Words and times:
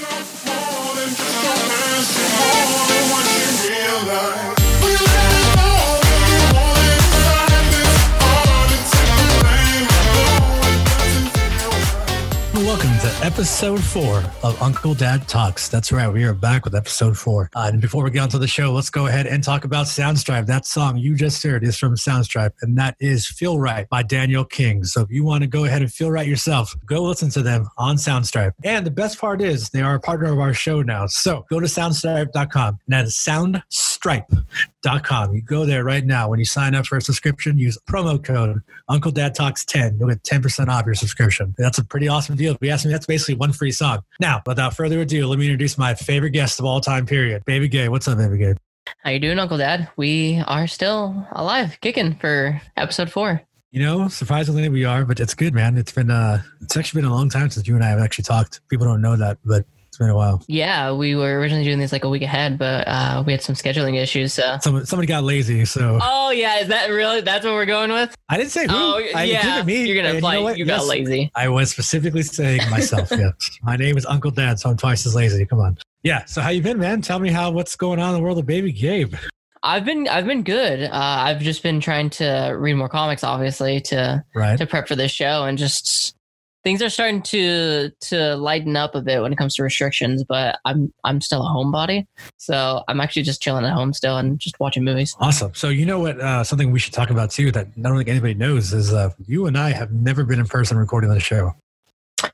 Welcome 0.00 1.14
to 1.14 2.59
episode 13.22 13.82
four 13.84 14.24
of 14.42 14.60
Uncle 14.62 14.94
Dad 14.94 15.28
Talks. 15.28 15.68
That's 15.68 15.92
right, 15.92 16.08
we 16.08 16.24
are 16.24 16.32
back 16.32 16.64
with 16.64 16.74
episode 16.74 17.18
four. 17.18 17.50
Uh, 17.54 17.68
and 17.70 17.80
before 17.80 18.02
we 18.02 18.10
get 18.10 18.20
onto 18.20 18.38
the 18.38 18.48
show, 18.48 18.72
let's 18.72 18.88
go 18.88 19.08
ahead 19.08 19.26
and 19.26 19.44
talk 19.44 19.64
about 19.64 19.86
Soundstripe. 19.86 20.46
That 20.46 20.64
song 20.64 20.96
you 20.96 21.14
just 21.14 21.42
heard 21.42 21.62
is 21.62 21.76
from 21.76 21.96
Soundstripe, 21.96 22.52
and 22.62 22.78
that 22.78 22.96
is 22.98 23.26
Feel 23.26 23.58
Right 23.58 23.86
by 23.90 24.02
Daniel 24.02 24.44
King. 24.44 24.84
So 24.84 25.02
if 25.02 25.10
you 25.10 25.22
want 25.22 25.42
to 25.42 25.46
go 25.46 25.66
ahead 25.66 25.82
and 25.82 25.92
feel 25.92 26.10
right 26.10 26.26
yourself, 26.26 26.74
go 26.86 27.02
listen 27.02 27.28
to 27.30 27.42
them 27.42 27.68
on 27.76 27.96
Soundstripe. 27.96 28.52
And 28.64 28.86
the 28.86 28.90
best 28.90 29.20
part 29.20 29.42
is 29.42 29.68
they 29.68 29.82
are 29.82 29.96
a 29.96 30.00
partner 30.00 30.32
of 30.32 30.38
our 30.38 30.54
show 30.54 30.80
now. 30.80 31.06
So 31.06 31.44
go 31.50 31.60
to 31.60 31.66
soundstripe.com. 31.66 32.68
And 32.68 32.78
that 32.88 33.04
is 33.04 33.16
soundstripe.com. 34.00 35.34
You 35.34 35.42
go 35.42 35.64
there 35.64 35.84
right 35.84 36.04
now. 36.04 36.28
When 36.28 36.38
you 36.38 36.44
sign 36.44 36.74
up 36.74 36.86
for 36.86 36.96
a 36.96 37.02
subscription, 37.02 37.58
use 37.58 37.78
promo 37.88 38.22
code 38.22 38.60
Uncle 38.88 39.10
Dad 39.10 39.34
Talks 39.34 39.64
10. 39.64 39.98
You'll 39.98 40.08
get 40.08 40.22
10% 40.22 40.68
off 40.68 40.86
your 40.86 40.94
subscription. 40.94 41.54
That's 41.58 41.78
a 41.78 41.84
pretty 41.84 42.08
awesome 42.08 42.36
deal. 42.36 42.54
If 42.54 42.58
you 42.60 42.70
ask 42.70 42.84
me, 42.84 42.92
that's 42.92 43.06
basically 43.06 43.34
one 43.34 43.52
free 43.52 43.72
song. 43.72 44.00
Now, 44.20 44.42
without 44.46 44.74
further 44.74 45.00
ado, 45.00 45.26
let 45.26 45.38
me 45.38 45.46
introduce 45.46 45.78
my 45.78 45.94
favorite 45.94 46.30
guest 46.30 46.58
of 46.58 46.64
all 46.64 46.80
time, 46.80 47.06
period. 47.06 47.44
Baby 47.44 47.68
Gabe. 47.68 47.90
What's 47.90 48.08
up, 48.08 48.18
Baby 48.18 48.38
Gabe? 48.38 48.56
How 49.02 49.10
you 49.10 49.20
doing, 49.20 49.38
Uncle 49.38 49.58
Dad? 49.58 49.88
We 49.96 50.42
are 50.46 50.66
still 50.66 51.26
alive, 51.32 51.78
kicking 51.80 52.16
for 52.16 52.60
episode 52.76 53.10
four. 53.10 53.42
You 53.70 53.82
know, 53.82 54.08
surprisingly 54.08 54.68
we 54.68 54.84
are, 54.84 55.04
but 55.04 55.20
it's 55.20 55.34
good, 55.34 55.54
man. 55.54 55.78
It's 55.78 55.92
been 55.92 56.10
uh 56.10 56.42
it's 56.60 56.76
actually 56.76 57.02
been 57.02 57.10
a 57.10 57.14
long 57.14 57.30
time 57.30 57.50
since 57.50 57.68
you 57.68 57.76
and 57.76 57.84
I 57.84 57.88
have 57.88 58.00
actually 58.00 58.24
talked. 58.24 58.60
People 58.68 58.84
don't 58.84 59.00
know 59.00 59.14
that, 59.16 59.38
but 59.44 59.64
been 60.00 60.08
a 60.10 60.16
while. 60.16 60.42
Yeah, 60.48 60.92
we 60.92 61.14
were 61.14 61.38
originally 61.38 61.62
doing 61.64 61.78
this 61.78 61.92
like 61.92 62.04
a 62.04 62.08
week 62.08 62.22
ahead, 62.22 62.58
but 62.58 62.88
uh, 62.88 63.22
we 63.24 63.32
had 63.32 63.42
some 63.42 63.54
scheduling 63.54 63.96
issues. 64.00 64.32
So. 64.32 64.56
Somebody, 64.60 64.86
somebody 64.86 65.06
got 65.06 65.22
lazy, 65.22 65.64
so 65.66 65.98
Oh 66.02 66.30
yeah, 66.30 66.58
is 66.58 66.68
that 66.68 66.88
really? 66.88 67.20
That's 67.20 67.44
what 67.44 67.54
we're 67.54 67.66
going 67.66 67.90
with? 67.92 68.14
I 68.28 68.36
didn't 68.38 68.50
say 68.50 68.66
who. 68.66 68.74
Oh 68.74 69.02
I 69.14 69.24
yeah, 69.24 69.62
me. 69.62 69.84
you're 69.86 69.94
gonna 69.96 70.08
and 70.08 70.16
imply 70.16 70.34
know 70.40 70.48
you, 70.48 70.64
got 70.64 70.80
Yes. 70.80 70.88
lazy. 70.88 71.30
I 71.36 71.48
was 71.48 71.70
specifically 71.70 72.22
saying 72.22 72.62
myself. 72.70 73.08
yes, 73.12 73.32
my 73.62 73.76
name 73.76 73.96
is 73.98 74.06
Uncle 74.06 74.30
Dad, 74.30 74.58
so 74.58 74.70
I'm 74.70 74.76
twice 74.76 75.04
as 75.06 75.14
lazy. 75.14 75.44
Come 75.46 75.60
on. 75.60 75.76
Yeah. 76.02 76.24
So 76.24 76.40
how 76.40 76.48
you 76.48 76.62
been, 76.62 76.78
man? 76.78 77.02
Tell 77.02 77.18
me 77.18 77.30
how 77.30 77.50
what's 77.50 77.76
going 77.76 78.00
on 78.00 78.08
in 78.10 78.16
the 78.16 78.22
world 78.22 78.38
of 78.38 78.46
Baby 78.46 78.72
Gabe. 78.72 79.14
I've 79.62 79.84
been 79.84 80.08
I've 80.08 80.24
been 80.24 80.42
good. 80.42 80.84
Uh, 80.84 80.88
I've 80.92 81.40
just 81.40 81.62
been 81.62 81.80
trying 81.80 82.08
to 82.10 82.56
read 82.58 82.72
more 82.74 82.88
comics, 82.88 83.22
obviously, 83.22 83.80
to 83.82 84.24
Right. 84.34 84.56
to 84.56 84.64
prep 84.66 84.88
for 84.88 84.96
this 84.96 85.12
show, 85.12 85.44
and 85.44 85.58
just 85.58 86.14
things 86.64 86.82
are 86.82 86.90
starting 86.90 87.22
to 87.22 87.90
to 88.00 88.36
lighten 88.36 88.76
up 88.76 88.94
a 88.94 89.00
bit 89.00 89.22
when 89.22 89.32
it 89.32 89.36
comes 89.36 89.54
to 89.56 89.62
restrictions. 89.62 90.24
But 90.24 90.58
I'm 90.64 90.92
I'm 91.04 91.20
still 91.20 91.40
a 91.42 91.48
homebody, 91.48 92.06
so 92.36 92.82
I'm 92.88 93.00
actually 93.00 93.22
just 93.22 93.40
chilling 93.42 93.64
at 93.64 93.72
home 93.72 93.92
still 93.92 94.16
and 94.18 94.38
just 94.38 94.58
watching 94.60 94.84
movies. 94.84 95.14
Awesome. 95.20 95.54
So 95.54 95.68
you 95.68 95.86
know 95.86 96.00
what? 96.00 96.20
Uh, 96.20 96.44
something 96.44 96.70
we 96.70 96.78
should 96.78 96.92
talk 96.92 97.10
about 97.10 97.30
too 97.30 97.50
that 97.52 97.66
I 97.76 97.80
don't 97.80 97.96
think 97.96 98.08
anybody 98.08 98.34
knows 98.34 98.72
is 98.72 98.92
uh, 98.92 99.10
you 99.26 99.46
and 99.46 99.56
I 99.58 99.70
have 99.70 99.92
never 99.92 100.24
been 100.24 100.38
in 100.40 100.46
person 100.46 100.76
recording 100.76 101.10
the 101.10 101.20
show. 101.20 101.54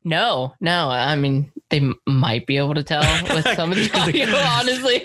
No, 0.02 0.52
no. 0.60 0.88
I 0.88 1.14
mean, 1.14 1.52
they 1.70 1.76
m- 1.78 1.94
might 2.08 2.44
be 2.46 2.56
able 2.56 2.74
to 2.74 2.82
tell 2.82 3.02
with 3.32 3.46
some 3.54 3.70
of 3.70 3.76
the 3.78 3.88
audio, 3.94 4.26
honestly. 4.36 4.98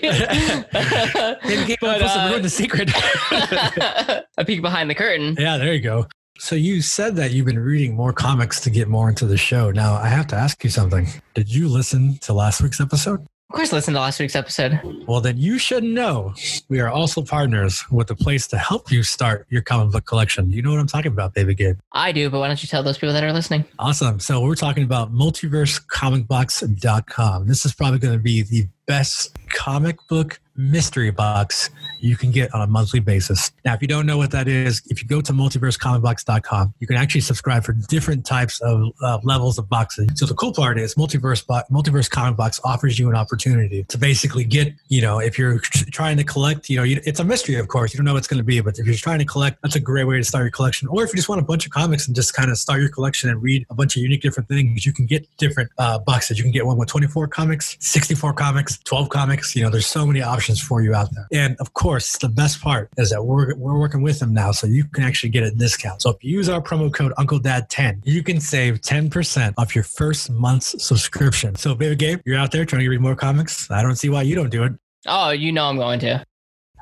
Baby 1.48 1.66
Gabe, 1.66 1.78
But, 1.80 2.02
uh, 2.02 2.38
the 2.40 2.50
secret. 2.50 2.90
a 4.38 4.44
peek 4.44 4.60
behind 4.60 4.90
the 4.90 4.94
curtain. 4.96 5.36
yeah, 5.38 5.56
there 5.56 5.72
you 5.72 5.80
go. 5.80 6.06
So 6.42 6.56
you 6.56 6.82
said 6.82 7.14
that 7.16 7.30
you've 7.30 7.46
been 7.46 7.60
reading 7.60 7.94
more 7.94 8.12
comics 8.12 8.58
to 8.62 8.70
get 8.70 8.88
more 8.88 9.08
into 9.08 9.26
the 9.26 9.36
show. 9.36 9.70
Now 9.70 9.94
I 9.94 10.08
have 10.08 10.26
to 10.26 10.34
ask 10.34 10.64
you 10.64 10.70
something. 10.70 11.06
Did 11.34 11.54
you 11.54 11.68
listen 11.68 12.18
to 12.22 12.32
last 12.32 12.60
week's 12.60 12.80
episode? 12.80 13.20
Of 13.20 13.54
course, 13.54 13.72
listen 13.72 13.94
to 13.94 14.00
last 14.00 14.18
week's 14.18 14.34
episode. 14.34 14.80
Well, 15.06 15.20
then 15.20 15.38
you 15.38 15.56
should 15.58 15.84
know 15.84 16.34
we 16.68 16.80
are 16.80 16.88
also 16.88 17.22
partners 17.22 17.84
with 17.92 18.10
a 18.10 18.16
place 18.16 18.48
to 18.48 18.58
help 18.58 18.90
you 18.90 19.04
start 19.04 19.46
your 19.50 19.62
comic 19.62 19.92
book 19.92 20.04
collection. 20.04 20.50
You 20.50 20.62
know 20.62 20.72
what 20.72 20.80
I'm 20.80 20.88
talking 20.88 21.12
about, 21.12 21.32
baby 21.32 21.54
Gabe. 21.54 21.78
I 21.92 22.10
do, 22.10 22.28
but 22.28 22.40
why 22.40 22.48
don't 22.48 22.60
you 22.60 22.68
tell 22.68 22.82
those 22.82 22.98
people 22.98 23.12
that 23.12 23.22
are 23.22 23.32
listening? 23.32 23.64
Awesome. 23.78 24.18
So 24.18 24.40
we're 24.40 24.56
talking 24.56 24.82
about 24.82 25.14
multiversecomicbox.com. 25.14 27.46
This 27.46 27.64
is 27.64 27.72
probably 27.72 28.00
going 28.00 28.14
to 28.14 28.22
be 28.22 28.42
the 28.42 28.66
best 28.86 29.38
comic 29.50 29.96
book 30.08 30.40
mystery 30.70 31.10
box 31.10 31.70
you 32.02 32.16
can 32.16 32.30
get 32.30 32.52
on 32.52 32.62
a 32.62 32.66
monthly 32.66 33.00
basis. 33.00 33.52
Now, 33.64 33.74
if 33.74 33.80
you 33.80 33.88
don't 33.88 34.06
know 34.06 34.18
what 34.18 34.32
that 34.32 34.48
is, 34.48 34.82
if 34.88 35.00
you 35.00 35.08
go 35.08 35.20
to 35.20 35.32
multiversecomicbox.com, 35.32 36.74
you 36.80 36.86
can 36.86 36.96
actually 36.96 37.20
subscribe 37.20 37.64
for 37.64 37.72
different 37.72 38.26
types 38.26 38.60
of 38.60 38.90
uh, 39.02 39.18
levels 39.22 39.56
of 39.58 39.68
boxes. 39.68 40.08
So 40.16 40.26
the 40.26 40.34
cool 40.34 40.52
part 40.52 40.78
is 40.78 40.96
Multiverse 40.96 41.46
Bo- 41.46 41.62
Multiverse 41.70 42.10
Comic 42.10 42.36
Box 42.36 42.60
offers 42.64 42.98
you 42.98 43.08
an 43.08 43.14
opportunity 43.14 43.84
to 43.84 43.98
basically 43.98 44.44
get, 44.44 44.74
you 44.88 45.00
know, 45.00 45.20
if 45.20 45.38
you're 45.38 45.60
trying 45.60 46.16
to 46.16 46.24
collect, 46.24 46.68
you 46.68 46.76
know, 46.76 46.82
you, 46.82 47.00
it's 47.04 47.20
a 47.20 47.24
mystery, 47.24 47.54
of 47.54 47.68
course. 47.68 47.94
You 47.94 47.98
don't 47.98 48.04
know 48.04 48.14
what 48.14 48.18
it's 48.18 48.26
going 48.26 48.38
to 48.38 48.44
be, 48.44 48.60
but 48.60 48.78
if 48.78 48.86
you're 48.86 48.94
trying 48.96 49.20
to 49.20 49.24
collect, 49.24 49.62
that's 49.62 49.76
a 49.76 49.80
great 49.80 50.04
way 50.04 50.18
to 50.18 50.24
start 50.24 50.42
your 50.42 50.50
collection. 50.50 50.88
Or 50.88 51.04
if 51.04 51.10
you 51.10 51.16
just 51.16 51.28
want 51.28 51.40
a 51.40 51.44
bunch 51.44 51.66
of 51.66 51.72
comics 51.72 52.08
and 52.08 52.16
just 52.16 52.34
kind 52.34 52.50
of 52.50 52.58
start 52.58 52.80
your 52.80 52.90
collection 52.90 53.30
and 53.30 53.40
read 53.40 53.64
a 53.70 53.74
bunch 53.74 53.96
of 53.96 54.02
unique 54.02 54.22
different 54.22 54.48
things, 54.48 54.84
you 54.84 54.92
can 54.92 55.06
get 55.06 55.24
different 55.36 55.70
uh, 55.78 56.00
boxes. 56.00 56.36
You 56.36 56.44
can 56.44 56.52
get 56.52 56.66
one 56.66 56.76
with 56.76 56.88
24 56.88 57.28
comics, 57.28 57.76
64 57.78 58.32
comics, 58.32 58.78
12 58.78 59.08
comics. 59.08 59.54
You 59.54 59.62
know, 59.62 59.70
there's 59.70 59.86
so 59.86 60.04
many 60.04 60.20
options 60.20 60.51
for 60.60 60.82
you 60.82 60.94
out 60.94 61.08
there. 61.14 61.26
And 61.32 61.56
of 61.60 61.74
course, 61.74 62.18
the 62.18 62.28
best 62.28 62.60
part 62.60 62.90
is 62.96 63.10
that 63.10 63.22
we're, 63.22 63.54
we're 63.54 63.78
working 63.78 64.02
with 64.02 64.18
them 64.18 64.32
now, 64.32 64.52
so 64.52 64.66
you 64.66 64.84
can 64.84 65.04
actually 65.04 65.30
get 65.30 65.42
a 65.42 65.50
discount. 65.50 66.02
So 66.02 66.10
if 66.10 66.22
you 66.22 66.30
use 66.30 66.48
our 66.48 66.60
promo 66.60 66.92
code 66.92 67.12
UncleDad10, 67.18 68.02
you 68.04 68.22
can 68.22 68.40
save 68.40 68.80
10% 68.80 69.54
off 69.56 69.74
your 69.74 69.84
first 69.84 70.30
month's 70.30 70.82
subscription. 70.84 71.54
So, 71.54 71.74
baby 71.74 71.96
Gabe, 71.96 72.20
you're 72.24 72.38
out 72.38 72.52
there 72.52 72.64
trying 72.64 72.82
to 72.82 72.88
read 72.88 73.00
more 73.00 73.16
comics. 73.16 73.70
I 73.70 73.82
don't 73.82 73.96
see 73.96 74.08
why 74.08 74.22
you 74.22 74.34
don't 74.34 74.50
do 74.50 74.64
it. 74.64 74.72
Oh, 75.06 75.30
you 75.30 75.52
know 75.52 75.66
I'm 75.66 75.76
going 75.76 75.98
to. 76.00 76.24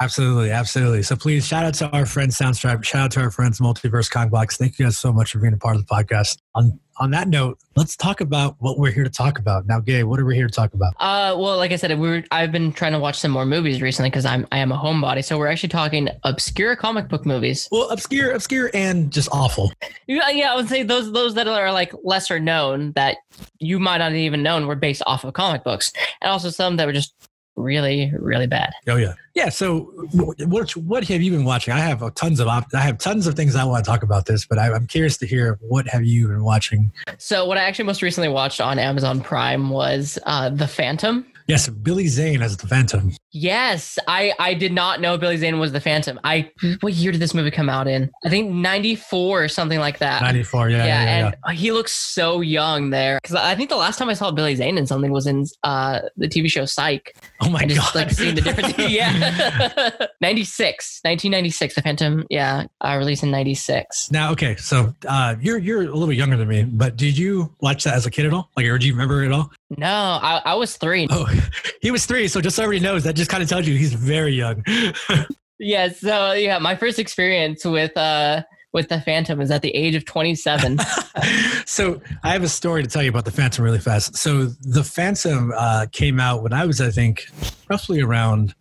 Absolutely, 0.00 0.50
absolutely. 0.50 1.02
So 1.02 1.14
please 1.14 1.46
shout 1.46 1.66
out 1.66 1.74
to 1.74 1.90
our 1.90 2.06
friends 2.06 2.38
Soundstripe, 2.38 2.82
shout 2.84 3.02
out 3.02 3.10
to 3.12 3.20
our 3.20 3.30
friends 3.30 3.60
Multiverse 3.60 4.10
Comic 4.10 4.30
Box. 4.30 4.56
Thank 4.56 4.78
you 4.78 4.86
guys 4.86 4.96
so 4.96 5.12
much 5.12 5.32
for 5.32 5.40
being 5.40 5.52
a 5.52 5.58
part 5.58 5.76
of 5.76 5.86
the 5.86 5.94
podcast. 5.94 6.38
On 6.54 6.80
on 7.00 7.10
that 7.12 7.28
note, 7.28 7.58
let's 7.76 7.96
talk 7.96 8.20
about 8.20 8.56
what 8.58 8.78
we're 8.78 8.90
here 8.90 9.04
to 9.04 9.10
talk 9.10 9.38
about. 9.38 9.66
Now, 9.66 9.80
Gabe, 9.80 10.04
what 10.04 10.20
are 10.20 10.24
we 10.26 10.36
here 10.36 10.46
to 10.46 10.52
talk 10.52 10.74
about? 10.74 10.92
Uh, 11.00 11.34
well, 11.38 11.56
like 11.56 11.72
I 11.72 11.76
said, 11.76 11.98
we 11.98 12.08
were, 12.08 12.24
I've 12.30 12.52
been 12.52 12.72
trying 12.72 12.92
to 12.92 12.98
watch 12.98 13.18
some 13.18 13.30
more 13.30 13.46
movies 13.46 13.80
recently 13.80 14.10
because 14.10 14.26
I'm 14.26 14.46
I 14.52 14.58
am 14.58 14.70
a 14.70 14.76
homebody. 14.76 15.24
So 15.24 15.38
we're 15.38 15.46
actually 15.46 15.70
talking 15.70 16.08
obscure 16.24 16.76
comic 16.76 17.08
book 17.08 17.24
movies. 17.24 17.68
Well, 17.72 17.88
obscure, 17.90 18.32
obscure, 18.32 18.70
and 18.74 19.10
just 19.10 19.28
awful. 19.32 19.72
Yeah, 20.06 20.28
yeah, 20.30 20.52
I 20.52 20.56
would 20.56 20.68
say 20.68 20.82
those 20.82 21.12
those 21.12 21.34
that 21.34 21.46
are 21.46 21.72
like 21.72 21.92
lesser 22.02 22.40
known 22.40 22.92
that 22.92 23.18
you 23.60 23.78
might 23.78 23.98
not 23.98 24.10
have 24.10 24.16
even 24.16 24.42
known 24.42 24.66
were 24.66 24.74
based 24.74 25.02
off 25.06 25.22
of 25.22 25.34
comic 25.34 25.62
books, 25.62 25.92
and 26.20 26.30
also 26.30 26.50
some 26.50 26.76
that 26.78 26.86
were 26.86 26.92
just 26.92 27.14
really 27.56 28.12
really 28.18 28.46
bad. 28.46 28.72
Oh 28.88 28.96
yeah, 28.96 29.14
yeah. 29.34 29.48
So, 29.48 29.92
what 30.12 30.70
what 30.76 31.04
have 31.04 31.22
you 31.22 31.30
been 31.30 31.44
watching? 31.44 31.74
I 31.74 31.78
have 31.78 32.14
tons 32.14 32.40
of 32.40 32.48
op- 32.48 32.72
I 32.74 32.80
have 32.80 32.98
tons 32.98 33.26
of 33.26 33.34
things 33.34 33.56
I 33.56 33.64
want 33.64 33.84
to 33.84 33.90
talk 33.90 34.02
about 34.02 34.26
this, 34.26 34.46
but 34.46 34.58
I, 34.58 34.72
I'm 34.72 34.86
curious 34.86 35.16
to 35.18 35.26
hear 35.26 35.58
what 35.60 35.86
have 35.88 36.04
you 36.04 36.28
been 36.28 36.44
watching? 36.44 36.92
So 37.18 37.44
what 37.44 37.58
I 37.58 37.62
actually 37.62 37.86
most 37.86 38.02
recently 38.02 38.28
watched 38.28 38.60
on 38.60 38.78
Amazon 38.78 39.20
Prime 39.20 39.70
was 39.70 40.18
uh, 40.26 40.50
The 40.50 40.68
Phantom. 40.68 41.26
Yes, 41.50 41.68
Billy 41.68 42.06
Zane 42.06 42.42
as 42.42 42.56
the 42.56 42.68
Phantom. 42.68 43.12
Yes, 43.32 43.98
I 44.06 44.32
I 44.38 44.54
did 44.54 44.72
not 44.72 45.00
know 45.00 45.18
Billy 45.18 45.36
Zane 45.36 45.58
was 45.58 45.72
the 45.72 45.80
Phantom. 45.80 46.20
I 46.22 46.48
what 46.78 46.92
year 46.92 47.10
did 47.10 47.20
this 47.20 47.34
movie 47.34 47.50
come 47.50 47.68
out 47.68 47.88
in? 47.88 48.08
I 48.24 48.28
think 48.28 48.52
ninety 48.52 48.94
four 48.94 49.42
or 49.42 49.48
something 49.48 49.80
like 49.80 49.98
that. 49.98 50.22
Ninety 50.22 50.44
four. 50.44 50.68
Yeah, 50.68 50.78
yeah, 50.78 50.84
yeah. 50.86 51.18
yeah. 51.18 51.32
and 51.44 51.58
he 51.58 51.72
looks 51.72 51.90
so 51.90 52.40
young 52.40 52.90
there. 52.90 53.18
Because 53.20 53.34
I 53.34 53.56
think 53.56 53.68
the 53.68 53.76
last 53.76 53.98
time 53.98 54.08
I 54.08 54.14
saw 54.14 54.30
Billy 54.30 54.54
Zane 54.54 54.78
in 54.78 54.86
something 54.86 55.10
was 55.10 55.26
in 55.26 55.44
uh, 55.64 56.02
the 56.16 56.28
TV 56.28 56.48
show 56.48 56.66
Psych. 56.66 57.16
Oh 57.40 57.50
my 57.50 57.62
and 57.62 57.70
just 57.70 57.94
god! 57.94 57.98
like 57.98 58.10
seeing 58.12 58.36
the 58.36 58.42
difference. 58.42 58.78
yeah, 58.78 59.90
96, 60.20 61.00
1996. 61.02 61.74
The 61.74 61.82
Phantom, 61.82 62.26
yeah, 62.30 62.66
uh, 62.80 62.94
released 62.96 63.24
in 63.24 63.32
ninety 63.32 63.56
six. 63.56 64.08
Now, 64.12 64.30
okay, 64.32 64.54
so 64.54 64.94
uh, 65.08 65.34
you're 65.40 65.58
you're 65.58 65.82
a 65.82 65.86
little 65.86 66.06
bit 66.06 66.16
younger 66.16 66.36
than 66.36 66.46
me, 66.46 66.62
but 66.62 66.96
did 66.96 67.18
you 67.18 67.52
watch 67.60 67.82
that 67.84 67.94
as 67.94 68.06
a 68.06 68.10
kid 68.10 68.26
at 68.26 68.32
all? 68.32 68.50
Like, 68.56 68.66
or 68.66 68.78
do 68.78 68.86
you 68.86 68.92
remember 68.92 69.24
it 69.24 69.26
at 69.26 69.32
all? 69.32 69.50
No, 69.76 69.88
I, 69.88 70.42
I 70.44 70.54
was 70.54 70.76
three. 70.76 71.06
Oh, 71.10 71.28
he 71.82 71.90
was 71.90 72.06
three, 72.06 72.28
so 72.28 72.40
just 72.40 72.56
so 72.56 72.62
everybody 72.62 72.84
knows, 72.84 73.04
that 73.04 73.14
just 73.14 73.30
kind 73.30 73.42
of 73.42 73.48
tells 73.48 73.66
you 73.66 73.76
he's 73.76 73.94
very 73.94 74.32
young. 74.32 74.64
Yeah, 75.62 75.90
so 75.92 76.32
yeah, 76.32 76.58
my 76.58 76.74
first 76.74 76.98
experience 76.98 77.66
with 77.66 77.94
uh 77.94 78.42
with 78.72 78.88
the 78.88 79.00
Phantom 79.00 79.40
is 79.42 79.50
at 79.50 79.60
the 79.60 79.68
age 79.70 79.94
of 79.94 80.06
twenty 80.06 80.34
seven. 80.34 80.78
so 81.66 82.00
I 82.22 82.30
have 82.30 82.42
a 82.42 82.48
story 82.48 82.82
to 82.82 82.88
tell 82.88 83.02
you 83.02 83.10
about 83.10 83.26
the 83.26 83.30
Phantom 83.30 83.62
really 83.62 83.78
fast. 83.78 84.16
So 84.16 84.46
the 84.46 84.82
Phantom 84.82 85.52
uh, 85.54 85.86
came 85.92 86.18
out 86.18 86.42
when 86.42 86.54
I 86.54 86.64
was, 86.64 86.80
I 86.80 86.90
think, 86.90 87.26
roughly 87.68 88.00
around. 88.00 88.54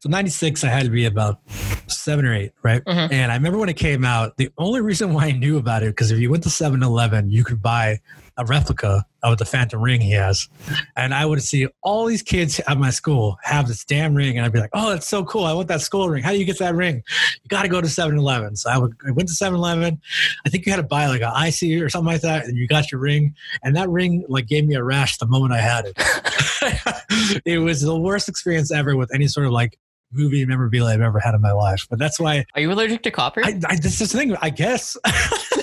So 0.00 0.08
'96, 0.08 0.64
I 0.64 0.68
had 0.68 0.84
to 0.84 0.90
be 0.90 1.04
about 1.04 1.38
seven 1.86 2.24
or 2.24 2.34
eight, 2.34 2.52
right? 2.62 2.82
Mhm. 2.84 3.12
And 3.12 3.30
I 3.30 3.34
remember 3.34 3.58
when 3.58 3.68
it 3.68 3.76
came 3.76 4.02
out. 4.02 4.38
The 4.38 4.50
only 4.56 4.80
reason 4.80 5.12
why 5.12 5.26
I 5.26 5.32
knew 5.32 5.58
about 5.58 5.82
it 5.82 5.90
because 5.90 6.10
if 6.10 6.18
you 6.18 6.30
went 6.30 6.44
to 6.44 6.48
7-Eleven, 6.48 7.30
you 7.30 7.44
could 7.44 7.60
buy 7.60 8.00
a 8.42 8.44
replica 8.44 9.06
of 9.22 9.38
the 9.38 9.44
Phantom 9.44 9.80
ring 9.80 10.00
he 10.00 10.12
has. 10.12 10.48
And 10.96 11.14
I 11.14 11.24
would 11.24 11.42
see 11.42 11.68
all 11.82 12.06
these 12.06 12.22
kids 12.22 12.60
at 12.66 12.76
my 12.76 12.90
school 12.90 13.38
have 13.42 13.68
this 13.68 13.84
damn 13.84 14.14
ring. 14.14 14.36
And 14.36 14.44
I'd 14.44 14.52
be 14.52 14.58
like, 14.58 14.70
oh, 14.72 14.90
that's 14.90 15.06
so 15.06 15.24
cool. 15.24 15.44
I 15.44 15.52
want 15.52 15.68
that 15.68 15.80
school 15.80 16.08
ring. 16.08 16.22
How 16.22 16.32
do 16.32 16.38
you 16.38 16.44
get 16.44 16.58
that 16.58 16.74
ring? 16.74 16.96
You 17.42 17.48
got 17.48 17.62
to 17.62 17.68
go 17.68 17.80
to 17.80 17.88
7 17.88 18.18
Eleven. 18.18 18.56
So 18.56 18.70
I, 18.70 18.78
would, 18.78 18.94
I 19.06 19.12
went 19.12 19.28
to 19.28 19.34
7 19.34 19.56
Eleven. 19.56 20.00
I 20.44 20.48
think 20.48 20.66
you 20.66 20.72
had 20.72 20.78
to 20.78 20.82
buy 20.82 21.06
like 21.06 21.22
an 21.22 21.30
IC 21.30 21.82
or 21.82 21.88
something 21.88 22.12
like 22.12 22.22
that. 22.22 22.46
And 22.46 22.56
you 22.56 22.66
got 22.66 22.90
your 22.90 23.00
ring. 23.00 23.34
And 23.62 23.76
that 23.76 23.88
ring 23.88 24.24
like 24.28 24.48
gave 24.48 24.66
me 24.66 24.74
a 24.74 24.82
rash 24.82 25.18
the 25.18 25.26
moment 25.26 25.52
I 25.52 25.60
had 25.60 25.84
it. 25.86 27.42
it 27.44 27.58
was 27.58 27.80
the 27.80 27.96
worst 27.96 28.28
experience 28.28 28.72
ever 28.72 28.96
with 28.96 29.14
any 29.14 29.28
sort 29.28 29.46
of 29.46 29.52
like 29.52 29.78
movie 30.12 30.44
memorabilia 30.44 30.94
I've 30.94 31.00
ever 31.00 31.20
had 31.20 31.34
in 31.34 31.40
my 31.40 31.52
life. 31.52 31.86
But 31.88 31.98
that's 31.98 32.18
why. 32.18 32.44
Are 32.54 32.60
you 32.60 32.72
allergic 32.72 33.02
to 33.04 33.10
copper? 33.10 33.44
I, 33.44 33.58
I, 33.66 33.76
this 33.76 34.00
is 34.00 34.12
the 34.12 34.18
thing, 34.18 34.36
I 34.40 34.50
guess. 34.50 34.96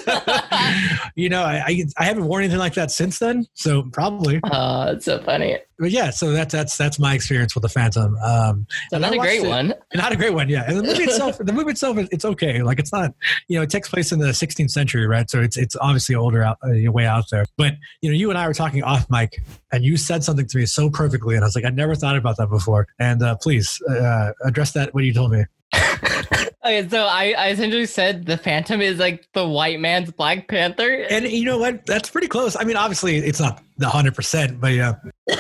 you 1.16 1.30
know, 1.30 1.44
I, 1.44 1.64
I, 1.68 1.84
I 1.98 2.04
haven't 2.06 2.26
worn 2.26 2.44
anything 2.44 2.60
like 2.60 2.74
that 2.76 2.92
since 2.92 3.20
then, 3.20 3.46
so 3.54 3.84
probably. 3.84 4.40
Oh, 4.44 4.92
it's 4.92 5.06
so 5.06 5.22
funny. 5.22 5.58
But 5.78 5.92
yeah, 5.92 6.10
so 6.10 6.32
that's 6.32 6.54
that's 6.54 6.78
that's 6.78 7.00
my 7.00 7.14
experience 7.14 7.56
with 7.56 7.62
the 7.62 7.70
Phantom. 7.70 8.18
Um, 8.18 8.68
so 8.90 8.98
not 8.98 9.14
a 9.14 9.18
great 9.18 9.44
it, 9.44 9.48
one. 9.48 9.74
Not 9.94 10.12
a 10.12 10.18
great 10.18 10.34
one, 10.34 10.50
yeah. 10.50 10.66
And 10.68 10.78
the 10.78 10.84
movie 10.84 11.04
itself, 11.04 11.38
the 11.38 11.54
movie 11.54 11.72
itself, 11.72 11.98
it's 11.98 12.26
okay. 12.26 12.62
Like 12.62 12.80
it's 12.80 12.92
not, 12.92 13.14
you 13.48 13.58
know, 13.58 13.64
it 13.64 13.70
takes 13.70 13.88
place 13.88 14.12
in 14.12 14.20
the 14.20 14.28
16th 14.28 14.72
century, 14.72 15.08
right? 15.08 15.30
So 15.30 15.40
it's 15.42 15.56
it's 15.56 15.78
obviously 15.78 16.16
older 16.16 16.44
out 16.44 16.58
uh, 16.64 16.92
way 16.92 17.06
out 17.06 17.26
there. 17.32 17.46
But 17.58 17.76
you 18.02 18.10
know, 18.10 18.16
you 18.16 18.30
and 18.30 18.38
I 18.38 18.48
were 18.48 18.54
talking 18.54 18.84
off 18.84 19.10
mic, 19.10 19.42
and 19.72 19.86
you 19.86 19.96
said 19.96 20.24
something 20.24 20.48
to 20.48 20.58
me 20.58 20.66
so 20.66 20.90
perfectly, 20.90 21.36
and 21.36 21.46
I 21.46 21.48
was 21.48 21.56
like, 21.56 21.66
I 21.66 21.70
never 21.70 21.96
thought 21.96 22.18
about 22.18 22.36
that 22.38 22.48
before. 22.48 22.88
And 23.00 23.24
uh, 23.24 23.38
please 23.38 23.82
uh, 23.90 24.32
address 24.44 24.74
that 24.74 24.94
when 24.94 25.06
you 25.06 25.14
told 25.14 25.32
me. 25.32 25.46
okay, 26.64 26.88
so 26.88 27.06
I, 27.06 27.34
I 27.38 27.50
essentially 27.50 27.86
said 27.86 28.26
the 28.26 28.38
Phantom 28.38 28.82
is 28.82 29.00
like 29.00 29.28
the 29.34 29.48
white 29.48 29.80
man's 29.80 30.12
Black 30.12 30.48
Panther. 30.48 31.06
And 31.10 31.28
you 31.28 31.46
know 31.46 31.58
what? 31.58 31.86
That's 31.86 32.10
pretty 32.10 32.28
close. 32.28 32.56
I 32.56 32.64
mean, 32.64 32.78
obviously 32.78 33.18
it's 33.18 33.40
not 33.40 33.64
the 33.78 33.90
hundred 33.90 34.16
percent, 34.16 34.60
but 34.60 34.74
yeah. 34.74 34.96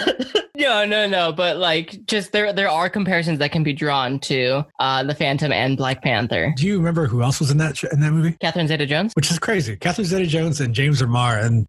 no, 0.57 0.85
no, 0.85 1.07
no. 1.07 1.31
But 1.31 1.57
like 1.57 2.05
just 2.05 2.31
there 2.31 2.53
there 2.53 2.69
are 2.69 2.89
comparisons 2.89 3.39
that 3.39 3.51
can 3.51 3.63
be 3.63 3.73
drawn 3.73 4.19
to 4.21 4.65
uh 4.79 5.03
the 5.03 5.15
Phantom 5.15 5.51
and 5.51 5.77
Black 5.77 6.01
Panther. 6.01 6.53
Do 6.55 6.65
you 6.65 6.77
remember 6.77 7.07
who 7.07 7.21
else 7.21 7.39
was 7.39 7.51
in 7.51 7.57
that 7.57 7.81
in 7.83 7.99
that 7.99 8.11
movie? 8.11 8.37
Catherine 8.41 8.67
Zeta 8.67 8.85
Jones. 8.85 9.13
Which 9.13 9.31
is 9.31 9.39
crazy. 9.39 9.75
Catherine 9.75 10.07
Zeta 10.07 10.27
Jones 10.27 10.61
and 10.61 10.73
James 10.73 11.01
Remar 11.01 11.43
and 11.43 11.67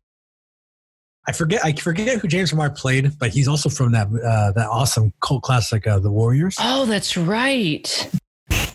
I 1.28 1.32
forget 1.32 1.62
I 1.62 1.72
forget 1.74 2.18
who 2.18 2.28
James 2.28 2.50
Remar 2.50 2.74
played, 2.74 3.18
but 3.18 3.30
he's 3.30 3.46
also 3.46 3.68
from 3.68 3.92
that 3.92 4.06
uh, 4.06 4.52
that 4.52 4.68
awesome 4.68 5.12
cult 5.20 5.42
classic, 5.42 5.86
uh, 5.86 5.98
The 5.98 6.10
Warriors. 6.10 6.56
Oh, 6.58 6.86
that's 6.86 7.16
right 7.16 8.10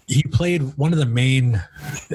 he 0.07 0.23
played 0.23 0.61
one 0.77 0.93
of 0.93 0.99
the 0.99 1.05
main 1.05 1.61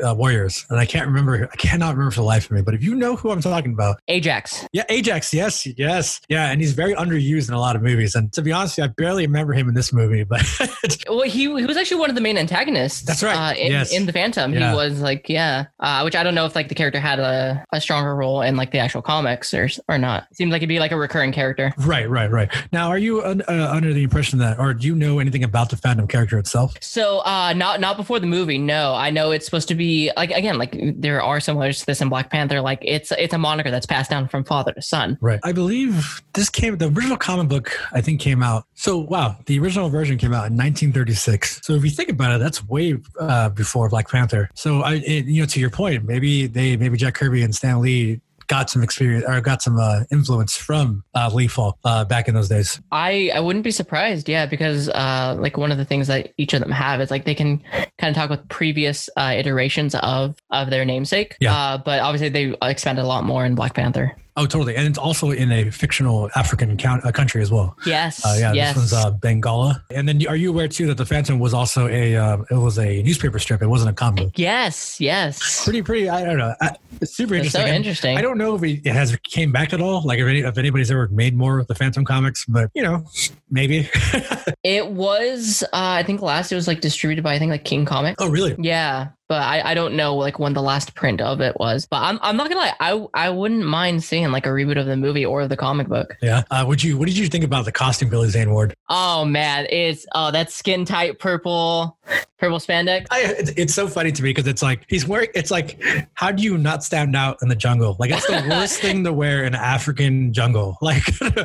uh, 0.04 0.14
warriors, 0.14 0.66
and 0.70 0.78
I 0.78 0.86
can't 0.86 1.06
remember. 1.06 1.48
I 1.50 1.56
cannot 1.56 1.94
remember 1.94 2.12
for 2.12 2.20
the 2.20 2.26
life 2.26 2.46
of 2.46 2.52
me. 2.52 2.62
But 2.62 2.74
if 2.74 2.82
you 2.82 2.94
know 2.94 3.16
who 3.16 3.30
I'm 3.30 3.40
talking 3.40 3.72
about, 3.72 4.00
Ajax. 4.08 4.66
Yeah, 4.72 4.84
Ajax. 4.88 5.32
Yes, 5.32 5.66
yes, 5.66 6.20
yeah. 6.28 6.50
And 6.50 6.60
he's 6.60 6.72
very 6.72 6.94
underused 6.94 7.48
in 7.48 7.54
a 7.54 7.60
lot 7.60 7.76
of 7.76 7.82
movies. 7.82 8.14
And 8.14 8.32
to 8.32 8.42
be 8.42 8.52
honest, 8.52 8.78
you, 8.78 8.84
I 8.84 8.88
barely 8.88 9.26
remember 9.26 9.52
him 9.52 9.68
in 9.68 9.74
this 9.74 9.92
movie. 9.92 10.24
But 10.24 10.42
well, 11.08 11.22
he 11.22 11.42
he 11.42 11.66
was 11.66 11.76
actually 11.76 12.00
one 12.00 12.10
of 12.10 12.16
the 12.16 12.22
main 12.22 12.38
antagonists. 12.38 13.02
That's 13.02 13.22
right. 13.22 13.36
Uh, 13.36 13.54
in, 13.54 13.72
yes. 13.72 13.92
in 13.92 14.06
the 14.06 14.12
Phantom, 14.12 14.52
yeah. 14.52 14.70
he 14.70 14.76
was 14.76 15.00
like, 15.00 15.28
yeah. 15.28 15.66
Uh, 15.80 16.02
which 16.02 16.14
I 16.14 16.22
don't 16.22 16.34
know 16.34 16.46
if 16.46 16.54
like 16.54 16.68
the 16.68 16.74
character 16.74 17.00
had 17.00 17.18
a, 17.18 17.64
a 17.72 17.80
stronger 17.80 18.14
role 18.14 18.42
in 18.42 18.56
like 18.56 18.70
the 18.70 18.78
actual 18.78 19.02
comics 19.02 19.52
or 19.54 19.68
or 19.88 19.98
not. 19.98 20.26
It 20.30 20.36
seems 20.36 20.52
like 20.52 20.60
it'd 20.60 20.68
be 20.68 20.78
like 20.78 20.92
a 20.92 20.96
recurring 20.96 21.32
character. 21.32 21.72
Right, 21.78 22.08
right, 22.08 22.30
right. 22.30 22.50
Now, 22.72 22.88
are 22.88 22.98
you 22.98 23.20
uh, 23.22 23.36
under 23.48 23.92
the 23.92 24.02
impression 24.02 24.38
that, 24.38 24.58
or 24.58 24.74
do 24.74 24.86
you 24.86 24.94
know 24.94 25.18
anything 25.18 25.44
about 25.44 25.70
the 25.70 25.76
Phantom 25.76 26.06
character 26.06 26.38
itself? 26.38 26.76
So, 26.80 27.20
uh, 27.20 27.52
not 27.54 27.79
not 27.80 27.96
before 27.96 28.20
the 28.20 28.26
movie. 28.26 28.58
No, 28.58 28.94
I 28.94 29.10
know 29.10 29.30
it's 29.30 29.44
supposed 29.44 29.68
to 29.68 29.74
be 29.74 30.10
like 30.16 30.30
again, 30.30 30.58
like 30.58 30.76
there 30.96 31.22
are 31.22 31.40
similarities 31.40 31.80
to 31.80 31.86
this 31.86 32.00
in 32.00 32.08
Black 32.08 32.30
Panther. 32.30 32.60
Like 32.60 32.80
it's 32.82 33.12
it's 33.12 33.34
a 33.34 33.38
moniker 33.38 33.70
that's 33.70 33.86
passed 33.86 34.10
down 34.10 34.28
from 34.28 34.44
father 34.44 34.72
to 34.72 34.82
son. 34.82 35.18
Right. 35.20 35.40
I 35.42 35.52
believe 35.52 36.22
this 36.34 36.48
came. 36.48 36.76
The 36.76 36.88
original 36.88 37.16
comic 37.16 37.48
book 37.48 37.76
I 37.92 38.00
think 38.00 38.20
came 38.20 38.42
out. 38.42 38.66
So 38.74 38.98
wow, 38.98 39.36
the 39.46 39.58
original 39.58 39.88
version 39.88 40.18
came 40.18 40.32
out 40.32 40.46
in 40.46 40.56
1936. 40.56 41.60
So 41.62 41.74
if 41.74 41.84
you 41.84 41.90
think 41.90 42.08
about 42.08 42.36
it, 42.36 42.38
that's 42.38 42.66
way 42.66 42.96
uh, 43.18 43.48
before 43.50 43.88
Black 43.88 44.08
Panther. 44.08 44.50
So 44.54 44.82
I, 44.82 44.94
it, 44.94 45.26
you 45.26 45.42
know, 45.42 45.46
to 45.46 45.60
your 45.60 45.70
point, 45.70 46.04
maybe 46.04 46.46
they 46.46 46.76
maybe 46.76 46.96
Jack 46.96 47.14
Kirby 47.14 47.42
and 47.42 47.54
Stan 47.54 47.80
Lee 47.80 48.20
got 48.50 48.68
some 48.68 48.82
experience 48.82 49.24
or 49.28 49.40
got 49.40 49.62
some 49.62 49.78
uh, 49.78 50.02
influence 50.10 50.56
from 50.56 51.04
uh, 51.14 51.30
Lee 51.32 51.46
Falk 51.46 51.78
uh, 51.84 52.04
back 52.04 52.26
in 52.26 52.34
those 52.34 52.48
days. 52.48 52.80
I, 52.90 53.30
I 53.32 53.38
wouldn't 53.38 53.62
be 53.64 53.70
surprised, 53.70 54.28
yeah, 54.28 54.44
because 54.44 54.88
uh, 54.88 55.36
like 55.38 55.56
one 55.56 55.70
of 55.70 55.78
the 55.78 55.84
things 55.84 56.08
that 56.08 56.34
each 56.36 56.52
of 56.52 56.60
them 56.60 56.72
have 56.72 57.00
is 57.00 57.12
like 57.12 57.24
they 57.24 57.34
can 57.34 57.62
kind 57.98 58.10
of 58.10 58.14
talk 58.16 58.28
with 58.28 58.46
previous 58.48 59.08
uh, 59.16 59.32
iterations 59.36 59.94
of 59.94 60.36
of 60.50 60.68
their 60.68 60.84
namesake. 60.84 61.36
Yeah. 61.40 61.56
Uh, 61.56 61.78
but 61.78 62.00
obviously 62.00 62.28
they 62.28 62.54
expanded 62.68 63.04
a 63.04 63.08
lot 63.08 63.22
more 63.24 63.46
in 63.46 63.54
Black 63.54 63.74
Panther. 63.74 64.16
Oh, 64.40 64.46
totally, 64.46 64.74
and 64.74 64.88
it's 64.88 64.96
also 64.96 65.32
in 65.32 65.52
a 65.52 65.68
fictional 65.68 66.30
African 66.34 66.78
count, 66.78 67.04
uh, 67.04 67.12
country 67.12 67.42
as 67.42 67.50
well. 67.50 67.76
Yes. 67.84 68.24
Uh, 68.24 68.36
yeah, 68.38 68.54
yes. 68.54 68.68
this 68.68 68.76
one's 68.78 68.92
uh, 68.94 69.12
Bengala. 69.12 69.82
And 69.90 70.08
then, 70.08 70.26
are 70.26 70.36
you 70.36 70.48
aware 70.48 70.66
too 70.66 70.86
that 70.86 70.96
the 70.96 71.04
Phantom 71.04 71.38
was 71.38 71.52
also 71.52 71.88
a 71.88 72.16
uh, 72.16 72.38
it 72.50 72.54
was 72.54 72.78
a 72.78 73.02
newspaper 73.02 73.38
strip? 73.38 73.60
It 73.60 73.66
wasn't 73.66 73.90
a 73.90 73.92
comic 73.92 74.24
book. 74.24 74.32
Yes. 74.36 74.98
Yes. 74.98 75.62
Pretty, 75.62 75.82
pretty. 75.82 76.08
I 76.08 76.24
don't 76.24 76.38
know. 76.38 76.54
I, 76.58 76.74
it's 77.02 77.14
super 77.14 77.34
interesting. 77.34 77.66
So 77.66 77.66
interesting. 77.66 78.16
I 78.16 78.22
don't 78.22 78.38
know 78.38 78.54
if 78.54 78.62
it 78.62 78.86
has 78.86 79.14
came 79.24 79.52
back 79.52 79.74
at 79.74 79.82
all. 79.82 80.00
Like 80.06 80.20
if, 80.20 80.26
any, 80.26 80.40
if 80.40 80.56
anybody's 80.56 80.90
ever 80.90 81.06
made 81.08 81.36
more 81.36 81.58
of 81.58 81.66
the 81.66 81.74
Phantom 81.74 82.06
comics, 82.06 82.46
but 82.46 82.70
you 82.72 82.82
know, 82.82 83.04
maybe. 83.50 83.90
it 84.64 84.90
was. 84.90 85.62
Uh, 85.64 86.00
I 86.00 86.02
think 86.02 86.22
last 86.22 86.50
it 86.50 86.54
was 86.54 86.66
like 86.66 86.80
distributed 86.80 87.22
by 87.22 87.34
I 87.34 87.38
think 87.38 87.50
like 87.50 87.64
King 87.64 87.84
Comics. 87.84 88.16
Oh, 88.22 88.30
really? 88.30 88.56
Yeah 88.58 89.08
but 89.30 89.42
I, 89.42 89.70
I 89.70 89.74
don't 89.74 89.94
know 89.94 90.16
like 90.16 90.40
when 90.40 90.54
the 90.54 90.60
last 90.60 90.96
print 90.96 91.20
of 91.20 91.40
it 91.40 91.56
was. 91.56 91.86
But 91.86 91.98
I'm, 92.02 92.18
I'm 92.20 92.36
not 92.36 92.48
gonna 92.48 92.62
lie, 92.62 92.74
I 92.80 93.06
I 93.14 93.30
wouldn't 93.30 93.64
mind 93.64 94.02
seeing 94.02 94.32
like 94.32 94.44
a 94.44 94.48
reboot 94.48 94.76
of 94.76 94.86
the 94.86 94.96
movie 94.96 95.24
or 95.24 95.46
the 95.46 95.56
comic 95.56 95.86
book. 95.86 96.16
Yeah. 96.20 96.42
Uh, 96.50 96.64
would 96.66 96.82
you? 96.82 96.98
What 96.98 97.06
did 97.06 97.16
you 97.16 97.28
think 97.28 97.44
about 97.44 97.64
the 97.64 97.70
costume 97.70 98.10
Billy 98.10 98.28
Zane 98.28 98.50
Ward? 98.50 98.74
Oh 98.88 99.24
man, 99.24 99.68
it's 99.70 100.04
oh 100.16 100.32
that 100.32 100.50
skin 100.50 100.84
tight 100.84 101.20
purple 101.20 101.96
purple 102.40 102.58
spandex. 102.58 103.06
I, 103.10 103.22
it's, 103.38 103.50
it's 103.50 103.74
so 103.74 103.86
funny 103.86 104.10
to 104.10 104.22
me 104.22 104.30
because 104.30 104.46
it's 104.46 104.62
like 104.62 104.84
he's 104.88 105.06
wearing. 105.06 105.28
It's 105.34 105.50
like 105.50 105.80
how 106.14 106.32
do 106.32 106.42
you 106.42 106.58
not 106.58 106.82
stand 106.82 107.14
out 107.14 107.38
in 107.42 107.48
the 107.48 107.54
jungle? 107.54 107.96
Like 108.00 108.10
it's 108.10 108.26
the 108.26 108.44
worst 108.50 108.80
thing 108.80 109.04
to 109.04 109.12
wear 109.12 109.44
in 109.44 109.54
African 109.54 110.32
jungle. 110.32 110.76
Like 110.90 111.02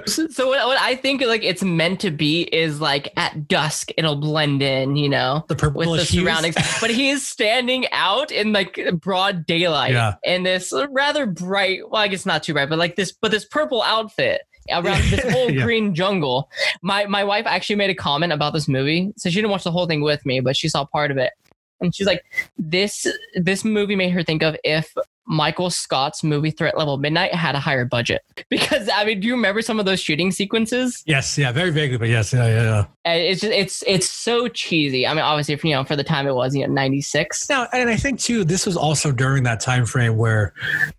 so 0.08 0.48
what, 0.48 0.66
what 0.66 0.80
I 0.80 0.96
think 0.96 1.22
like 1.22 1.44
it's 1.44 1.62
meant 1.62 2.00
to 2.00 2.10
be 2.10 2.44
is 2.44 2.82
like 2.82 3.12
at 3.16 3.48
dusk 3.48 3.92
it'll 3.98 4.16
blend 4.16 4.64
in, 4.64 4.96
you 4.96 5.10
know, 5.10 5.44
the 5.50 5.56
purple 5.56 5.82
with 5.82 6.00
the 6.00 6.06
surroundings. 6.06 6.56
but 6.82 6.90
he 6.90 7.10
is 7.10 7.28
standing 7.28 7.86
out 7.92 8.32
in 8.32 8.54
like 8.54 8.80
broad 8.94 9.46
daylight 9.46 9.92
yeah. 9.92 10.16
in 10.24 10.44
this 10.44 10.74
rather 10.90 11.26
bright, 11.26 11.88
well, 11.90 12.02
I 12.02 12.08
guess 12.08 12.26
not 12.26 12.44
too 12.44 12.54
bright, 12.54 12.70
but 12.70 12.80
like 12.80 12.96
this, 12.96 13.12
but 13.12 13.30
this 13.30 13.46
purple 13.46 13.84
outfit 13.84 14.42
around 14.72 15.02
this 15.10 15.32
whole 15.32 15.52
yeah. 15.52 15.64
green 15.64 15.94
jungle. 15.94 16.50
My 16.82 17.06
my 17.06 17.24
wife 17.24 17.46
actually 17.46 17.76
made 17.76 17.90
a 17.90 17.96
comment 17.96 18.34
about 18.34 18.54
this 18.54 18.68
movie. 18.68 19.14
So 19.18 19.30
she 19.30 19.36
didn't 19.36 19.52
watch 19.52 19.64
the 19.64 19.72
whole 19.72 19.88
thing 19.88 20.02
with 20.02 20.26
me, 20.26 20.40
but 20.40 20.56
she 20.56 20.70
saw 20.70 20.86
part 20.86 21.12
of 21.12 21.18
it. 21.18 21.34
And 21.82 21.94
she's 21.94 22.08
like, 22.08 22.24
this 22.58 23.06
this 23.36 23.66
movie 23.66 23.96
made 23.96 24.12
her 24.12 24.24
think 24.24 24.42
of 24.42 24.56
if 24.64 24.96
Michael 25.28 25.70
Scott's 25.70 26.24
movie 26.24 26.52
Threat 26.52 26.78
Level 26.78 26.98
Midnight 26.98 27.34
had 27.34 27.56
a 27.56 27.60
higher 27.60 27.86
budget. 27.86 28.22
Because 28.50 28.88
I 28.94 29.04
mean, 29.04 29.20
do 29.20 29.28
you 29.28 29.34
remember 29.34 29.62
some 29.62 29.80
of 29.80 29.86
those 29.86 30.00
shooting 30.00 30.32
sequences? 30.32 31.04
Yes, 31.06 31.38
yeah, 31.38 31.52
very 31.52 31.72
vaguely, 31.72 31.98
but 31.98 32.08
yes, 32.10 32.32
yeah, 32.32 32.48
yeah, 32.48 32.64
yeah. 32.64 32.86
And 33.04 33.22
it's 33.22 33.42
just 33.42 33.54
it's 33.54 33.84
it's 33.86 34.10
so 34.10 34.48
cheesy. 34.48 35.06
I 35.06 35.14
mean, 35.14 35.24
obviously, 35.24 35.60
you 35.70 35.76
know, 35.76 35.84
for 35.84 35.96
the 35.96 36.04
time 36.04 36.28
it 36.28 36.36
was, 36.36 36.56
you 36.56 36.66
know, 36.66 36.72
ninety 36.72 37.02
six. 37.02 37.50
Now, 37.50 37.68
and 37.74 37.90
I 37.90 37.98
think 37.98 38.20
too, 38.20 38.46
this 38.46 38.66
was 38.66 38.78
also 38.78 39.12
during 39.12 39.44
that 39.44 39.60
time 39.60 39.86
frame 39.86 40.16
where 40.16 40.54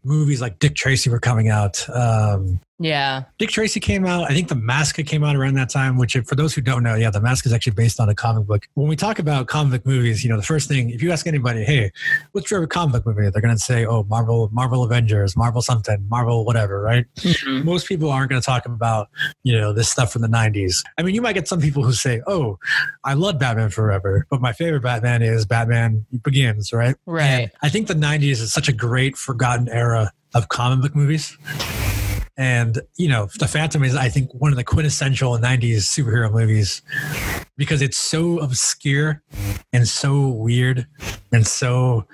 movies 0.05 0.41
like 0.41 0.59
Dick 0.59 0.75
Tracy 0.75 1.09
were 1.09 1.21
coming 1.21 1.49
out. 1.49 1.89
Um, 1.89 2.61
yeah. 2.79 3.25
Dick 3.39 3.51
Tracy 3.51 3.81
came 3.81 4.05
out. 4.05 4.31
I 4.31 4.35
think 4.35 4.49
The 4.49 4.55
Mask 4.55 4.97
came 4.97 5.25
out 5.25 5.35
around 5.35 5.55
that 5.55 5.71
time, 5.71 5.97
which, 5.97 6.17
for 6.27 6.35
those 6.35 6.55
who 6.55 6.61
don't 6.61 6.83
know, 6.83 6.95
yeah, 6.95 7.11
The 7.11 7.21
Mask 7.21 7.47
is 7.47 7.53
actually 7.53 7.73
based 7.73 7.99
on 8.01 8.09
a 8.09 8.15
comic 8.15 8.47
book. 8.47 8.67
When 8.75 8.89
we 8.89 8.97
talk 8.97 9.19
about 9.19 9.47
comic 9.47 9.83
book 9.83 9.87
movies, 9.87 10.23
you 10.23 10.31
know, 10.31 10.37
the 10.37 10.43
first 10.43 10.69
thing, 10.69 10.91
if 10.91 11.03
you 11.03 11.11
ask 11.11 11.27
anybody, 11.27 11.65
hey, 11.65 11.91
what's 12.33 12.51
your 12.51 12.59
favorite 12.59 12.71
comic 12.71 12.93
book 12.93 13.07
movie? 13.07 13.31
They're 13.31 13.41
going 13.41 13.57
to 13.57 13.63
say, 13.63 13.87
oh, 13.87 14.05
Marvel, 14.05 14.51
Marvel 14.53 14.85
Avengers, 14.85 15.37
Marvel 15.37 15.63
something, 15.63 16.07
Marvel 16.09 16.45
whatever, 16.45 16.81
right? 16.81 17.07
Mm-hmm. 17.17 17.65
Most 17.65 17.89
people 17.89 18.11
aren't 18.11 18.31
going 18.31 18.41
to 18.41 18.47
talk 18.47 18.67
about, 18.67 19.09
you 19.43 19.59
know, 19.59 19.73
this 19.73 19.89
stuff 19.89 20.13
from 20.13 20.23
the 20.23 20.29
90s. 20.29 20.83
I 20.99 21.03
mean, 21.03 21.15
you 21.15 21.23
might 21.23 21.35
get 21.35 21.49
some 21.49 21.61
people 21.61 21.83
who 21.83 21.93
say, 21.93 22.21
oh, 22.27 22.59
I 23.05 23.15
love 23.15 23.39
Batman 23.39 23.71
Forever, 23.71 24.27
but 24.31 24.41
my 24.41 24.53
favorite 24.53 24.83
Batman 24.83 25.23
is 25.23 25.47
Batman 25.47 26.05
Begins, 26.23 26.73
right? 26.73 26.97
Right. 27.07 27.25
And 27.25 27.51
I 27.63 27.69
think 27.71 27.89
the 27.89 27.95
90s 27.95 28.43
is 28.43 28.53
such 28.53 28.69
a 28.69 28.73
great 28.73 29.17
forgotten 29.17 29.69
era 29.69 30.13
of 30.35 30.49
comic 30.49 30.83
book 30.83 30.95
movies. 30.95 31.37
And, 32.39 32.81
you 32.97 33.09
know, 33.09 33.29
The 33.39 33.49
Phantom 33.49 33.83
is, 33.83 33.97
I 33.97 34.09
think, 34.11 34.31
one 34.35 34.53
of 34.53 34.57
the 34.57 34.65
quintessential 34.65 35.39
90s 35.39 35.79
superhero 35.79 36.31
movies 36.31 36.83
because 37.57 37.81
it's 37.81 37.97
so 37.97 38.39
obscure 38.41 39.23
and 39.73 39.89
so 39.89 40.29
weird 40.29 40.87
and 41.33 41.47
so, 41.47 42.07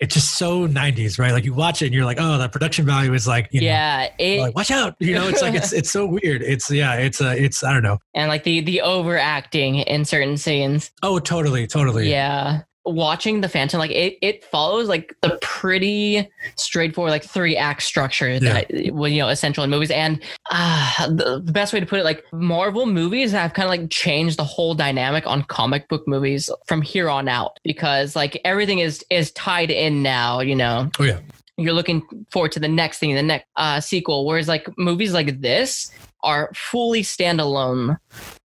it's 0.00 0.14
just 0.14 0.38
so 0.38 0.66
90s, 0.66 1.18
right? 1.18 1.32
Like 1.32 1.44
you 1.44 1.52
watch 1.52 1.82
it 1.82 1.86
and 1.86 1.94
you're 1.94 2.06
like, 2.06 2.18
oh, 2.18 2.38
the 2.38 2.48
production 2.48 2.86
value 2.86 3.12
is 3.12 3.26
like, 3.26 3.48
yeah, 3.52 4.04
know, 4.04 4.08
it, 4.18 4.40
like, 4.40 4.56
watch 4.56 4.70
out. 4.70 4.96
You 4.98 5.14
know, 5.14 5.28
it's 5.28 5.42
like, 5.42 5.54
it's, 5.54 5.72
it's 5.72 5.90
so 5.90 6.06
weird. 6.06 6.42
It's, 6.42 6.70
yeah, 6.70 6.94
it's, 6.94 7.20
uh, 7.20 7.34
it's, 7.36 7.62
I 7.62 7.72
don't 7.72 7.82
know. 7.82 7.98
And 8.14 8.28
like 8.28 8.44
the, 8.44 8.60
the 8.60 8.80
overacting 8.80 9.76
in 9.76 10.06
certain 10.06 10.38
scenes. 10.38 10.90
Oh, 11.02 11.18
totally, 11.18 11.66
totally. 11.66 12.10
Yeah. 12.10 12.62
Watching 12.84 13.40
the 13.40 13.48
Phantom, 13.48 13.78
like 13.78 13.90
it, 13.90 14.18
it 14.22 14.44
follows 14.44 14.88
like 14.88 15.14
the 15.20 15.38
pretty 15.42 16.28
straightforward, 16.56 17.10
like 17.10 17.24
three 17.24 17.56
act 17.56 17.82
structure 17.82 18.38
that 18.40 18.70
well, 18.92 19.08
you 19.08 19.20
know, 19.20 19.28
essential 19.28 19.64
in 19.64 19.70
movies. 19.70 19.90
And 19.90 20.22
uh, 20.50 21.08
the, 21.08 21.40
the 21.44 21.52
best 21.52 21.72
way 21.72 21.80
to 21.80 21.86
put 21.86 22.00
it, 22.00 22.04
like 22.04 22.24
Marvel 22.32 22.86
movies 22.86 23.32
have 23.32 23.52
kind 23.52 23.64
of 23.64 23.70
like 23.70 23.90
changed 23.90 24.38
the 24.38 24.44
whole 24.44 24.74
dynamic 24.74 25.26
on 25.26 25.42
comic 25.44 25.88
book 25.88 26.06
movies 26.06 26.50
from 26.66 26.82
here 26.82 27.08
on 27.08 27.28
out 27.28 27.58
because 27.64 28.16
like 28.16 28.40
everything 28.44 28.78
is 28.78 29.04
is 29.10 29.30
tied 29.32 29.70
in 29.70 30.02
now. 30.02 30.40
You 30.40 30.56
know. 30.56 30.90
Oh 30.98 31.04
yeah. 31.04 31.20
You're 31.56 31.74
looking 31.74 32.02
forward 32.30 32.52
to 32.52 32.60
the 32.60 32.68
next 32.68 33.00
thing, 33.00 33.14
the 33.14 33.22
next 33.22 33.46
uh, 33.56 33.80
sequel. 33.80 34.24
Whereas 34.24 34.48
like 34.48 34.66
movies 34.78 35.12
like 35.12 35.42
this 35.42 35.90
are 36.22 36.50
fully 36.54 37.02
standalone 37.02 37.98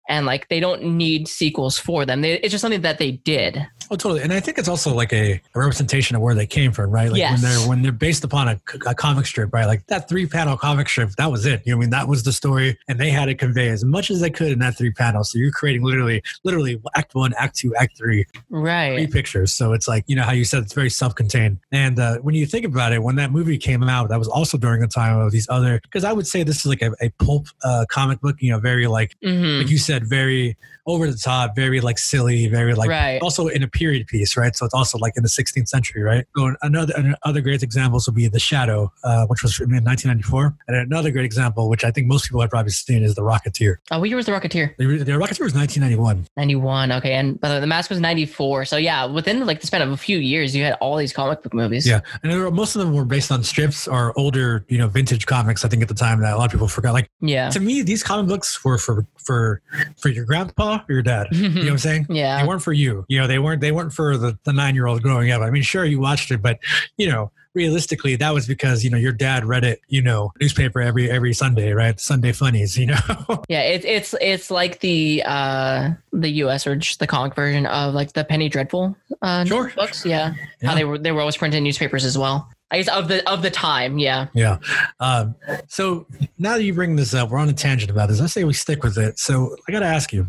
and 0.08 0.26
like 0.26 0.48
they 0.50 0.60
don't 0.60 0.84
need 0.84 1.28
sequels 1.28 1.78
for 1.78 2.06
them. 2.06 2.22
They, 2.22 2.34
it's 2.40 2.52
just 2.52 2.62
something 2.62 2.82
that 2.82 2.98
they 2.98 3.12
did. 3.12 3.66
Oh, 3.92 3.96
totally. 3.96 4.22
And 4.22 4.34
I 4.34 4.40
think 4.40 4.58
it's 4.58 4.68
also 4.68 4.94
like 4.94 5.14
a, 5.14 5.34
a 5.34 5.60
representation 5.60 6.16
of 6.16 6.22
where 6.22 6.34
they 6.36 6.48
came 6.48 6.72
from, 6.72 6.90
right? 6.90 7.12
Like 7.12 7.20
Yes. 7.20 7.32
when 7.32 7.42
they're 7.42 7.70
when 7.70 7.82
they're 7.82 7.92
based 7.92 8.24
upon 8.24 8.48
a, 8.48 8.60
a 8.88 8.96
comic 8.96 9.26
strip, 9.26 9.54
right? 9.54 9.66
Like 9.66 9.86
that 9.88 10.10
three 10.10 10.26
panel 10.26 10.58
comic 10.58 10.90
strip, 10.90 11.12
that 11.12 11.32
was 11.32 11.46
it. 11.46 11.62
You 11.66 11.74
know, 11.74 11.78
I 11.78 11.82
mean, 11.82 11.90
that 11.92 12.08
was 12.08 12.24
the 12.24 12.32
story, 12.32 12.78
and 12.88 13.00
they 13.00 13.10
had 13.10 13.26
to 13.26 13.36
convey 13.36 13.70
as 13.70 13.84
much 13.84 14.10
as 14.10 14.22
they 14.22 14.30
could 14.30 14.52
in 14.52 14.60
that 14.60 14.78
three 14.78 14.92
panels. 14.92 15.32
So 15.32 15.38
you're 15.38 15.52
creating 15.52 15.84
literally, 15.84 16.24
literally 16.44 16.82
Act 16.96 17.16
One, 17.16 17.34
Act 17.38 17.58
Two, 17.58 17.76
Act 17.76 17.98
Three, 17.98 18.26
right? 18.50 18.96
three 18.96 19.08
pictures. 19.08 19.54
So 19.54 19.74
it's 19.74 19.88
like 19.88 20.04
you 20.08 20.16
know 20.16 20.24
how 20.24 20.32
you 20.32 20.46
said 20.46 20.64
it's 20.64 20.74
very 20.74 20.90
self-contained. 20.90 21.60
And 21.72 22.00
uh, 22.00 22.18
when 22.20 22.36
you 22.36 22.46
think 22.46 22.66
about 22.66 22.94
it, 22.94 23.04
when 23.04 23.16
that 23.16 23.32
movie 23.32 23.58
came 23.58 23.84
out, 23.84 24.10
that 24.10 24.20
was 24.20 24.28
also 24.28 24.58
during 24.58 24.84
a 24.84 24.88
time 24.88 25.20
of 25.20 25.32
these 25.32 25.48
other. 25.50 25.80
Because 25.84 26.04
I 26.04 26.14
would 26.14 26.28
say 26.28 26.44
this 26.44 26.58
is 26.60 26.66
like 26.66 26.82
a, 26.82 26.92
a 27.02 27.10
pulp 27.24 27.48
uh, 27.64 27.86
comic 27.90 28.20
book. 28.22 28.38
You 28.40 28.52
know, 28.52 28.60
very 28.60 28.88
like 28.88 29.16
hmm 29.24 29.60
like 29.60 29.70
you 29.70 29.78
said, 29.78 30.06
very 30.06 30.58
over 30.88 31.10
the 31.10 31.18
top, 31.18 31.56
very 31.56 31.82
like 31.82 31.98
silly, 31.98 32.48
very 32.48 32.76
like 32.76 32.90
right. 32.90 33.22
also 33.22 33.48
in 33.48 33.64
a 33.64 33.68
period 33.76 34.08
piece, 34.08 34.36
right? 34.38 34.56
So 34.56 34.66
it's 34.66 34.74
also 34.74 34.98
like 34.98 35.14
in 35.18 35.24
the 35.24 35.30
16th 35.30 35.68
century, 35.68 36.02
right? 36.02 36.26
So 36.36 36.56
another 36.62 36.94
other 37.24 37.42
great 37.42 37.62
examples 37.62 38.08
would 38.08 38.16
be 38.16 38.28
The 38.28 38.40
Shadow, 38.40 38.92
uh, 39.04 39.26
which 39.28 39.44
was 39.44 39.60
in 39.60 39.70
1994, 39.70 40.56
and 40.68 40.78
another 40.78 41.12
great 41.12 41.26
example, 41.26 41.70
which 41.70 41.84
I 41.84 41.92
think 41.92 42.08
most 42.08 42.26
people 42.26 42.42
have 42.42 42.50
probably 42.50 42.72
seen, 42.72 43.04
is 43.04 43.16
The 43.16 43.22
Rocketeer. 43.22 43.78
Oh, 43.92 44.00
what 44.00 44.10
year 44.10 44.18
was 44.18 44.26
the 44.26 44.32
Rocketeer? 44.32 44.76
The, 44.78 44.86
the 44.86 45.12
Rocketeer 45.12 45.42
was 45.44 45.54
1991. 45.54 46.28
91. 46.38 46.92
Okay. 46.94 47.14
And 47.14 47.40
by 47.40 47.50
the 47.50 47.56
way, 47.56 47.60
the 47.62 47.68
mask 47.68 47.90
was 47.90 48.00
94. 48.00 48.66
So 48.66 48.78
yeah, 48.78 49.06
within 49.06 49.46
like 49.46 49.62
the 49.62 49.68
span 49.68 49.82
of 49.82 49.92
a 49.92 49.98
few 49.98 50.18
years, 50.18 50.56
you 50.56 50.64
had 50.64 50.74
all 50.82 50.98
these 50.98 51.14
comic 51.14 51.44
book 51.44 51.54
movies. 51.54 51.88
Yeah, 51.88 52.02
and 52.24 52.32
were, 52.32 52.52
most 52.52 52.76
of 52.76 52.82
them 52.82 52.94
were 52.94 53.06
based 53.06 53.32
on 53.32 53.44
strips 53.44 53.88
or 53.88 54.18
older, 54.18 54.66
you 54.70 54.78
know, 54.78 54.88
vintage 54.88 55.26
comics. 55.26 55.66
I 55.66 55.68
think 55.68 55.82
at 55.82 55.88
the 55.90 55.94
time 55.94 56.22
that 56.22 56.34
a 56.34 56.38
lot 56.38 56.46
of 56.46 56.52
people 56.52 56.68
forgot. 56.68 56.94
Like 56.94 57.10
Yeah. 57.22 57.50
to 57.50 57.60
me, 57.60 57.82
these 57.82 58.04
comic 58.04 58.28
books 58.28 58.64
were 58.64 58.78
for 58.78 59.06
for 59.24 59.62
for 59.98 60.10
your 60.10 60.26
grandpa 60.26 60.80
or 60.88 60.94
your 60.94 61.02
dad. 61.02 61.28
You 61.32 61.50
know 61.50 61.62
what 61.62 61.70
I'm 61.72 61.78
saying? 61.80 62.08
yeah. 62.10 62.42
they 62.42 62.48
weren't 62.48 62.62
for 62.62 62.74
you. 62.74 63.06
You 63.08 63.20
know, 63.20 63.28
they 63.28 63.40
weren't 63.40 63.62
they 63.66 63.72
weren't 63.72 63.94
for 63.94 64.16
the, 64.18 64.38
the 64.44 64.54
nine 64.54 64.76
year 64.76 64.86
old 64.86 65.02
growing 65.02 65.32
up. 65.32 65.42
I 65.42 65.50
mean, 65.50 65.64
sure 65.64 65.84
you 65.86 66.00
watched 66.00 66.30
it, 66.32 66.42
but 66.42 66.60
you 66.98 67.08
know, 67.08 67.32
realistically, 67.56 68.16
that 68.18 68.34
was 68.34 68.46
because 68.46 68.84
you 68.84 68.90
know 68.90 68.98
your 68.98 69.12
dad 69.12 69.44
read 69.46 69.64
it, 69.64 69.82
you 69.88 70.02
know, 70.02 70.32
newspaper 70.40 70.82
every 70.82 71.10
every 71.10 71.34
Sunday, 71.34 71.72
right? 71.74 72.00
Sunday 72.00 72.32
funnies, 72.32 72.78
you 72.78 72.86
know. 72.88 72.98
Yeah, 73.50 73.62
it's 73.62 73.86
it's 73.86 74.16
it's 74.22 74.52
like 74.52 74.80
the 74.82 75.24
uh 75.26 75.92
the 76.12 76.30
US 76.44 76.68
or 76.68 76.76
just 76.76 77.00
the 77.00 77.08
comic 77.08 77.36
version 77.36 77.66
of 77.66 77.94
like 77.94 78.14
the 78.14 78.24
Penny 78.24 78.50
Dreadful 78.50 78.96
uh 79.22 79.46
Sure. 79.46 79.72
books. 79.76 80.06
Yeah. 80.06 80.34
Yeah. 80.62 80.70
How 80.70 80.76
they 80.76 80.84
were 80.84 80.98
they 80.98 81.12
were 81.12 81.22
always 81.22 81.38
printed 81.38 81.58
in 81.58 81.64
newspapers 81.64 82.06
as 82.06 82.18
well. 82.18 82.50
I 82.72 82.78
guess 82.78 82.88
of 82.90 83.08
the 83.08 83.28
of 83.30 83.44
the 83.44 83.52
time, 83.52 84.00
yeah. 84.00 84.28
yeah. 84.34 84.58
Um, 85.00 85.36
so 85.68 86.08
now 86.40 86.58
that 86.58 86.64
you 86.64 86.74
bring 86.74 86.96
this 86.96 87.14
up, 87.14 87.30
we're 87.30 87.38
on 87.38 87.48
a 87.48 87.54
tangent 87.54 87.92
about 87.92 88.10
this. 88.10 88.20
I 88.20 88.26
say 88.26 88.44
we 88.44 88.54
stick 88.54 88.84
with 88.84 88.98
it. 88.98 89.20
So 89.20 89.56
I 89.68 89.72
got 89.72 89.82
to 89.82 89.86
ask 89.86 90.12
you, 90.12 90.28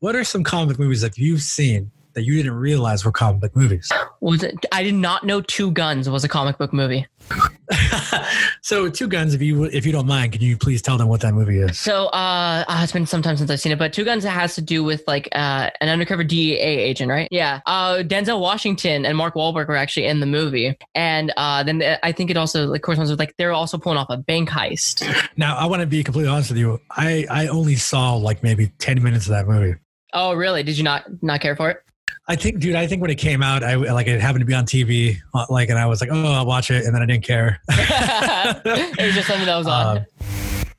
what 0.00 0.16
are 0.16 0.24
some 0.24 0.42
comic 0.42 0.80
movies 0.80 1.00
that 1.02 1.16
you've 1.16 1.42
seen 1.42 1.92
that 2.20 2.26
you 2.26 2.36
didn't 2.36 2.52
realize 2.52 3.02
were 3.02 3.12
comic 3.12 3.40
book 3.40 3.56
movies? 3.56 3.90
Was 4.20 4.42
it 4.42 4.66
I 4.72 4.82
did 4.82 4.94
not 4.94 5.24
know 5.24 5.40
Two 5.40 5.70
Guns 5.70 6.08
was 6.08 6.22
a 6.22 6.28
comic 6.28 6.58
book 6.58 6.72
movie. 6.72 7.06
so 8.62 8.90
two 8.90 9.06
guns, 9.06 9.34
if 9.34 9.40
you 9.40 9.64
if 9.64 9.86
you 9.86 9.92
don't 9.92 10.06
mind, 10.06 10.32
can 10.32 10.42
you 10.42 10.56
please 10.56 10.82
tell 10.82 10.98
them 10.98 11.08
what 11.08 11.20
that 11.20 11.32
movie 11.32 11.58
is? 11.58 11.78
So 11.78 12.06
uh 12.06 12.64
ah, 12.68 12.82
it's 12.82 12.92
been 12.92 13.06
some 13.06 13.22
time 13.22 13.36
since 13.36 13.50
I've 13.50 13.60
seen 13.60 13.72
it, 13.72 13.78
but 13.78 13.92
Two 13.92 14.04
Guns 14.04 14.24
has 14.24 14.54
to 14.56 14.60
do 14.60 14.84
with 14.84 15.02
like 15.06 15.28
uh 15.32 15.70
an 15.80 15.88
undercover 15.88 16.24
DEA 16.24 16.58
agent, 16.58 17.10
right? 17.10 17.28
Yeah. 17.30 17.60
Uh 17.64 17.98
Denzel 17.98 18.40
Washington 18.40 19.06
and 19.06 19.16
Mark 19.16 19.34
Wahlberg 19.34 19.68
were 19.68 19.76
actually 19.76 20.06
in 20.06 20.20
the 20.20 20.26
movie. 20.26 20.76
And 20.94 21.32
uh 21.36 21.62
then 21.62 21.82
I 22.02 22.12
think 22.12 22.30
it 22.30 22.36
also 22.36 22.66
like 22.66 22.82
corresponds 22.82 23.10
with 23.10 23.18
like 23.18 23.34
they're 23.38 23.52
also 23.52 23.78
pulling 23.78 23.98
off 23.98 24.10
a 24.10 24.18
bank 24.18 24.50
heist. 24.50 25.06
Now 25.36 25.56
I 25.56 25.66
want 25.66 25.80
to 25.80 25.86
be 25.86 26.04
completely 26.04 26.30
honest 26.30 26.50
with 26.50 26.58
you. 26.58 26.80
I 26.90 27.26
I 27.30 27.46
only 27.46 27.76
saw 27.76 28.14
like 28.14 28.42
maybe 28.42 28.72
ten 28.78 29.02
minutes 29.02 29.24
of 29.26 29.30
that 29.30 29.48
movie. 29.48 29.78
Oh 30.12 30.34
really? 30.34 30.62
Did 30.62 30.76
you 30.76 30.84
not 30.84 31.04
not 31.22 31.40
care 31.40 31.56
for 31.56 31.70
it? 31.70 31.82
I 32.30 32.36
think, 32.36 32.60
dude. 32.60 32.76
I 32.76 32.86
think 32.86 33.02
when 33.02 33.10
it 33.10 33.16
came 33.16 33.42
out, 33.42 33.64
I 33.64 33.74
like 33.74 34.06
it 34.06 34.20
happened 34.20 34.42
to 34.42 34.46
be 34.46 34.54
on 34.54 34.64
TV, 34.64 35.16
uh, 35.34 35.46
like, 35.50 35.68
and 35.68 35.76
I 35.76 35.86
was 35.86 36.00
like, 36.00 36.10
"Oh, 36.12 36.32
I'll 36.32 36.46
watch 36.46 36.70
it," 36.70 36.84
and 36.86 36.94
then 36.94 37.02
I 37.02 37.06
didn't 37.06 37.24
care. 37.24 37.60
it 37.68 39.04
was 39.04 39.14
just 39.16 39.26
something 39.26 39.46
that 39.46 39.56
was 39.56 39.66
on. 39.66 39.98
Um, 39.98 40.06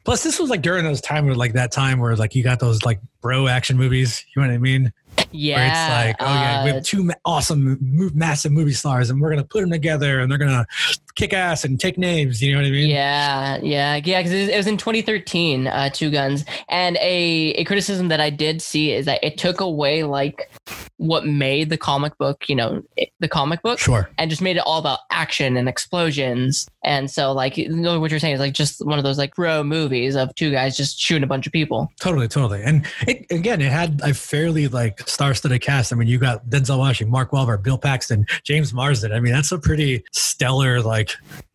plus, 0.06 0.24
this 0.24 0.40
was 0.40 0.50
like 0.50 0.62
during 0.62 0.86
those 0.86 1.02
time 1.02 1.28
like, 1.28 1.52
that 1.52 1.74
time 1.74 2.00
where, 2.00 2.16
like, 2.16 2.36
you 2.36 2.42
got 2.42 2.62
those 2.62 2.86
like 2.86 3.02
bro 3.20 3.50
action 3.50 3.76
movies. 3.76 4.26
You 4.34 4.42
know 4.42 4.48
what 4.48 4.54
I 4.54 4.60
mean? 4.60 4.94
yeah. 5.32 5.56
Where 5.58 5.68
it's 5.68 6.20
like, 6.20 6.30
oh 6.30 6.34
yeah, 6.34 6.64
we 6.64 6.70
uh, 6.70 6.74
have 6.76 6.84
two 6.84 7.04
ma- 7.04 7.14
awesome, 7.26 7.78
massive 8.16 8.54
movie 8.54 8.72
stars, 8.72 9.10
and 9.10 9.20
we're 9.20 9.32
gonna 9.32 9.44
put 9.44 9.60
them 9.60 9.72
together, 9.72 10.22
and 10.22 10.32
they're 10.32 10.40
gonna 10.40 10.66
kick 11.16 11.34
ass 11.34 11.64
and 11.64 11.80
take 11.80 11.98
names. 11.98 12.42
You 12.42 12.54
know 12.54 12.60
what 12.60 12.68
I 12.68 12.72
mean? 12.72 12.90
Yeah, 12.90 13.60
yeah, 13.62 13.96
yeah. 14.04 14.20
Because 14.20 14.32
it, 14.32 14.56
was- 14.58 14.68
in 14.68 14.78
2013, 14.78 15.68
uh, 15.68 15.90
Two 15.90 16.10
Guns, 16.12 16.46
and 16.70 16.98
a 16.98 17.52
a 17.54 17.64
criticism 17.66 18.08
that 18.10 18.20
I 18.20 18.30
did 18.30 18.62
see 18.62 18.92
is 18.94 19.06
that 19.06 19.24
it 19.24 19.38
took 19.38 19.60
away 19.60 20.04
like 20.04 20.50
what 20.98 21.26
made 21.26 21.70
the 21.70 21.78
comic 21.78 22.18
book, 22.18 22.48
you 22.48 22.56
know, 22.56 22.84
the 23.20 23.28
comic 23.28 23.62
book, 23.64 23.80
Sure. 23.80 24.10
and 24.20 24.30
just 24.30 24.42
made 24.42 24.56
it 24.58 24.64
all 24.66 24.78
about 24.80 25.00
action 25.10 25.58
and 25.58 25.68
explosions. 25.68 26.68
And 26.84 27.10
so, 27.10 27.32
like, 27.32 27.58
you 27.58 27.70
know, 27.70 28.00
what 28.00 28.12
you're 28.12 28.20
saying 28.20 28.36
is 28.36 28.40
like 28.40 28.54
just 28.54 28.86
one 28.86 28.98
of 29.00 29.04
those 29.04 29.18
like 29.18 29.36
bro 29.36 29.64
movies 29.64 30.16
of 30.16 30.34
two 30.36 30.52
guys 30.52 30.78
just 30.78 31.00
shooting 31.00 31.24
a 31.24 31.28
bunch 31.28 31.46
of 31.48 31.54
people. 31.54 31.92
Totally, 32.00 32.28
totally. 32.28 32.62
And 32.64 32.86
it, 33.08 33.26
again, 33.32 33.62
it 33.62 33.72
had 33.72 34.00
a 34.04 34.14
fairly 34.14 34.68
like 34.68 35.08
star-studded 35.08 35.62
cast. 35.62 35.92
I 35.92 35.96
mean, 35.96 36.08
you 36.08 36.18
got 36.20 36.46
Denzel 36.48 36.78
Washington, 36.78 37.12
Mark 37.12 37.32
Wahlberg, 37.32 37.64
Bill 37.64 37.78
Paxton, 37.78 38.26
James 38.44 38.74
Marsden. 38.74 39.12
I 39.12 39.20
mean, 39.20 39.34
that's 39.34 39.52
a 39.52 39.58
pretty 39.60 40.04
stellar 40.12 40.82
like 40.82 41.01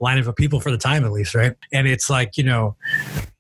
lineup 0.01 0.27
of 0.27 0.37
people 0.37 0.61
for 0.61 0.71
the 0.71 0.79
time, 0.79 1.05
at 1.05 1.13
least, 1.13 1.35
right? 1.35 1.55
And 1.73 1.87
it's 1.87 2.09
like 2.11 2.37
you 2.37 2.45
know, 2.45 2.77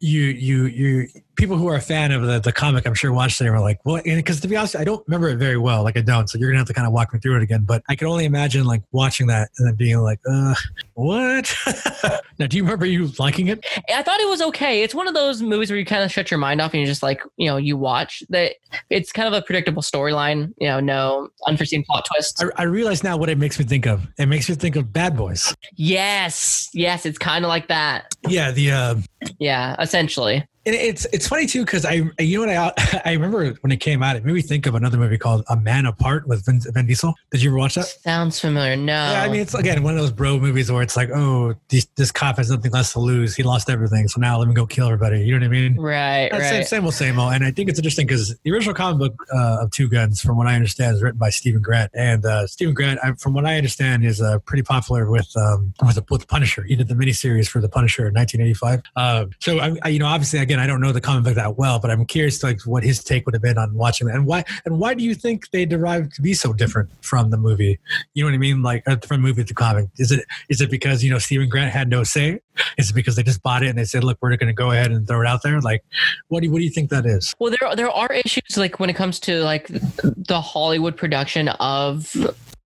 you 0.00 0.22
you 0.22 0.66
you 0.66 1.08
people 1.36 1.56
who 1.56 1.68
are 1.68 1.76
a 1.76 1.80
fan 1.80 2.12
of 2.12 2.22
the, 2.22 2.40
the 2.40 2.52
comic, 2.52 2.86
I'm 2.86 2.94
sure 2.94 3.12
watched 3.12 3.40
it 3.40 3.44
and 3.44 3.54
were 3.54 3.60
like, 3.60 3.80
well, 3.84 4.02
because 4.04 4.40
to 4.40 4.48
be 4.48 4.56
honest, 4.56 4.74
I 4.76 4.84
don't 4.84 5.06
remember 5.06 5.28
it 5.28 5.36
very 5.36 5.58
well. 5.58 5.82
Like 5.82 5.96
I 5.96 6.00
don't, 6.00 6.28
so 6.28 6.38
you're 6.38 6.50
gonna 6.50 6.58
have 6.58 6.66
to 6.68 6.74
kind 6.74 6.86
of 6.86 6.92
walk 6.92 7.12
me 7.12 7.20
through 7.20 7.36
it 7.36 7.42
again. 7.42 7.64
But 7.64 7.82
I 7.88 7.94
can 7.94 8.08
only 8.08 8.24
imagine 8.24 8.64
like 8.64 8.82
watching 8.92 9.26
that 9.28 9.50
and 9.58 9.68
then 9.68 9.74
being 9.74 9.98
like, 9.98 10.20
uh, 10.28 10.54
what? 10.94 11.54
now, 12.38 12.46
do 12.46 12.56
you 12.56 12.62
remember 12.62 12.86
you 12.86 13.10
liking 13.18 13.48
it? 13.48 13.64
I 13.94 14.02
thought 14.02 14.20
it 14.20 14.28
was 14.28 14.40
okay. 14.42 14.82
It's 14.82 14.94
one 14.94 15.08
of 15.08 15.14
those 15.14 15.42
movies 15.42 15.70
where 15.70 15.78
you 15.78 15.84
kind 15.84 16.02
of 16.02 16.10
shut 16.10 16.30
your 16.30 16.38
mind 16.38 16.60
off 16.60 16.72
and 16.72 16.80
you 16.80 16.86
just 16.86 17.02
like, 17.02 17.22
you 17.36 17.46
know, 17.46 17.56
you 17.56 17.76
watch 17.76 18.22
that. 18.30 18.54
It's 18.90 19.12
kind 19.12 19.28
of 19.28 19.34
a 19.34 19.42
predictable 19.42 19.82
storyline. 19.82 20.52
You 20.58 20.68
know, 20.68 20.80
no 20.80 21.28
unforeseen 21.46 21.84
plot 21.84 22.06
twists. 22.12 22.42
I, 22.42 22.48
I 22.56 22.62
realize 22.64 23.04
now 23.04 23.16
what 23.16 23.28
it 23.28 23.38
makes 23.38 23.58
me 23.58 23.64
think 23.64 23.86
of. 23.86 24.06
It 24.18 24.26
makes 24.26 24.48
me 24.48 24.54
think 24.54 24.76
of 24.76 24.92
Bad 24.92 25.16
Boys. 25.16 25.54
Yes, 25.74 26.70
yes, 26.72 27.06
it's 27.06 27.18
kind 27.18 27.44
of 27.44 27.48
like 27.48 27.68
that. 27.68 28.14
Yeah, 28.28 28.50
the 28.50 28.70
uh, 28.70 28.94
Yeah, 29.38 29.76
essentially. 29.80 30.46
And 30.66 30.74
it's 30.74 31.06
it's 31.12 31.28
funny 31.28 31.46
too 31.46 31.64
because 31.64 31.84
I 31.84 32.02
you 32.18 32.44
know 32.44 32.52
what 32.52 32.76
I 32.78 33.00
I 33.04 33.12
remember 33.12 33.52
when 33.60 33.70
it 33.72 33.78
came 33.78 34.02
out. 34.02 34.16
It 34.16 34.24
made 34.24 34.34
me 34.34 34.42
think 34.42 34.66
of 34.66 34.74
another 34.74 34.98
movie 34.98 35.16
called 35.18 35.44
A 35.48 35.56
Man 35.56 35.86
Apart 35.86 36.26
with 36.26 36.44
Vin, 36.44 36.60
Vin 36.60 36.86
Diesel. 36.86 37.14
Did 37.30 37.42
you 37.42 37.50
ever 37.50 37.58
watch 37.58 37.76
that? 37.76 37.86
Sounds 37.86 38.40
familiar. 38.40 38.76
No. 38.76 38.92
Yeah, 38.92 39.22
I 39.22 39.28
mean 39.28 39.40
it's 39.40 39.54
again 39.54 39.82
one 39.82 39.94
of 39.94 40.00
those 40.00 40.12
bro 40.12 40.38
movies 40.40 40.70
where 40.70 40.82
it's 40.82 40.96
like, 40.96 41.10
oh, 41.10 41.54
this, 41.68 41.86
this 41.96 42.10
cop 42.10 42.38
has 42.38 42.50
nothing 42.50 42.72
less 42.72 42.92
to 42.94 42.98
lose. 42.98 43.36
He 43.36 43.42
lost 43.42 43.70
everything, 43.70 44.08
so 44.08 44.20
now 44.20 44.38
let 44.38 44.48
me 44.48 44.54
go 44.54 44.66
kill 44.66 44.86
everybody. 44.86 45.20
You 45.20 45.38
know 45.38 45.46
what 45.46 45.56
I 45.56 45.60
mean? 45.60 45.76
right, 45.80 46.28
That's 46.30 46.44
Same, 46.44 46.54
right. 46.54 46.66
same 46.66 46.84
old, 46.84 46.94
same 46.94 47.18
old. 47.18 47.32
And 47.32 47.44
I 47.44 47.50
think 47.50 47.68
it's 47.68 47.78
interesting 47.78 48.06
because 48.06 48.36
the 48.42 48.52
original 48.52 48.74
comic 48.74 48.98
book 48.98 49.26
uh, 49.32 49.58
of 49.62 49.70
Two 49.70 49.88
Guns, 49.88 50.20
from 50.20 50.36
what 50.36 50.46
I 50.46 50.54
understand, 50.54 50.96
is 50.96 51.02
written 51.02 51.18
by 51.18 51.30
Steven 51.30 51.62
Grant. 51.62 51.92
And 51.94 52.24
uh, 52.24 52.46
Steven 52.46 52.74
Grant, 52.74 52.98
I, 53.02 53.12
from 53.12 53.34
what 53.34 53.46
I 53.46 53.56
understand, 53.56 54.04
is 54.04 54.20
uh, 54.20 54.38
pretty 54.40 54.62
popular 54.62 55.08
with 55.10 55.30
um, 55.36 55.72
with, 55.84 55.94
the, 55.94 56.04
with 56.10 56.22
the 56.22 56.26
Punisher. 56.26 56.64
He 56.64 56.74
did 56.74 56.88
the 56.88 56.94
miniseries 56.94 57.48
for 57.48 57.60
the 57.60 57.68
Punisher 57.68 58.08
in 58.08 58.14
1985. 58.14 58.82
Uh, 58.96 59.26
so, 59.40 59.58
I, 59.58 59.76
I, 59.82 59.88
you 59.90 59.98
know, 59.98 60.06
obviously, 60.06 60.40
again, 60.56 60.64
I 60.64 60.66
don't 60.66 60.80
know 60.80 60.92
the 60.92 61.00
comic 61.00 61.24
book 61.24 61.34
that 61.34 61.56
well, 61.56 61.78
but 61.78 61.90
I'm 61.90 62.04
curious, 62.04 62.42
like, 62.42 62.62
what 62.62 62.82
his 62.82 63.02
take 63.02 63.26
would 63.26 63.34
have 63.34 63.42
been 63.42 63.58
on 63.58 63.74
watching 63.74 64.06
that, 64.06 64.16
and 64.16 64.26
why 64.26 64.44
and 64.64 64.78
why 64.78 64.94
do 64.94 65.04
you 65.04 65.14
think 65.14 65.50
they 65.50 65.64
derived 65.64 66.14
to 66.14 66.22
be 66.22 66.34
so 66.34 66.52
different 66.52 66.90
from 67.02 67.30
the 67.30 67.36
movie? 67.36 67.78
You 68.14 68.24
know 68.24 68.28
what 68.28 68.34
I 68.34 68.38
mean? 68.38 68.62
Like 68.62 68.84
from 69.04 69.20
movie 69.20 69.44
to 69.44 69.54
comic. 69.54 69.88
Is 69.98 70.10
it 70.10 70.24
is 70.48 70.60
it 70.60 70.70
because 70.70 71.04
you 71.04 71.10
know 71.10 71.18
Steven 71.18 71.48
Grant 71.48 71.72
had 71.72 71.88
no 71.88 72.02
say? 72.04 72.40
Is 72.78 72.90
it 72.90 72.94
because 72.94 73.16
they 73.16 73.22
just 73.22 73.42
bought 73.42 73.62
it 73.62 73.68
and 73.68 73.78
they 73.78 73.84
said, 73.84 74.02
look, 74.02 74.18
we're 74.20 74.34
going 74.36 74.48
to 74.48 74.54
go 74.54 74.70
ahead 74.70 74.90
and 74.90 75.06
throw 75.06 75.20
it 75.20 75.26
out 75.26 75.42
there? 75.42 75.60
Like, 75.60 75.84
what 76.28 76.40
do 76.40 76.46
you, 76.46 76.52
what 76.52 76.58
do 76.58 76.64
you 76.64 76.70
think 76.70 76.90
that 76.90 77.04
is? 77.04 77.34
Well, 77.38 77.54
there 77.58 77.76
there 77.76 77.90
are 77.90 78.12
issues 78.12 78.56
like 78.56 78.80
when 78.80 78.90
it 78.90 78.96
comes 78.96 79.20
to 79.20 79.42
like 79.42 79.68
the 79.68 80.40
Hollywood 80.40 80.96
production 80.96 81.48
of 81.48 82.16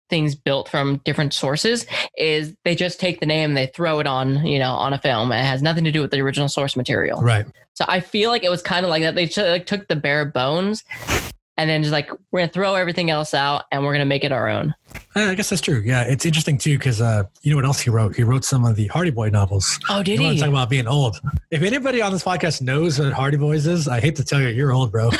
things 0.09 0.35
built 0.35 0.67
from 0.69 0.97
different 1.05 1.33
sources 1.33 1.85
is 2.17 2.55
they 2.65 2.75
just 2.75 2.99
take 2.99 3.19
the 3.19 3.25
name 3.25 3.53
they 3.53 3.67
throw 3.67 3.99
it 3.99 4.07
on 4.07 4.45
you 4.45 4.59
know 4.59 4.73
on 4.73 4.93
a 4.93 4.99
film. 4.99 5.31
And 5.31 5.41
it 5.41 5.49
has 5.49 5.61
nothing 5.61 5.83
to 5.85 5.91
do 5.91 6.01
with 6.01 6.11
the 6.11 6.21
original 6.21 6.49
source 6.49 6.75
material. 6.75 7.21
Right. 7.21 7.45
so 7.73 7.85
i 7.87 7.99
feel 7.99 8.29
like 8.29 8.43
it 8.43 8.49
was 8.49 8.61
kind 8.61 8.85
of 8.85 8.89
like 8.89 9.03
that. 9.03 9.15
They 9.15 9.25
just, 9.25 9.37
like 9.37 9.65
took 9.65 9.87
the 9.87 9.95
bare 9.95 10.25
bones 10.25 10.83
and 11.57 11.69
then 11.69 11.83
just 11.83 11.91
like 11.91 12.09
we're 12.31 12.39
gonna 12.39 12.51
throw 12.51 12.75
everything 12.75 13.09
else 13.09 13.33
out 13.33 13.65
and 13.71 13.83
we're 13.83 13.93
gonna 13.93 14.05
make 14.05 14.23
it 14.23 14.31
our 14.31 14.47
own 14.47 14.73
I 15.15 15.33
guess 15.35 15.49
that's 15.49 15.61
true. 15.61 15.81
Yeah, 15.83 16.03
it's 16.03 16.25
interesting 16.25 16.57
too 16.57 16.77
because 16.77 17.01
uh, 17.01 17.23
you 17.41 17.49
know 17.51 17.57
what 17.57 17.65
else 17.65 17.79
he 17.81 17.89
wrote? 17.89 18.15
He 18.15 18.23
wrote 18.23 18.45
some 18.45 18.63
of 18.63 18.75
the 18.75 18.87
Hardy 18.87 19.09
Boy 19.11 19.29
novels. 19.29 19.79
Oh, 19.89 20.01
did 20.03 20.17
you 20.19 20.21
want 20.21 20.33
he? 20.35 20.39
to 20.39 20.45
talk 20.45 20.49
about 20.53 20.69
being 20.69 20.87
old? 20.87 21.19
If 21.51 21.61
anybody 21.63 22.01
on 22.01 22.11
this 22.13 22.23
podcast 22.23 22.61
knows 22.61 22.99
what 22.99 23.11
Hardy 23.11 23.37
Boys 23.37 23.65
is, 23.67 23.87
I 23.87 23.99
hate 23.99 24.15
to 24.17 24.23
tell 24.23 24.39
you, 24.39 24.47
you're 24.49 24.71
old, 24.71 24.91
bro. 24.91 25.09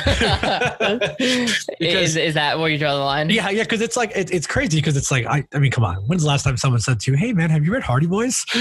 is, 1.20 2.16
is 2.16 2.34
that 2.34 2.58
where 2.58 2.70
you 2.70 2.78
draw 2.78 2.94
the 2.94 3.00
line? 3.00 3.30
yeah, 3.30 3.50
yeah, 3.50 3.64
because 3.64 3.80
it's 3.80 3.96
like 3.96 4.12
it, 4.14 4.32
it's 4.32 4.46
crazy 4.46 4.78
because 4.78 4.96
it's 4.96 5.10
like 5.10 5.26
I, 5.26 5.44
I 5.52 5.58
mean, 5.58 5.70
come 5.70 5.84
on. 5.84 5.96
When's 6.06 6.22
the 6.22 6.28
last 6.28 6.44
time 6.44 6.56
someone 6.56 6.80
said 6.80 7.00
to 7.00 7.10
you, 7.10 7.16
"Hey, 7.16 7.32
man, 7.32 7.50
have 7.50 7.64
you 7.64 7.72
read 7.72 7.82
Hardy 7.82 8.06
Boys?" 8.06 8.44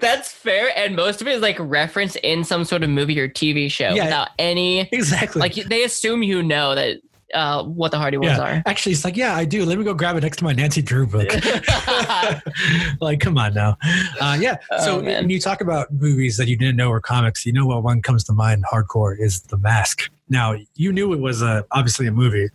That's 0.00 0.30
fair, 0.32 0.76
and 0.76 0.94
most 0.96 1.20
of 1.20 1.28
it 1.28 1.32
is 1.32 1.42
like 1.42 1.56
referenced 1.58 2.16
in 2.16 2.44
some 2.44 2.64
sort 2.64 2.82
of 2.82 2.90
movie 2.90 3.18
or 3.18 3.28
TV 3.28 3.70
show 3.70 3.94
Yeah. 3.94 4.04
without 4.04 4.28
any 4.38 4.80
exactly. 4.92 5.40
like 5.40 5.54
they 5.54 5.84
assume 5.84 6.22
you 6.22 6.42
know 6.42 6.74
that 6.74 7.00
uh, 7.34 7.64
what 7.64 7.90
the 7.90 7.98
Hardy 7.98 8.16
Boys 8.16 8.36
yeah. 8.36 8.62
Actually, 8.66 8.92
it's 8.92 9.04
like, 9.04 9.16
yeah, 9.16 9.34
I 9.36 9.44
do. 9.44 9.64
Let 9.64 9.78
me 9.78 9.84
go 9.84 9.94
grab 9.94 10.16
it 10.16 10.22
next 10.22 10.38
to 10.38 10.44
my 10.44 10.52
Nancy 10.52 10.82
Drew 10.82 11.06
book. 11.06 11.28
like, 13.00 13.20
come 13.20 13.38
on 13.38 13.54
now. 13.54 13.76
Uh, 14.20 14.38
yeah. 14.40 14.56
So 14.82 14.98
Oh, 14.98 15.02
when 15.02 15.30
you 15.30 15.38
talk 15.40 15.60
about 15.60 15.92
movies 15.92 16.36
that 16.36 16.48
you 16.48 16.56
didn't 16.56 16.76
know 16.76 16.90
were 16.90 17.00
comics, 17.00 17.46
you 17.46 17.52
know 17.52 17.66
what 17.66 17.82
one 17.82 18.02
comes 18.02 18.24
to 18.24 18.32
mind 18.32 18.64
hardcore 18.70 19.16
is 19.18 19.40
The 19.42 19.56
Mask. 19.58 20.10
Now, 20.28 20.56
you 20.74 20.92
knew 20.92 21.12
it 21.12 21.20
was 21.20 21.40
a, 21.42 21.64
obviously 21.70 22.06
a 22.06 22.12
movie, 22.12 22.48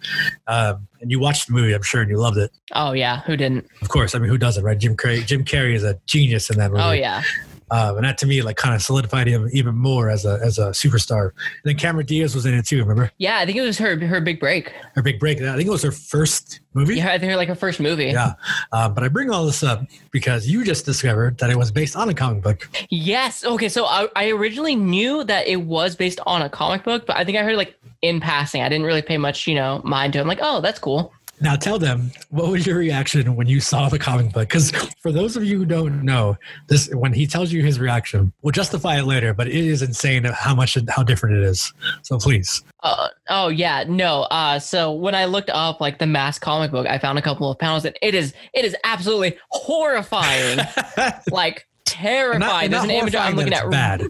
um, 0.48 0.88
and 1.00 1.10
you 1.12 1.20
watched 1.20 1.48
the 1.48 1.54
movie, 1.54 1.74
I'm 1.74 1.84
sure, 1.84 2.02
and 2.02 2.10
you 2.10 2.18
loved 2.18 2.38
it. 2.38 2.52
oh 2.74 2.92
yeah, 2.94 3.22
who 3.22 3.38
didn't? 3.38 3.68
Of 3.82 3.90
course. 3.90 4.14
I 4.16 4.20
mean, 4.20 4.30
who 4.30 4.38
doesn't, 4.38 4.64
right? 4.64 4.78
Jim 4.78 4.96
Carrey, 4.98 5.26
Jim 5.26 5.44
Carrey 5.46 5.74
is 5.76 5.84
a 5.84 6.00
genius 6.08 6.50
in 6.50 6.58
that 6.58 6.72
movie. 6.72 6.84
Oh 6.84 6.92
yeah, 6.92 7.22
Um, 7.70 7.98
and 7.98 8.06
that 8.06 8.18
to 8.20 8.26
me, 8.26 8.42
like, 8.42 8.56
kind 8.58 8.74
of 8.74 8.82
solidified 8.82 9.28
him 9.28 9.50
even 9.52 9.76
more 9.76 10.10
as 10.10 10.26
a 10.26 10.40
as 10.44 10.58
a 10.58 10.70
superstar. 10.70 11.32
And 11.32 11.64
then 11.64 11.76
Cameron 11.76 12.06
Diaz 12.06 12.34
was 12.34 12.46
in 12.46 12.54
it 12.54 12.66
too. 12.66 12.80
Remember 12.80 13.12
yeah. 13.18 13.40
I 13.40 13.46
think 13.46 13.58
it 13.58 13.62
was 13.62 13.78
her 13.78 13.98
her 14.06 14.22
big 14.22 14.40
break. 14.40 14.72
her 14.96 15.02
big 15.02 15.20
break? 15.20 15.42
I 15.42 15.56
think 15.56 15.68
it 15.68 15.72
was 15.72 15.84
her 15.84 15.92
first 15.92 16.62
movie. 16.74 16.96
Yeah, 16.96 17.12
I 17.12 17.18
think 17.18 17.32
her 17.32 17.38
like 17.38 17.50
her 17.50 17.56
first 17.56 17.80
movie. 17.80 18.06
Yeah. 18.06 18.34
Um, 18.72 18.94
but 18.94 19.04
I 19.04 19.08
bring 19.10 19.30
all 19.30 19.46
this 19.46 19.64
up 19.64 19.84
because 20.12 20.48
you 20.48 20.64
just 20.64 20.86
discovered 20.86 21.38
that 21.40 21.50
it 21.50 21.58
was 21.58 21.72
based 21.72 21.96
on 21.96 22.10
a 22.10 22.14
comic 22.14 22.44
book. 22.44 22.70
Yes. 22.90 23.44
Okay. 23.44 23.70
So 23.70 23.86
I, 23.86 24.08
I 24.16 24.30
originally 24.30 24.76
knew 24.76 25.24
that 25.26 25.48
it 25.48 25.58
was 25.64 25.96
based 25.96 26.20
on 26.26 26.42
a 26.42 26.50
comic 26.50 26.84
book, 26.84 27.06
but 27.06 27.18
I 27.18 27.26
think 27.26 27.38
I 27.38 27.44
heard 27.44 27.58
like 27.58 27.78
in 28.02 28.20
passing. 28.20 28.62
I 28.62 28.70
didn't 28.70 28.86
really 28.86 29.02
pay 29.02 29.18
much, 29.18 29.48
you 29.48 29.56
know, 29.56 29.82
mind 29.84 30.14
to 30.14 30.20
it. 30.20 30.22
I'm 30.22 30.28
like, 30.28 30.40
oh, 30.42 30.62
that's 30.62 30.80
cool. 30.80 31.12
Now 31.40 31.56
tell 31.56 31.78
them 31.78 32.12
what 32.30 32.50
was 32.50 32.66
your 32.66 32.78
reaction 32.78 33.36
when 33.36 33.46
you 33.48 33.60
saw 33.60 33.90
the 33.90 34.00
comic 34.00 34.34
book? 34.34 34.50
Because 34.50 34.72
for 35.02 35.12
those 35.12 35.36
of 35.38 35.44
you 35.44 35.60
who 35.60 35.66
don't 35.66 36.04
know, 36.04 36.36
this 36.68 36.90
when 36.96 37.14
he 37.14 37.28
tells 37.28 37.52
you 37.52 37.64
his 37.64 37.80
reaction, 37.80 38.34
we'll 38.42 38.52
justify 38.52 38.98
it 38.98 39.04
later. 39.06 39.34
But 39.34 39.48
it 39.48 39.54
is 39.56 39.82
insane 39.84 40.24
how 40.24 40.56
much 40.56 40.78
how 40.90 41.04
different 41.04 41.38
it 41.38 41.44
is. 41.44 41.72
So 42.02 42.18
please, 42.18 42.64
Uh, 42.82 43.10
oh 43.30 43.50
yeah, 43.50 43.84
no. 43.88 44.24
Uh, 44.24 44.58
so 44.58 44.92
when 44.92 45.14
I 45.14 45.26
looked 45.26 45.52
up 45.52 45.80
like 45.80 46.00
the 46.00 46.08
Mask 46.08 46.42
comic 46.42 46.72
book, 46.72 46.88
I 46.88 46.98
found 46.98 47.20
a 47.20 47.22
couple 47.22 47.52
of 47.52 47.60
panels, 47.60 47.86
and 47.86 47.96
it 48.02 48.16
is 48.16 48.34
it 48.54 48.66
is 48.66 48.76
absolutely 48.84 49.38
horrifying, 49.50 50.60
like 51.32 51.68
terrifying. 51.86 52.40
Not- 52.40 52.62
There's 52.62 52.72
not 52.72 52.84
an 52.86 52.92
image 52.92 53.16
I'm 53.16 53.36
looking 53.36 53.54
at. 53.54 53.70
bad. 53.70 54.04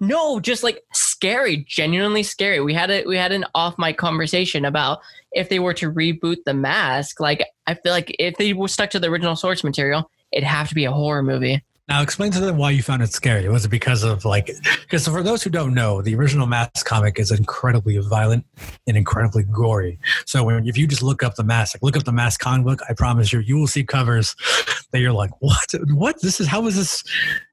No, 0.00 0.40
just 0.40 0.62
like 0.64 0.82
scary, 1.20 1.66
genuinely 1.68 2.22
scary. 2.22 2.60
We 2.60 2.72
had 2.72 2.90
a 2.90 3.04
we 3.04 3.14
had 3.14 3.30
an 3.30 3.44
off 3.54 3.76
mic 3.76 3.98
conversation 3.98 4.64
about 4.64 5.00
if 5.32 5.50
they 5.50 5.58
were 5.58 5.74
to 5.74 5.92
reboot 5.92 6.38
the 6.46 6.54
mask. 6.54 7.20
Like 7.20 7.44
I 7.66 7.74
feel 7.74 7.92
like 7.92 8.16
if 8.18 8.38
they 8.38 8.54
were 8.54 8.68
stuck 8.68 8.88
to 8.90 8.98
the 8.98 9.08
original 9.08 9.36
source 9.36 9.62
material, 9.62 10.10
it'd 10.32 10.48
have 10.48 10.70
to 10.70 10.74
be 10.74 10.86
a 10.86 10.92
horror 10.92 11.22
movie. 11.22 11.62
Now 11.90 12.02
explain 12.02 12.30
to 12.30 12.40
them 12.40 12.56
why 12.56 12.70
you 12.70 12.84
found 12.84 13.02
it 13.02 13.12
scary. 13.12 13.48
Was 13.48 13.64
it 13.64 13.68
because 13.68 14.04
of 14.04 14.24
like? 14.24 14.48
Because 14.82 15.08
for 15.08 15.24
those 15.24 15.42
who 15.42 15.50
don't 15.50 15.74
know, 15.74 16.00
the 16.00 16.14
original 16.14 16.46
Mask 16.46 16.86
comic 16.86 17.18
is 17.18 17.32
incredibly 17.32 17.98
violent 17.98 18.46
and 18.86 18.96
incredibly 18.96 19.42
gory. 19.42 19.98
So 20.24 20.44
when 20.44 20.68
if 20.68 20.78
you 20.78 20.86
just 20.86 21.02
look 21.02 21.24
up 21.24 21.34
the 21.34 21.42
Mask, 21.42 21.74
like 21.74 21.82
look 21.82 21.96
up 21.96 22.04
the 22.04 22.12
Mask 22.12 22.38
comic 22.38 22.64
book, 22.64 22.80
I 22.88 22.92
promise 22.92 23.32
you, 23.32 23.40
you 23.40 23.56
will 23.56 23.66
see 23.66 23.82
covers 23.82 24.36
that 24.92 25.00
you're 25.00 25.12
like, 25.12 25.30
what? 25.40 25.74
What? 25.92 26.20
This 26.22 26.40
is 26.40 26.46
how 26.46 26.64
is 26.68 26.76
this? 26.76 27.02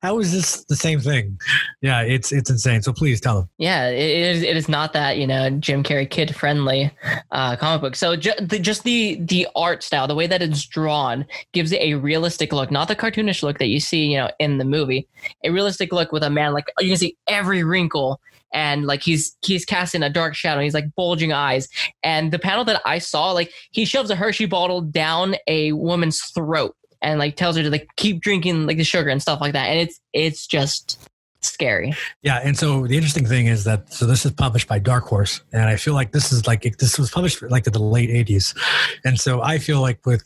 How 0.03 0.20
is 0.20 0.32
this 0.32 0.63
the 0.65 0.75
same 0.75 1.00
thing? 1.00 1.39
Yeah, 1.82 2.01
it's 2.01 2.32
it's 2.32 2.51
insane. 2.51 2.84
So 2.84 2.94
please 2.94 3.20
tell 3.20 3.39
them. 3.39 3.50
Yeah, 3.58 3.89
it 3.89 3.98
is. 4.00 4.44
It 4.44 4.56
is 4.56 4.70
not 4.70 4.94
that 4.94 5.17
you 5.17 5.25
know 5.25 5.50
Jim 5.50 5.82
Carrey 5.82 6.08
kid 6.08 6.36
friendly 6.36 6.91
uh, 7.32 7.56
comic 7.56 7.82
book. 7.82 7.96
So 7.96 8.15
ju- 8.15 8.32
the, 8.39 8.60
just 8.60 8.84
the 8.84 9.15
the 9.20 9.48
art 9.56 9.82
style, 9.82 10.08
the 10.08 10.15
way 10.15 10.27
that 10.27 10.44
it's 10.44 10.63
drawn, 10.63 11.25
gives 11.53 11.72
it 11.72 11.82
a 11.82 11.96
realistic 11.96 12.53
look, 12.53 12.70
not 12.70 12.88
the 12.88 12.96
cartoonish 12.96 13.41
look 13.41 13.58
that 13.58 13.67
you 13.67 13.79
see, 13.79 14.06
you 14.06 14.17
know, 14.17 14.26
in 14.39 14.57
the 14.57 14.65
movie. 14.65 15.07
A 15.43 15.50
realistic 15.50 15.91
look 15.91 16.12
with 16.12 16.24
a 16.24 16.29
man 16.29 16.53
like 16.53 16.65
you 16.79 16.89
can 16.89 16.98
see 16.98 17.17
every 17.27 17.63
wrinkle 17.63 18.19
and 18.53 18.86
like 18.86 19.03
he's 19.03 19.36
he's 19.41 19.65
casting 19.65 20.03
a 20.03 20.10
dark 20.10 20.36
shadow. 20.36 20.62
He's 20.62 20.74
like 20.74 20.96
bulging 20.96 21.34
eyes. 21.34 21.67
And 22.03 22.31
the 22.31 22.40
panel 22.40 22.63
that 22.66 22.81
I 22.85 23.00
saw, 23.00 23.31
like 23.31 23.51
he 23.72 23.85
shoves 23.85 24.09
a 24.09 24.16
Hershey 24.16 24.46
bottle 24.46 24.81
down 24.81 25.35
a 25.48 25.74
woman's 25.74 26.22
throat 26.22 26.75
and 27.01 27.20
like 27.20 27.35
tells 27.35 27.55
her 27.57 27.63
to 27.63 27.70
like 27.70 27.87
keep 27.98 28.22
drinking 28.22 28.66
like 28.66 28.77
the 28.77 28.83
sugar 28.83 29.09
and 29.09 29.22
stuff 29.22 29.42
like 29.42 29.53
that. 29.53 29.68
And 29.68 29.79
it's 29.79 30.00
it's 30.13 30.48
just 30.48 31.09
scary. 31.42 31.94
Yeah, 32.22 32.40
and 32.44 32.57
so 32.57 32.87
the 32.87 32.96
interesting 32.96 33.25
thing 33.25 33.48
is 33.48 33.63
that 33.66 33.92
so 33.94 34.05
this 34.05 34.25
is 34.25 34.31
published 34.31 34.68
by 34.68 34.79
Dark 34.79 35.05
Horse, 35.05 35.42
and 35.51 35.63
I 35.63 35.75
feel 35.75 35.94
like 35.94 36.11
this 36.11 36.31
is 36.31 36.48
like 36.48 36.77
this 36.77 36.98
was 36.98 37.11
published 37.11 37.42
like 37.44 37.68
in 37.68 37.74
the 37.74 37.79
late 37.79 38.09
'80s, 38.09 38.57
and 39.05 39.20
so 39.20 39.42
I 39.42 39.57
feel 39.57 39.81
like 39.81 40.05
with 40.05 40.24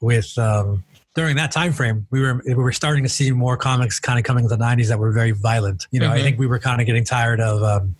with 0.00 0.36
um, 0.38 0.84
during 1.14 1.36
that 1.36 1.52
time 1.52 1.72
frame, 1.72 2.06
we 2.10 2.20
were 2.20 2.42
we 2.46 2.54
were 2.54 2.72
starting 2.72 3.02
to 3.02 3.08
see 3.08 3.30
more 3.32 3.56
comics 3.56 4.00
kind 4.00 4.18
of 4.18 4.24
coming 4.24 4.44
in 4.44 4.50
the 4.50 4.56
'90s 4.56 4.88
that 4.88 4.98
were 4.98 5.12
very 5.12 5.32
violent. 5.32 5.86
You 5.90 6.00
know, 6.00 6.10
I 6.10 6.18
Mhm. 6.18 6.22
think 6.22 6.38
we 6.38 6.46
were 6.46 6.58
kind 6.58 6.80
of 6.80 6.86
getting 6.86 7.04
tired 7.04 7.40
of 7.40 7.62
um, 7.62 7.94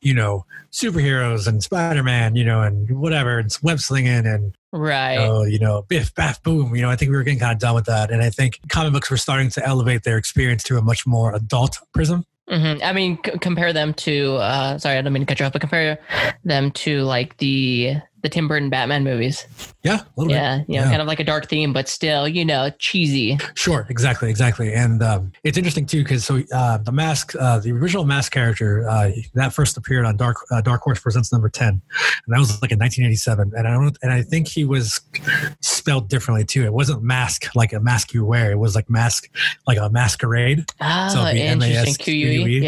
you 0.00 0.14
know 0.14 0.44
superheroes 0.72 1.46
and 1.46 1.62
Spider 1.62 2.02
Man, 2.02 2.34
you 2.36 2.44
know, 2.44 2.62
and 2.62 2.90
whatever, 2.98 3.38
and 3.38 3.54
web 3.62 3.78
slinging 3.80 4.26
and 4.26 4.54
Right. 4.72 5.18
oh, 5.18 5.42
you 5.44 5.58
know, 5.58 5.82
biff, 5.88 6.14
baff, 6.14 6.42
boom. 6.42 6.74
You 6.74 6.82
know, 6.82 6.90
I 6.90 6.96
think 6.96 7.10
we 7.10 7.16
were 7.16 7.22
getting 7.24 7.40
kind 7.40 7.52
of 7.52 7.58
done 7.58 7.74
with 7.74 7.84
that. 7.86 8.10
And 8.10 8.22
I 8.22 8.30
think 8.30 8.58
comic 8.70 8.92
books 8.94 9.10
were 9.10 9.18
starting 9.18 9.50
to 9.50 9.66
elevate 9.66 10.04
their 10.04 10.16
experience 10.16 10.62
to 10.64 10.78
a 10.78 10.82
much 10.82 11.06
more 11.06 11.34
adult 11.34 11.78
prism. 11.92 12.24
hmm 12.48 12.74
I 12.82 12.92
mean, 12.94 13.18
c- 13.24 13.38
compare 13.40 13.72
them 13.74 13.92
to. 13.94 14.36
Uh, 14.36 14.78
sorry, 14.78 14.96
I 14.98 15.02
don't 15.02 15.12
mean 15.12 15.22
to 15.22 15.26
cut 15.26 15.38
you 15.40 15.46
off, 15.46 15.52
but 15.52 15.60
compare 15.60 15.98
them 16.44 16.70
to 16.72 17.02
like 17.02 17.36
the 17.36 17.96
the 18.22 18.28
Tim 18.28 18.48
Burton 18.48 18.70
Batman 18.70 19.04
movies. 19.04 19.46
Yeah, 19.82 19.96
a 20.00 20.06
little 20.16 20.28
bit. 20.28 20.34
Yeah, 20.36 20.56
you 20.68 20.76
know, 20.78 20.84
Yeah. 20.84 20.90
kind 20.90 21.02
of 21.02 21.08
like 21.08 21.18
a 21.20 21.24
dark 21.24 21.48
theme, 21.48 21.72
but 21.72 21.88
still, 21.88 22.28
you 22.28 22.44
know, 22.44 22.70
cheesy. 22.78 23.38
Sure, 23.54 23.84
exactly, 23.90 24.30
exactly. 24.30 24.72
And 24.72 25.02
um, 25.02 25.32
it's 25.42 25.58
interesting 25.58 25.86
too 25.86 26.02
because 26.04 26.24
so 26.24 26.40
uh, 26.54 26.78
the 26.78 26.92
mask, 26.92 27.34
uh, 27.38 27.58
the 27.58 27.72
original 27.72 28.04
mask 28.04 28.32
character, 28.32 28.88
uh, 28.88 29.10
that 29.34 29.52
first 29.52 29.76
appeared 29.76 30.04
on 30.04 30.16
Dark 30.16 30.36
uh, 30.50 30.60
Dark 30.60 30.82
Horse 30.82 31.00
Presents 31.00 31.32
number 31.32 31.48
ten, 31.48 31.68
and 32.26 32.34
that 32.34 32.38
was 32.38 32.50
like 32.62 32.70
in 32.72 32.78
1987. 32.78 33.52
And 33.56 33.66
I 33.66 33.72
don't, 33.72 33.98
and 34.02 34.12
I 34.12 34.22
think 34.22 34.46
he 34.48 34.64
was 34.64 35.00
spelled 35.60 36.08
differently 36.08 36.44
too. 36.44 36.64
It 36.64 36.72
wasn't 36.72 37.02
mask 37.02 37.54
like 37.56 37.72
a 37.72 37.80
mask 37.80 38.14
you 38.14 38.24
wear. 38.24 38.52
It 38.52 38.58
was 38.58 38.74
like 38.74 38.88
mask 38.88 39.28
like 39.66 39.78
a 39.78 39.90
masquerade. 39.90 40.64
Oh, 40.80 41.28
interesting. 41.28 41.94
QUE. 41.94 42.60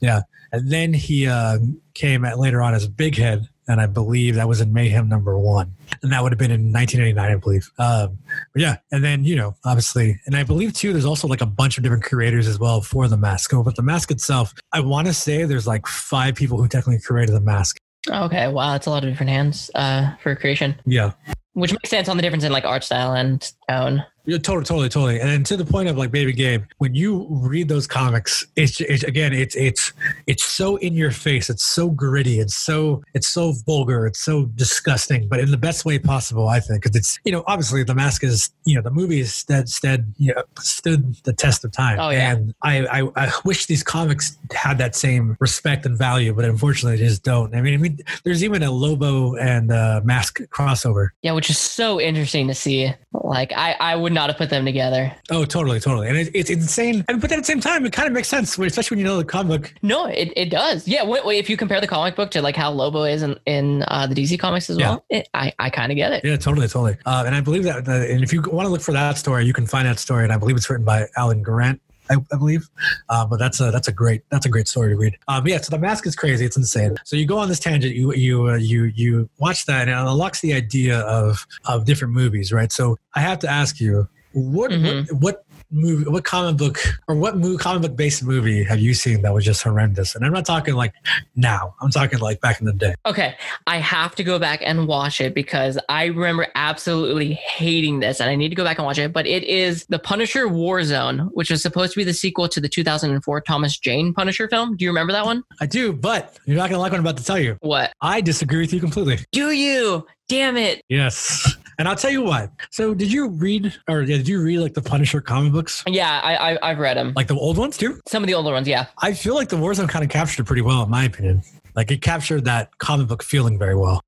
Yeah. 0.00 0.20
And 0.52 0.70
then 0.70 0.94
he 0.94 1.26
uh, 1.26 1.58
came 1.94 2.24
at 2.24 2.38
later 2.38 2.62
on 2.62 2.72
as 2.72 2.86
Big 2.88 3.16
Head, 3.16 3.48
and 3.68 3.80
I 3.80 3.86
believe 3.86 4.36
that 4.36 4.48
was 4.48 4.60
in 4.60 4.72
Mayhem 4.72 5.08
number 5.08 5.38
one, 5.38 5.74
and 6.02 6.12
that 6.12 6.22
would 6.22 6.32
have 6.32 6.38
been 6.38 6.50
in 6.50 6.72
1989, 6.72 7.32
I 7.32 7.36
believe. 7.36 7.70
Um, 7.78 8.18
but 8.52 8.62
yeah, 8.62 8.76
and 8.90 9.02
then 9.02 9.24
you 9.24 9.36
know, 9.36 9.56
obviously, 9.64 10.20
and 10.26 10.36
I 10.36 10.42
believe 10.42 10.72
too, 10.72 10.92
there's 10.92 11.04
also 11.04 11.28
like 11.28 11.40
a 11.40 11.46
bunch 11.46 11.76
of 11.76 11.82
different 11.82 12.04
creators 12.04 12.46
as 12.46 12.58
well 12.58 12.80
for 12.80 13.08
the 13.08 13.16
mask. 13.16 13.50
But 13.52 13.76
the 13.76 13.82
mask 13.82 14.10
itself, 14.10 14.54
I 14.72 14.80
want 14.80 15.06
to 15.06 15.14
say 15.14 15.44
there's 15.44 15.66
like 15.66 15.86
five 15.86 16.34
people 16.34 16.58
who 16.58 16.68
technically 16.68 17.00
created 17.00 17.34
the 17.34 17.40
mask. 17.40 17.78
Okay. 18.08 18.48
Wow, 18.48 18.72
that's 18.72 18.86
a 18.86 18.90
lot 18.90 19.02
of 19.04 19.10
different 19.10 19.30
hands 19.30 19.70
uh, 19.74 20.14
for 20.22 20.36
creation, 20.36 20.80
Yeah, 20.84 21.12
which 21.54 21.72
makes 21.72 21.90
sense 21.90 22.08
on 22.08 22.16
the 22.16 22.22
difference 22.22 22.44
in 22.44 22.52
like 22.52 22.64
art 22.64 22.84
style 22.84 23.12
and 23.14 23.52
tone. 23.68 24.04
Yeah, 24.26 24.38
totally, 24.38 24.64
totally, 24.64 24.88
totally. 24.88 25.20
And 25.20 25.28
then 25.28 25.44
to 25.44 25.56
the 25.56 25.64
point 25.64 25.88
of 25.88 25.96
like 25.96 26.10
Baby 26.10 26.32
Gabe, 26.32 26.64
when 26.78 26.94
you 26.94 27.26
read 27.30 27.68
those 27.68 27.86
comics, 27.86 28.46
it's, 28.56 28.80
it's 28.80 29.04
again, 29.04 29.32
it's 29.32 29.54
it's 29.54 29.92
it's 30.26 30.44
so 30.44 30.76
in 30.76 30.94
your 30.94 31.10
face. 31.10 31.48
It's 31.48 31.62
so 31.62 31.90
gritty. 31.90 32.40
It's 32.40 32.56
so 32.56 33.02
it's 33.14 33.28
so 33.28 33.52
vulgar. 33.64 34.06
It's 34.06 34.20
so 34.20 34.46
disgusting, 34.46 35.28
but 35.28 35.40
in 35.40 35.50
the 35.50 35.56
best 35.56 35.84
way 35.84 35.98
possible, 35.98 36.48
I 36.48 36.60
think. 36.60 36.82
Because 36.82 36.96
it's 36.96 37.18
you 37.24 37.32
know 37.32 37.44
obviously 37.46 37.84
the 37.84 37.94
mask 37.94 38.24
is 38.24 38.50
you 38.64 38.74
know 38.74 38.82
the 38.82 38.90
movie 38.90 39.20
is 39.20 39.34
stead 39.34 39.68
stead 39.68 40.12
you 40.18 40.34
know 40.34 40.42
stood 40.58 41.14
the 41.24 41.32
test 41.32 41.64
of 41.64 41.72
time. 41.72 41.98
Oh, 42.00 42.10
yeah. 42.10 42.32
And 42.32 42.54
I, 42.62 42.86
I 42.86 43.10
I 43.16 43.32
wish 43.44 43.66
these 43.66 43.82
comics 43.82 44.36
had 44.52 44.78
that 44.78 44.96
same 44.96 45.36
respect 45.40 45.86
and 45.86 45.96
value, 45.96 46.34
but 46.34 46.44
unfortunately 46.44 46.98
they 46.98 47.06
just 47.06 47.22
don't. 47.22 47.54
I 47.54 47.60
mean, 47.60 47.74
I 47.74 47.76
mean 47.76 47.98
there's 48.24 48.42
even 48.42 48.62
a 48.62 48.70
Lobo 48.70 49.36
and 49.36 49.70
uh, 49.70 50.00
mask 50.04 50.40
crossover. 50.50 51.10
Yeah, 51.22 51.32
which 51.32 51.50
is 51.50 51.58
so 51.58 52.00
interesting 52.00 52.48
to 52.48 52.54
see. 52.54 52.92
Like, 53.24 53.52
I 53.52 53.72
I 53.78 53.96
would 53.96 54.12
not 54.12 54.30
have 54.30 54.36
put 54.36 54.50
them 54.50 54.64
together. 54.64 55.14
Oh, 55.30 55.44
totally, 55.44 55.80
totally, 55.80 56.08
and 56.08 56.16
it, 56.16 56.30
it's 56.34 56.50
insane. 56.50 57.04
And 57.08 57.20
but 57.20 57.32
at 57.32 57.38
the 57.38 57.44
same 57.44 57.60
time, 57.60 57.84
it 57.86 57.92
kind 57.92 58.06
of 58.06 58.12
makes 58.12 58.28
sense, 58.28 58.58
especially 58.58 58.96
when 58.96 58.98
you 58.98 59.04
know 59.04 59.18
the 59.18 59.24
comic 59.24 59.62
book. 59.62 59.74
No, 59.82 60.06
it, 60.06 60.32
it 60.36 60.50
does. 60.50 60.86
Yeah. 60.86 61.04
Wait, 61.04 61.24
wait, 61.24 61.38
if 61.38 61.50
you 61.50 61.56
compare 61.56 61.80
the 61.80 61.86
comic 61.86 62.16
book 62.16 62.30
to 62.32 62.42
like 62.42 62.56
how 62.56 62.70
Lobo 62.70 63.04
is 63.04 63.22
in 63.22 63.38
in 63.46 63.84
uh, 63.88 64.06
the 64.06 64.14
DC 64.14 64.38
comics 64.38 64.70
as 64.70 64.76
well, 64.78 65.04
it, 65.10 65.28
I 65.34 65.52
I 65.58 65.70
kind 65.70 65.92
of 65.92 65.96
get 65.96 66.12
it. 66.12 66.24
Yeah, 66.24 66.36
totally, 66.36 66.68
totally. 66.68 66.96
Uh, 67.04 67.24
and 67.26 67.34
I 67.34 67.40
believe 67.40 67.64
that, 67.64 67.88
uh, 67.88 67.92
and 67.92 68.22
if 68.22 68.32
you 68.32 68.42
want 68.42 68.66
to 68.66 68.72
look 68.72 68.82
for 68.82 68.92
that 68.92 69.18
story, 69.18 69.44
you 69.44 69.52
can 69.52 69.66
find 69.66 69.86
that 69.86 69.98
story, 69.98 70.24
and 70.24 70.32
I 70.32 70.38
believe 70.38 70.56
it's 70.56 70.68
written 70.68 70.84
by 70.84 71.06
Alan 71.16 71.42
Grant. 71.42 71.80
I, 72.10 72.16
I 72.32 72.36
believe. 72.36 72.68
Uh, 73.08 73.26
but 73.26 73.38
that's 73.38 73.60
a 73.60 73.70
that's 73.70 73.88
a 73.88 73.92
great 73.92 74.22
that's 74.30 74.46
a 74.46 74.48
great 74.48 74.68
story 74.68 74.90
to 74.90 74.96
read. 74.96 75.16
Um, 75.28 75.46
yeah, 75.46 75.60
so 75.60 75.70
the 75.70 75.78
mask 75.78 76.06
is 76.06 76.14
crazy. 76.16 76.44
It's 76.44 76.56
insane. 76.56 76.96
So 77.04 77.16
you 77.16 77.26
go 77.26 77.38
on 77.38 77.48
this 77.48 77.58
tangent. 77.60 77.94
You 77.94 78.12
you 78.14 78.48
uh, 78.48 78.54
you 78.56 78.84
you 78.94 79.28
watch 79.38 79.66
that, 79.66 79.88
and 79.88 79.90
it 79.90 80.10
unlocks 80.10 80.40
the 80.40 80.52
idea 80.54 81.00
of 81.00 81.46
of 81.66 81.84
different 81.84 82.14
movies, 82.14 82.52
right? 82.52 82.72
So 82.72 82.96
I 83.14 83.20
have 83.20 83.38
to 83.40 83.48
ask 83.50 83.80
you, 83.80 84.08
what 84.32 84.70
Mhm. 84.70 85.10
what 85.12 85.20
what 85.20 85.45
movie, 85.70 86.08
what 86.08 86.24
comic 86.24 86.56
book 86.56 86.78
or 87.08 87.14
what 87.14 87.36
movie, 87.36 87.56
comic 87.56 87.82
book 87.82 87.96
based 87.96 88.22
movie 88.22 88.64
have 88.64 88.78
you 88.78 88.94
seen 88.94 89.22
that 89.22 89.32
was 89.32 89.44
just 89.44 89.62
horrendous? 89.62 90.14
And 90.14 90.24
I'm 90.24 90.32
not 90.32 90.46
talking 90.46 90.74
like 90.74 90.92
now. 91.34 91.74
I'm 91.80 91.90
talking 91.90 92.18
like 92.18 92.40
back 92.40 92.60
in 92.60 92.66
the 92.66 92.72
day. 92.72 92.94
Okay, 93.04 93.36
I 93.66 93.78
have 93.78 94.14
to 94.16 94.24
go 94.24 94.38
back 94.38 94.60
and 94.64 94.86
watch 94.86 95.20
it 95.20 95.34
because 95.34 95.78
I 95.88 96.06
remember 96.06 96.46
absolutely 96.54 97.34
hating 97.34 98.00
this, 98.00 98.20
and 98.20 98.30
I 98.30 98.36
need 98.36 98.50
to 98.50 98.54
go 98.54 98.64
back 98.64 98.78
and 98.78 98.86
watch 98.86 98.98
it. 98.98 99.12
But 99.12 99.26
it 99.26 99.44
is 99.44 99.86
the 99.86 99.98
Punisher 99.98 100.48
War 100.48 100.82
Zone, 100.82 101.30
which 101.32 101.50
was 101.50 101.62
supposed 101.62 101.92
to 101.92 101.98
be 101.98 102.04
the 102.04 102.14
sequel 102.14 102.48
to 102.48 102.60
the 102.60 102.68
2004 102.68 103.40
Thomas 103.42 103.78
Jane 103.78 104.12
Punisher 104.12 104.48
film. 104.48 104.76
Do 104.76 104.84
you 104.84 104.90
remember 104.90 105.12
that 105.12 105.24
one? 105.24 105.42
I 105.60 105.66
do, 105.66 105.92
but 105.92 106.38
you're 106.46 106.56
not 106.56 106.70
gonna 106.70 106.80
like 106.80 106.92
what 106.92 106.98
I'm 106.98 107.04
about 107.06 107.18
to 107.18 107.24
tell 107.24 107.38
you. 107.38 107.56
What? 107.60 107.92
I 108.00 108.20
disagree 108.20 108.60
with 108.60 108.72
you 108.72 108.80
completely. 108.80 109.18
Do 109.32 109.50
you? 109.50 110.06
Damn 110.28 110.56
it! 110.56 110.82
Yes. 110.88 111.56
And 111.78 111.86
I'll 111.88 111.96
tell 111.96 112.10
you 112.10 112.22
what. 112.22 112.50
So, 112.70 112.94
did 112.94 113.12
you 113.12 113.28
read, 113.28 113.72
or 113.88 114.02
yeah, 114.02 114.16
did 114.16 114.28
you 114.28 114.42
read 114.42 114.60
like 114.60 114.74
the 114.74 114.82
Punisher 114.82 115.20
comic 115.20 115.52
books, 115.52 115.82
Yeah, 115.86 116.20
I, 116.22 116.52
I 116.54 116.70
I've 116.70 116.78
read 116.78 116.96
them. 116.96 117.12
like 117.16 117.26
the 117.26 117.36
old 117.36 117.58
ones 117.58 117.76
too? 117.76 118.00
Some 118.06 118.22
of 118.22 118.26
the 118.28 118.34
older 118.34 118.52
ones, 118.52 118.66
yeah. 118.68 118.86
I 119.02 119.12
feel 119.12 119.34
like 119.34 119.48
the 119.48 119.56
Warzone 119.56 119.88
kind 119.88 120.04
of 120.04 120.10
captured 120.10 120.42
it 120.42 120.46
pretty 120.46 120.62
well, 120.62 120.82
in 120.84 120.90
my 120.90 121.04
opinion. 121.04 121.42
Like 121.74 121.90
it 121.90 122.00
captured 122.00 122.46
that 122.46 122.76
comic 122.78 123.08
book 123.08 123.22
feeling 123.22 123.58
very 123.58 123.76
well. 123.76 124.02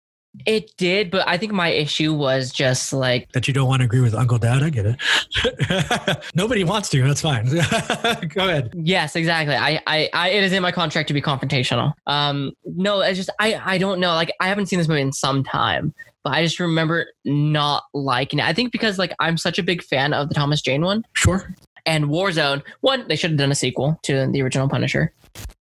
It 0.46 0.72
did, 0.76 1.10
but 1.10 1.26
I 1.26 1.36
think 1.36 1.52
my 1.52 1.68
issue 1.68 2.14
was 2.14 2.52
just 2.52 2.92
like 2.92 3.30
That 3.32 3.48
you 3.48 3.54
don't 3.54 3.68
want 3.68 3.80
to 3.80 3.84
agree 3.84 4.00
with 4.00 4.14
Uncle 4.14 4.38
Dad, 4.38 4.62
I 4.62 4.70
get 4.70 4.86
it. 4.86 6.24
Nobody 6.34 6.64
wants 6.64 6.88
to. 6.90 7.02
That's 7.02 7.20
fine. 7.20 7.46
Go 8.28 8.48
ahead. 8.48 8.72
Yes, 8.74 9.16
exactly. 9.16 9.54
I, 9.54 9.80
I, 9.86 10.08
I, 10.12 10.28
it 10.30 10.44
is 10.44 10.52
in 10.52 10.62
my 10.62 10.72
contract 10.72 11.08
to 11.08 11.14
be 11.14 11.22
confrontational. 11.22 11.92
Um, 12.06 12.52
no, 12.64 13.00
it's 13.00 13.16
just 13.18 13.30
I, 13.38 13.60
I 13.64 13.78
don't 13.78 14.00
know. 14.00 14.14
Like, 14.14 14.32
I 14.40 14.48
haven't 14.48 14.66
seen 14.66 14.78
this 14.78 14.88
movie 14.88 15.00
in 15.02 15.12
some 15.12 15.42
time, 15.44 15.92
but 16.24 16.32
I 16.34 16.42
just 16.44 16.60
remember 16.60 17.06
not 17.24 17.84
liking 17.94 18.38
it. 18.38 18.44
I 18.44 18.52
think 18.52 18.72
because 18.72 18.98
like 18.98 19.12
I'm 19.18 19.36
such 19.36 19.58
a 19.58 19.62
big 19.62 19.82
fan 19.82 20.12
of 20.12 20.28
the 20.28 20.34
Thomas 20.34 20.60
Jane 20.62 20.82
one 20.82 21.04
Sure. 21.14 21.54
and 21.86 22.06
Warzone. 22.06 22.62
One, 22.80 23.06
they 23.08 23.16
should 23.16 23.30
have 23.30 23.38
done 23.38 23.50
a 23.52 23.54
sequel 23.56 23.98
to 24.04 24.26
the 24.30 24.42
original 24.42 24.68
Punisher. 24.68 25.12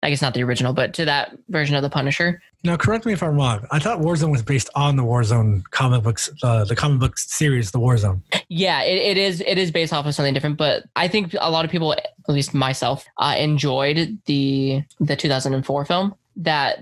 I 0.03 0.11
guess 0.11 0.21
not 0.21 0.35
the 0.35 0.43
original, 0.43 0.73
but 0.73 0.95
to 0.95 1.05
that 1.05 1.37
version 1.49 1.77
of 1.77 1.83
the 1.83 1.91
Punisher. 1.91 2.43
Now, 2.65 2.77
correct 2.77 3.05
me 3.05 3.13
if 3.13 3.23
I'm 3.23 3.35
wrong. 3.35 3.67
I 3.73 3.81
thought 3.81 3.99
Warzone 3.99 4.31
was 4.31 4.43
based 4.43 4.71
on 4.77 4.95
the 4.95 5.03
Warzone 5.03 5.65
comic 5.71 6.05
books, 6.05 6.31
uh, 6.45 6.65
the 6.65 6.77
comic 6.77 7.01
book 7.01 7.19
series, 7.19 7.73
the 7.73 7.81
Warzone. 7.81 8.23
Yeah, 8.49 8.83
it, 8.83 8.99
it 8.99 9.17
is. 9.17 9.41
It 9.41 9.59
is 9.59 9.73
based 9.73 9.93
off 9.93 10.07
of 10.07 10.15
something 10.15 10.33
different, 10.33 10.59
but 10.59 10.85
I 10.95 11.09
think 11.09 11.35
a 11.41 11.51
lot 11.51 11.65
of 11.65 11.71
people, 11.71 11.93
at 11.95 12.07
least 12.29 12.55
myself, 12.55 13.05
uh, 13.19 13.35
enjoyed 13.37 14.19
the 14.27 14.85
the 15.01 15.17
2004 15.17 15.85
film 15.85 16.15
that 16.37 16.79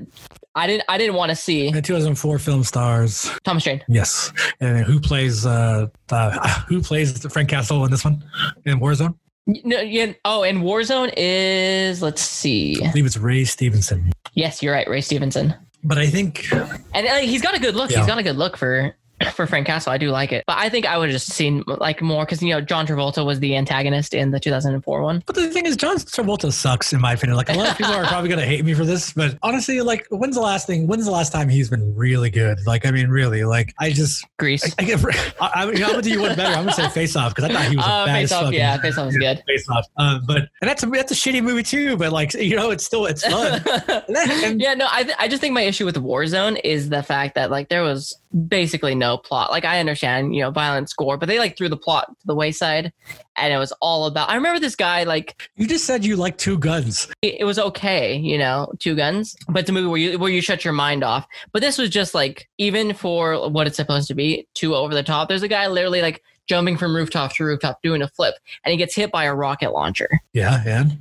I 0.55 0.66
didn't. 0.66 0.85
I 0.88 0.99
didn't 0.99 1.14
want 1.14 1.31
to 1.31 1.37
see. 1.37 1.71
The 1.71 1.81
2004 1.81 2.38
film 2.38 2.62
stars. 2.62 3.31
Thomas 3.45 3.64
Jane. 3.64 3.83
Yes. 3.88 4.33
And 4.61 4.85
who 4.85 5.01
plays 5.01 5.47
uh, 5.47 5.87
uh 6.11 6.61
who 6.69 6.83
plays 6.83 7.25
Frank 7.33 7.49
Castle 7.49 7.85
in 7.87 7.90
this 7.90 8.05
one 8.05 8.23
in 8.66 8.81
Warzone? 8.81 9.14
No, 9.47 9.81
yeah. 9.81 10.12
Oh, 10.27 10.43
and 10.43 10.59
Warzone 10.59 11.12
is 11.16 12.03
let's 12.03 12.23
see. 12.23 12.83
I 12.85 12.90
believe 12.90 13.07
it's 13.07 13.16
Ray 13.16 13.45
Stevenson. 13.45 14.12
Yes, 14.35 14.62
you're 14.62 14.75
right, 14.75 14.88
Ray 14.88 15.01
Stevenson. 15.01 15.55
But 15.83 15.99
I 15.99 16.07
think 16.09 16.53
And 16.95 17.07
he's 17.25 17.43
got 17.43 17.57
a 17.57 17.61
good 17.61 17.75
look. 17.75 17.90
Yeah. 17.90 17.99
He's 17.99 18.07
got 18.07 18.19
a 18.19 18.23
good 18.23 18.37
look 18.37 18.57
for 18.57 18.95
for 19.35 19.46
Frank 19.46 19.66
Castle. 19.66 19.92
I 19.92 19.98
do 19.98 20.11
like 20.11 20.33
it, 20.33 20.44
but 20.46 20.56
I 20.59 20.68
think 20.68 20.87
I 20.87 20.96
would 20.98 21.09
have 21.11 21.14
just 21.14 21.33
seen 21.33 21.62
like 21.66 22.00
more 22.02 22.24
because 22.24 22.42
you 22.42 22.50
know 22.50 22.61
John 22.61 22.87
Travolta 22.87 23.24
was 23.24 23.40
the 23.40 23.56
antagonist 23.56 24.14
in 24.14 24.30
the 24.30 24.40
2004 24.40 25.02
one. 25.02 25.22
But 25.26 25.35
the 25.37 25.48
thing 25.50 25.66
is, 25.66 25.76
John 25.76 25.96
Travolta 25.96 26.52
sucks 26.52 26.92
in 26.92 27.00
my 27.00 27.12
opinion. 27.12 27.37
Like 27.37 27.48
a 27.50 27.54
lot 27.54 27.70
of 27.70 27.76
people 27.76 27.92
are 27.92 28.04
probably 28.06 28.30
gonna 28.30 28.44
hate 28.46 28.64
me 28.64 28.74
for 28.74 28.85
this, 28.85 29.12
but 29.12 29.37
honestly, 29.42 29.80
like 29.80 30.06
when's 30.11 30.35
the 30.37 30.40
last 30.42 30.66
thing? 30.66 30.87
When's 30.87 31.04
the 31.04 31.11
last 31.11 31.33
time 31.33 31.48
he's 31.48 31.68
been 31.70 31.94
really 31.94 32.30
good? 32.30 32.59
Like 32.66 32.87
I 32.87 32.90
mean, 32.90 33.09
really, 33.09 33.44
like 33.44 33.74
I 33.78 33.90
just 33.90 34.26
Grease. 34.38 34.64
I, 34.64 34.83
I, 34.83 34.85
get, 34.85 35.04
I, 35.40 35.50
I, 35.54 35.62
I'm 35.64 35.74
gonna 35.74 36.02
do 36.02 36.11
you 36.11 36.20
one 36.22 36.37
better. 36.37 36.54
I'm 36.54 36.64
gonna 36.64 36.72
say 36.72 36.88
Face 36.88 37.16
Off 37.16 37.35
because 37.35 37.50
I 37.50 37.52
thought 37.54 37.70
he 37.70 37.76
was 37.76 37.85
a 37.85 37.88
Uh, 37.88 38.06
bad 38.06 38.20
face 38.20 38.33
off, 38.33 38.52
yeah, 38.52 38.78
face 38.80 38.96
off 38.98 39.06
was 39.06 39.16
good. 39.18 39.42
Face 39.46 39.68
Off. 39.68 39.87
Um, 39.96 40.22
but 40.26 40.37
and 40.61 40.68
that's 40.70 40.83
a 40.83 40.87
that's 40.87 41.12
a 41.12 41.14
shitty 41.14 41.42
movie 41.42 41.62
too. 41.62 41.96
But 41.96 42.12
like 42.12 42.35
you 42.35 42.56
know, 42.56 42.70
it's 42.70 42.85
still 42.85 43.06
it's 43.06 43.26
fun. 43.26 43.61
And 44.11 44.16
that- 44.16 44.42
and- 44.44 44.61
yeah, 44.61 44.74
no, 44.74 44.87
I, 44.90 45.02
th- 45.04 45.16
I 45.18 45.28
just 45.28 45.40
think 45.40 45.54
my 45.54 45.62
issue 45.62 45.85
with 45.85 45.96
Warzone 45.96 46.61
is 46.64 46.88
the 46.88 47.02
fact 47.02 47.35
that 47.37 47.50
like 47.50 47.68
there 47.68 47.83
was 47.83 48.16
basically 48.48 48.94
no 48.94 49.10
plot. 49.18 49.51
Like 49.51 49.64
I 49.64 49.81
understand, 49.81 50.35
you 50.35 50.42
know, 50.42 50.51
violent 50.51 50.88
score, 50.90 51.16
but 51.16 51.29
they 51.29 51.38
like 51.38 51.57
threw 51.57 51.68
the 51.68 51.77
plot 51.77 52.07
to 52.09 52.27
the 52.27 52.35
wayside, 52.35 52.92
and 53.37 53.53
it 53.53 53.57
was 53.59 53.73
all 53.81 54.07
about. 54.07 54.29
I 54.31 54.35
remember 54.35 54.61
this 54.61 54.77
guy 54.77 55.05
like 55.05 55.49
You 55.57 55.66
just 55.66 55.85
said 55.85 56.05
you 56.05 56.16
like 56.16 56.38
two 56.38 56.59
guns. 56.59 57.09
it, 57.23 57.40
it 57.40 57.44
was 57.44 57.59
okay, 57.59 58.16
you 58.16 58.38
know, 58.38 58.73
two 58.79 58.94
guns, 58.94 59.37
but 59.49 59.61
it's 59.61 59.70
a 59.70 59.73
movie 59.73 59.87
where 59.88 59.99
you 59.99 60.18
where 60.18 60.31
you 60.31 60.40
shut 60.42 60.64
your 60.64 60.73
mind 60.75 61.03
off. 61.05 61.27
But 61.53 61.62
this 61.62 61.79
was 61.79 61.90
just 61.90 62.14
like 62.14 62.49
even 62.59 62.94
for 62.94 63.51
what 63.51 63.66
it's 63.66 63.77
supposed 63.77 64.09
to 64.09 64.14
be, 64.14 64.46
too 64.55 64.75
over 64.75 64.94
the 64.94 65.03
top. 65.03 65.29
There's 65.29 65.42
a 65.42 65.49
guy 65.49 65.66
literally 65.66 66.03
like 66.03 66.23
jumping 66.49 66.77
from 66.77 66.96
rooftop 66.96 67.35
to 67.37 67.44
rooftop 67.44 67.81
doing 67.83 68.03
a 68.03 68.09
flip, 68.09 68.35
and 68.64 68.73
he 68.73 68.77
gets 68.79 68.94
hit 68.94 69.12
by 69.12 69.25
a 69.25 69.35
rocket 69.35 69.70
launcher. 69.73 70.09
Yeah, 70.33 70.62
and 70.66 70.99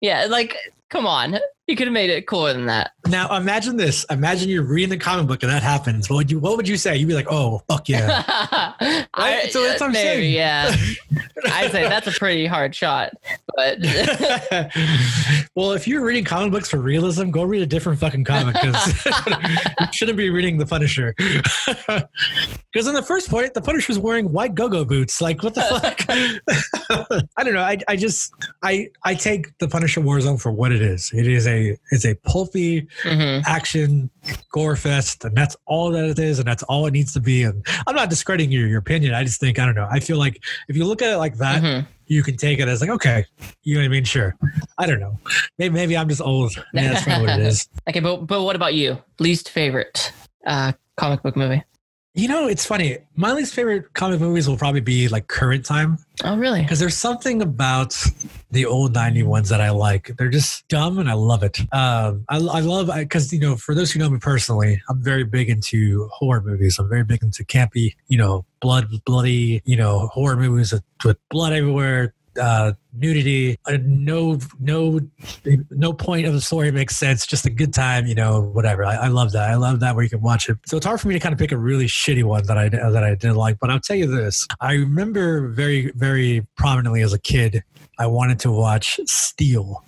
Yeah, 0.00 0.26
like 0.26 0.56
come 0.90 1.06
on, 1.06 1.38
you 1.66 1.74
could 1.76 1.86
have 1.86 1.94
made 1.94 2.10
it 2.10 2.26
cooler 2.26 2.52
than 2.52 2.66
that. 2.66 2.92
now 3.08 3.34
imagine 3.36 3.76
this. 3.76 4.04
Imagine 4.10 4.48
you're 4.48 4.62
reading 4.62 4.90
the 4.90 4.96
comic 4.98 5.26
book 5.26 5.42
and 5.42 5.50
that 5.50 5.62
happens. 5.62 6.08
What 6.08 6.16
would 6.16 6.30
you 6.30 6.38
What 6.38 6.56
would 6.56 6.68
you 6.68 6.76
say? 6.76 6.96
You'd 6.96 7.08
be 7.08 7.14
like, 7.14 7.26
"Oh, 7.30 7.62
fuck 7.68 7.88
yeah." 7.88 8.22
I, 9.14 9.48
So 9.50 9.62
that's 9.62 9.80
what 9.80 9.86
I'm 9.88 9.92
maybe, 9.92 10.32
saying. 10.32 10.34
yeah. 10.34 10.76
I'd 11.52 11.70
say 11.72 11.82
that's 11.88 12.06
a 12.06 12.12
pretty 12.12 12.46
hard 12.46 12.74
shot, 12.74 13.12
but 13.54 13.78
well, 15.54 15.72
if 15.72 15.86
you're 15.86 16.04
reading 16.04 16.24
comic 16.24 16.52
books 16.52 16.70
for 16.70 16.78
realism, 16.78 17.30
go 17.30 17.42
read 17.44 17.62
a 17.62 17.66
different 17.66 17.98
fucking 18.00 18.24
comic 18.24 18.54
because 18.54 19.04
you 19.06 19.86
shouldn't 19.92 20.18
be 20.18 20.30
reading 20.30 20.58
the 20.58 20.66
Punisher. 20.66 21.14
Because 21.16 22.86
in 22.86 22.94
the 22.94 23.02
first 23.06 23.30
point, 23.30 23.54
the 23.54 23.60
Punisher's 23.62 23.98
wearing 23.98 24.32
white 24.32 24.54
go-go 24.54 24.84
boots. 24.84 25.20
Like, 25.20 25.42
what 25.42 25.54
the 25.54 25.62
fuck? 25.62 27.28
I 27.36 27.44
don't 27.44 27.54
know. 27.54 27.62
I, 27.62 27.78
I 27.88 27.96
just 27.96 28.32
I 28.62 28.88
I 29.04 29.14
take 29.14 29.56
the 29.58 29.68
Punisher 29.68 30.00
Warzone 30.00 30.40
for 30.40 30.52
what 30.52 30.72
it 30.72 30.82
is. 30.82 31.10
It 31.14 31.26
is 31.26 31.46
a 31.46 31.55
it's 31.90 32.04
a 32.04 32.14
pulpy 32.16 32.86
Mhm. 33.04 33.42
action 33.46 34.10
gore 34.52 34.76
fest, 34.76 35.24
and 35.24 35.34
that's 35.36 35.56
all 35.66 35.90
that 35.92 36.04
it 36.04 36.18
is, 36.18 36.38
and 36.38 36.46
that's 36.48 36.62
all 36.64 36.86
it 36.86 36.92
needs 36.92 37.12
to 37.14 37.20
be. 37.20 37.42
And 37.44 37.64
I'm 37.86 37.94
not 37.94 38.10
discrediting 38.10 38.50
your 38.52 38.66
your 38.66 38.78
opinion. 38.78 39.14
I 39.14 39.24
just 39.24 39.40
think 39.40 39.58
I 39.58 39.64
don't 39.66 39.74
know. 39.74 39.88
I 39.90 40.00
feel 40.00 40.18
like 40.18 40.40
if 40.68 40.76
you 40.76 40.84
look 40.84 41.02
at 41.02 41.10
it 41.12 41.16
like 41.18 41.36
that, 41.38 41.62
Mhm. 41.62 41.86
you 42.06 42.22
can 42.22 42.36
take 42.36 42.58
it 42.60 42.68
as 42.68 42.80
like, 42.80 42.90
okay, 42.90 43.24
you 43.62 43.74
know 43.74 43.80
what 43.80 43.86
I 43.86 43.88
mean? 43.88 44.04
Sure. 44.04 44.36
I 44.78 44.86
don't 44.86 45.00
know. 45.00 45.18
Maybe, 45.58 45.74
maybe 45.74 45.96
I'm 45.96 46.08
just 46.08 46.20
old. 46.20 46.54
Yeah, 46.72 46.92
that's 46.92 47.04
probably 47.04 47.26
what 47.28 47.40
it 47.40 47.46
is. 47.46 47.68
okay, 47.88 48.00
but 48.00 48.26
but 48.26 48.42
what 48.42 48.56
about 48.56 48.74
you? 48.74 48.98
Least 49.18 49.48
favorite 49.50 50.12
uh, 50.46 50.72
comic 50.96 51.22
book 51.22 51.36
movie? 51.36 51.62
You 52.16 52.28
know, 52.28 52.48
it's 52.48 52.64
funny. 52.64 52.96
My 53.14 53.32
least 53.32 53.52
favorite 53.54 53.92
comic 53.92 54.20
movies 54.20 54.48
will 54.48 54.56
probably 54.56 54.80
be 54.80 55.06
like 55.08 55.28
current 55.28 55.66
time 55.66 55.98
Oh, 56.24 56.34
really? 56.38 56.62
because 56.62 56.78
there's 56.80 56.96
something 56.96 57.42
about 57.42 57.94
the 58.50 58.64
old 58.64 58.94
90 58.94 59.22
ones 59.24 59.50
that 59.50 59.60
I 59.60 59.68
like. 59.68 60.10
They're 60.16 60.30
just 60.30 60.66
dumb 60.68 60.98
and 60.98 61.10
I 61.10 61.12
love 61.12 61.42
it. 61.42 61.60
Um, 61.74 62.24
I, 62.30 62.36
I 62.38 62.60
love, 62.60 62.88
it 62.88 62.94
because, 63.00 63.30
you 63.34 63.38
know, 63.38 63.54
for 63.56 63.74
those 63.74 63.92
who 63.92 63.98
know 64.00 64.08
me 64.08 64.18
personally, 64.18 64.80
I'm 64.88 65.02
very 65.02 65.24
big 65.24 65.50
into 65.50 66.08
horror 66.10 66.40
movies. 66.40 66.78
I'm 66.78 66.88
very 66.88 67.04
big 67.04 67.22
into 67.22 67.44
campy, 67.44 67.96
you 68.08 68.16
know, 68.16 68.46
blood, 68.60 68.86
bloody, 69.04 69.60
you 69.66 69.76
know, 69.76 70.06
horror 70.08 70.36
movies 70.36 70.72
with, 70.72 70.84
with 71.04 71.18
blood 71.28 71.52
everywhere, 71.52 72.14
uh, 72.38 72.72
nudity, 72.92 73.58
uh, 73.66 73.78
no, 73.82 74.38
no, 74.60 75.00
no 75.70 75.92
point 75.92 76.26
of 76.26 76.32
the 76.32 76.40
story 76.40 76.70
makes 76.70 76.96
sense. 76.96 77.26
Just 77.26 77.46
a 77.46 77.50
good 77.50 77.72
time, 77.72 78.06
you 78.06 78.14
know, 78.14 78.42
whatever. 78.42 78.84
I, 78.84 78.94
I 78.94 79.08
love 79.08 79.32
that. 79.32 79.50
I 79.50 79.54
love 79.54 79.80
that 79.80 79.94
where 79.94 80.04
you 80.04 80.10
can 80.10 80.20
watch 80.20 80.48
it. 80.48 80.58
So 80.66 80.76
it's 80.76 80.86
hard 80.86 81.00
for 81.00 81.08
me 81.08 81.14
to 81.14 81.20
kind 81.20 81.32
of 81.32 81.38
pick 81.38 81.52
a 81.52 81.58
really 81.58 81.86
shitty 81.86 82.24
one 82.24 82.44
that 82.46 82.58
I 82.58 82.68
that 82.68 83.04
I 83.04 83.14
didn't 83.14 83.36
like. 83.36 83.58
But 83.58 83.70
I'll 83.70 83.80
tell 83.80 83.96
you 83.96 84.06
this: 84.06 84.46
I 84.60 84.74
remember 84.74 85.48
very, 85.48 85.92
very 85.92 86.46
prominently 86.56 87.02
as 87.02 87.12
a 87.12 87.18
kid. 87.18 87.62
I 87.98 88.06
wanted 88.06 88.38
to 88.40 88.50
watch 88.50 89.00
Steel. 89.06 89.84